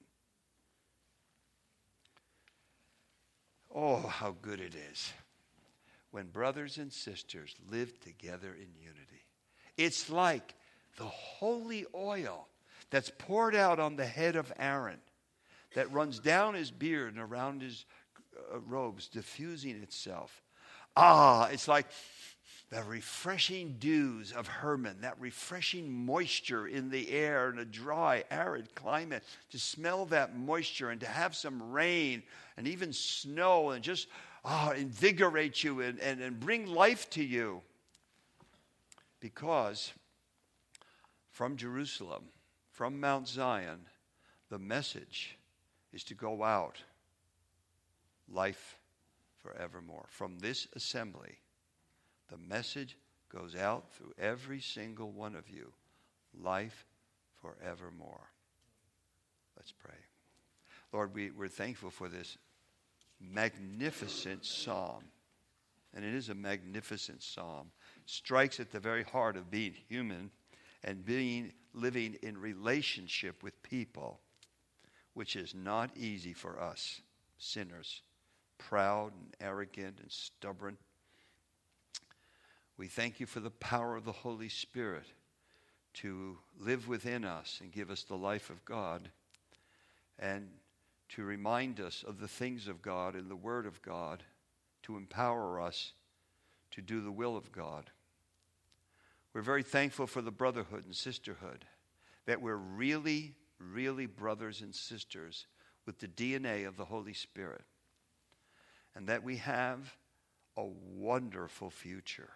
Oh, 3.74 3.98
how 3.98 4.34
good 4.42 4.60
it 4.60 4.74
is 4.92 5.12
when 6.10 6.26
brothers 6.26 6.78
and 6.78 6.92
sisters 6.92 7.54
live 7.70 7.98
together 8.00 8.48
in 8.48 8.68
unity. 8.80 9.24
It's 9.76 10.10
like 10.10 10.54
the 10.96 11.04
holy 11.04 11.86
oil 11.94 12.48
that's 12.90 13.12
poured 13.18 13.54
out 13.54 13.78
on 13.78 13.96
the 13.96 14.06
head 14.06 14.34
of 14.34 14.52
Aaron, 14.58 14.98
that 15.74 15.92
runs 15.92 16.18
down 16.18 16.54
his 16.54 16.72
beard 16.72 17.14
and 17.14 17.22
around 17.22 17.62
his 17.62 17.86
uh, 18.52 18.58
robes, 18.58 19.06
diffusing 19.06 19.76
itself 19.82 20.42
Ah, 20.96 21.48
it's 21.48 21.68
like 21.68 21.86
the 22.70 22.82
refreshing 22.82 23.76
dews 23.78 24.32
of 24.32 24.46
Hermon, 24.46 25.00
that 25.00 25.20
refreshing 25.20 25.90
moisture 25.90 26.66
in 26.66 26.90
the 26.90 27.10
air 27.10 27.50
in 27.50 27.58
a 27.58 27.64
dry, 27.64 28.24
arid 28.30 28.74
climate, 28.74 29.24
to 29.50 29.58
smell 29.58 30.06
that 30.06 30.36
moisture 30.36 30.90
and 30.90 31.00
to 31.00 31.06
have 31.06 31.34
some 31.34 31.72
rain 31.72 32.22
and 32.60 32.68
even 32.68 32.92
snow 32.92 33.70
and 33.70 33.82
just 33.82 34.06
ah, 34.44 34.72
invigorate 34.72 35.64
you 35.64 35.80
and, 35.80 35.98
and, 36.00 36.20
and 36.20 36.38
bring 36.38 36.66
life 36.66 37.08
to 37.08 37.24
you. 37.24 37.62
Because 39.18 39.94
from 41.30 41.56
Jerusalem, 41.56 42.24
from 42.70 43.00
Mount 43.00 43.26
Zion, 43.26 43.86
the 44.50 44.58
message 44.58 45.38
is 45.94 46.04
to 46.04 46.14
go 46.14 46.44
out 46.44 46.76
life 48.30 48.76
forevermore. 49.38 50.04
From 50.10 50.38
this 50.38 50.68
assembly, 50.76 51.38
the 52.30 52.36
message 52.36 52.98
goes 53.34 53.56
out 53.56 53.90
through 53.94 54.12
every 54.18 54.60
single 54.60 55.12
one 55.12 55.34
of 55.34 55.48
you 55.48 55.72
life 56.38 56.84
forevermore. 57.40 58.28
Let's 59.56 59.72
pray. 59.72 59.96
Lord, 60.92 61.14
we, 61.14 61.30
we're 61.30 61.48
thankful 61.48 61.88
for 61.88 62.10
this 62.10 62.36
magnificent 63.20 64.44
psalm. 64.44 65.04
And 65.94 66.04
it 66.04 66.14
is 66.14 66.28
a 66.28 66.34
magnificent 66.34 67.22
psalm. 67.22 67.72
Strikes 68.06 68.60
at 68.60 68.70
the 68.70 68.80
very 68.80 69.02
heart 69.02 69.36
of 69.36 69.50
being 69.50 69.74
human 69.88 70.30
and 70.84 71.04
being 71.04 71.52
living 71.74 72.16
in 72.22 72.38
relationship 72.38 73.42
with 73.42 73.62
people, 73.62 74.20
which 75.14 75.36
is 75.36 75.54
not 75.54 75.90
easy 75.96 76.32
for 76.32 76.60
us 76.60 77.00
sinners 77.38 78.02
proud 78.60 79.12
and 79.14 79.34
arrogant 79.40 79.98
and 80.00 80.12
stubborn. 80.12 80.76
We 82.76 82.86
thank 82.86 83.18
you 83.18 83.26
for 83.26 83.40
the 83.40 83.50
power 83.50 83.96
of 83.96 84.04
the 84.04 84.12
Holy 84.12 84.48
Spirit 84.48 85.06
to 85.94 86.38
live 86.58 86.86
within 86.86 87.24
us 87.24 87.58
and 87.60 87.72
give 87.72 87.90
us 87.90 88.04
the 88.04 88.16
life 88.16 88.50
of 88.50 88.64
God 88.64 89.10
and 90.18 90.48
to 91.10 91.22
remind 91.22 91.80
us 91.80 92.04
of 92.06 92.20
the 92.20 92.28
things 92.28 92.68
of 92.68 92.82
God 92.82 93.14
and 93.14 93.30
the 93.30 93.36
Word 93.36 93.66
of 93.66 93.82
God, 93.82 94.22
to 94.82 94.96
empower 94.96 95.60
us 95.60 95.92
to 96.70 96.80
do 96.80 97.00
the 97.00 97.12
will 97.12 97.36
of 97.36 97.52
God. 97.52 97.90
We're 99.32 99.42
very 99.42 99.62
thankful 99.62 100.06
for 100.06 100.22
the 100.22 100.30
brotherhood 100.30 100.84
and 100.84 100.94
sisterhood, 100.94 101.64
that 102.26 102.40
we're 102.40 102.56
really, 102.56 103.34
really 103.58 104.06
brothers 104.06 104.60
and 104.60 104.74
sisters 104.74 105.46
with 105.86 105.98
the 105.98 106.08
DNA 106.08 106.66
of 106.66 106.76
the 106.76 106.84
Holy 106.84 107.14
Spirit 107.14 107.62
and 108.94 109.06
that 109.08 109.22
we 109.22 109.36
have 109.36 109.96
a 110.56 110.64
wonderful 110.64 111.70
future, 111.70 112.30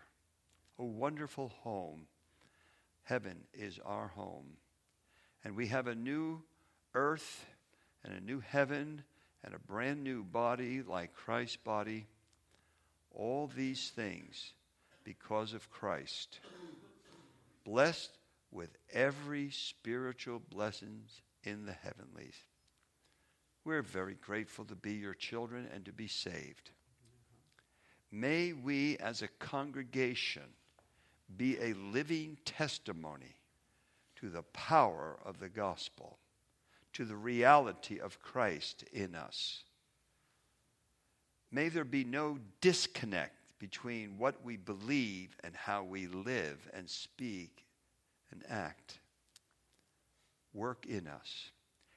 a 0.78 0.84
wonderful 0.84 1.48
home. 1.62 2.06
Heaven 3.02 3.44
is 3.52 3.78
our 3.84 4.08
home. 4.08 4.56
And 5.42 5.56
we 5.56 5.66
have 5.68 5.86
a 5.86 5.94
new 5.94 6.42
earth 6.94 7.44
and 8.04 8.14
a 8.14 8.20
new 8.20 8.40
heaven 8.40 9.02
and 9.42 9.54
a 9.54 9.58
brand 9.58 10.04
new 10.04 10.22
body 10.22 10.82
like 10.82 11.14
Christ's 11.14 11.56
body. 11.56 12.06
All 13.10 13.50
these 13.54 13.90
things 13.90 14.52
because 15.04 15.54
of 15.54 15.70
Christ. 15.70 16.40
Blessed 17.64 18.18
with 18.50 18.70
every 18.92 19.50
spiritual 19.50 20.40
blessings 20.50 21.22
in 21.42 21.66
the 21.66 21.72
heavenlies. 21.72 22.36
We're 23.64 23.82
very 23.82 24.14
grateful 24.14 24.64
to 24.66 24.74
be 24.74 24.94
your 24.94 25.14
children 25.14 25.68
and 25.72 25.84
to 25.86 25.92
be 25.92 26.08
saved. 26.08 26.70
May 28.12 28.52
we 28.52 28.96
as 28.98 29.22
a 29.22 29.28
congregation 29.28 30.42
be 31.36 31.58
a 31.58 31.72
living 31.72 32.38
testimony 32.44 33.36
to 34.16 34.28
the 34.28 34.42
power 34.42 35.18
of 35.24 35.40
the 35.40 35.48
gospel, 35.48 36.18
to 36.94 37.04
the 37.04 37.16
reality 37.16 38.00
of 38.00 38.20
Christ 38.20 38.84
in 38.92 39.14
us. 39.14 39.64
May 41.52 41.68
there 41.68 41.84
be 41.84 42.04
no 42.04 42.38
disconnect 42.60 43.36
between 43.58 44.18
what 44.18 44.44
we 44.44 44.56
believe 44.56 45.36
and 45.44 45.54
how 45.54 45.84
we 45.84 46.06
live 46.06 46.68
and 46.72 46.88
speak 46.88 47.64
and 48.32 48.42
act. 48.48 48.98
Work 50.52 50.86
in 50.86 51.06
us 51.06 51.50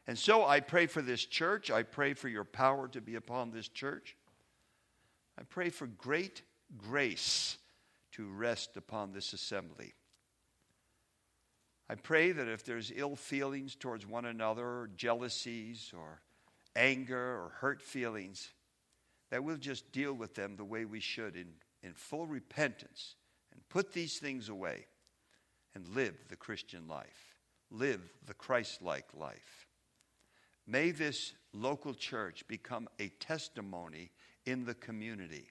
And 0.08 0.18
so 0.18 0.46
I 0.46 0.62
pray 0.62 0.88
for 0.88 1.02
this 1.02 1.26
church. 1.26 1.70
I 1.70 1.84
pray 1.84 2.14
for 2.14 2.30
your 2.30 2.46
power 2.46 2.88
to 2.88 3.02
be 3.02 3.16
upon 3.16 3.52
this 3.52 3.68
church. 3.68 4.16
I 5.38 5.44
pray 5.44 5.70
for 5.70 5.86
great 5.86 6.42
grace 6.78 7.58
to 8.14 8.28
rest 8.30 8.78
upon 8.78 9.12
this 9.12 9.34
assembly. 9.34 9.94
I 11.90 11.96
pray 11.96 12.32
that 12.32 12.48
if 12.48 12.66
there's 12.66 12.92
ill 12.94 13.16
feelings 13.16 13.76
towards 13.76 14.06
one 14.06 14.26
another, 14.26 14.66
or 14.66 14.90
jealousies, 14.96 15.94
or 15.98 16.22
anger, 16.76 17.18
or 17.18 17.52
hurt 17.60 17.82
feelings, 17.82 18.50
that 19.30 19.44
we'll 19.44 19.58
just 19.58 19.92
deal 19.92 20.14
with 20.14 20.36
them 20.36 20.56
the 20.56 20.66
way 20.66 20.86
we 20.86 21.00
should 21.00 21.36
in, 21.36 21.48
in 21.84 21.94
full 21.94 22.28
repentance 22.28 23.16
and 23.54 23.68
put 23.70 23.94
these 23.94 24.20
things 24.20 24.50
away 24.50 24.86
and 25.76 25.88
live 25.90 26.16
the 26.30 26.36
Christian 26.36 26.88
life, 26.88 27.36
live 27.72 28.02
the 28.26 28.34
Christ 28.34 28.82
like 28.82 29.06
life. 29.14 29.68
May 30.66 30.92
this 30.92 31.34
local 31.54 31.94
church 31.94 32.46
become 32.48 32.90
a 33.00 33.08
testimony 33.08 34.12
in 34.46 34.66
the 34.66 34.74
community. 34.74 35.48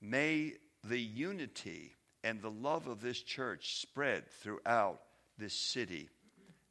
May 0.00 0.54
the 0.84 1.00
unity 1.00 1.94
and 2.24 2.40
the 2.40 2.50
love 2.50 2.86
of 2.86 3.00
this 3.00 3.20
church 3.20 3.80
spread 3.80 4.30
throughout 4.30 5.00
this 5.38 5.54
city. 5.54 6.08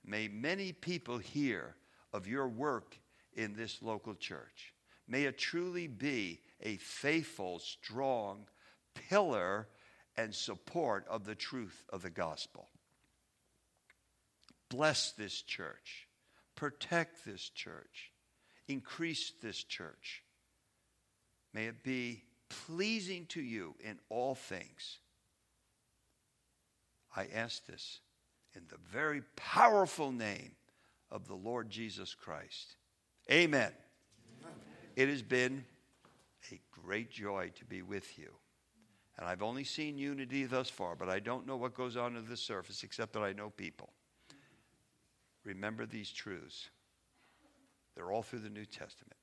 May 0.06 0.28
many 0.28 0.72
people 0.72 1.18
hear 1.18 1.76
of 2.14 2.28
your 2.28 2.48
work 2.48 2.98
in 3.34 3.56
this 3.56 3.82
local 3.82 4.16
church. 4.16 4.74
May 5.08 5.24
it 5.24 5.38
truly 5.38 5.88
be 5.88 6.42
a 6.62 6.78
faithful, 6.78 7.60
strong 7.60 8.48
pillar 9.10 9.68
and 10.18 10.34
support 10.34 11.06
of 11.08 11.26
the 11.26 11.36
truth 11.36 11.86
of 11.90 12.02
the 12.02 12.10
gospel. 12.10 12.70
Bless 14.70 15.12
this 15.12 15.42
church. 15.42 16.08
Protect 16.56 17.24
this 17.26 17.50
church. 17.50 18.12
Increase 18.68 19.32
this 19.42 19.64
church. 19.64 20.24
May 21.54 21.66
it 21.68 21.84
be 21.84 22.24
pleasing 22.50 23.26
to 23.28 23.42
you 23.42 23.76
in 23.80 24.00
all 24.10 24.36
things. 24.36 25.00
I 27.16 27.28
ask 27.34 27.66
this 27.66 28.00
in 28.56 28.64
the 28.70 28.78
very 28.92 29.22
powerful 29.36 30.12
name 30.12 30.52
of 31.12 31.28
the 31.28 31.36
Lord 31.36 31.70
Jesus 31.70 32.14
Christ. 32.14 32.76
Amen. 33.32 33.72
Amen. 34.42 34.54
It 34.96 35.10
has 35.10 35.22
been 35.22 35.64
a 36.52 36.60
great 36.72 37.12
joy 37.12 37.52
to 37.56 37.66
be 37.66 37.82
with 37.82 38.18
you. 38.18 38.32
And 39.18 39.28
I've 39.28 39.42
only 39.42 39.64
seen 39.64 39.98
unity 39.98 40.46
thus 40.46 40.70
far, 40.70 40.96
but 40.96 41.10
I 41.10 41.20
don't 41.20 41.48
know 41.48 41.58
what 41.58 41.74
goes 41.74 41.98
on 41.98 42.16
under 42.16 42.30
the 42.30 42.38
surface 42.38 42.84
except 42.84 43.14
that 43.14 43.24
I 43.24 43.34
know 43.34 43.50
people. 43.50 43.90
Remember 45.44 45.86
these 45.86 46.12
truths. 46.12 46.70
They're 47.96 48.12
all 48.12 48.22
through 48.22 48.40
the 48.40 48.50
New 48.50 48.66
Testament. 48.66 49.17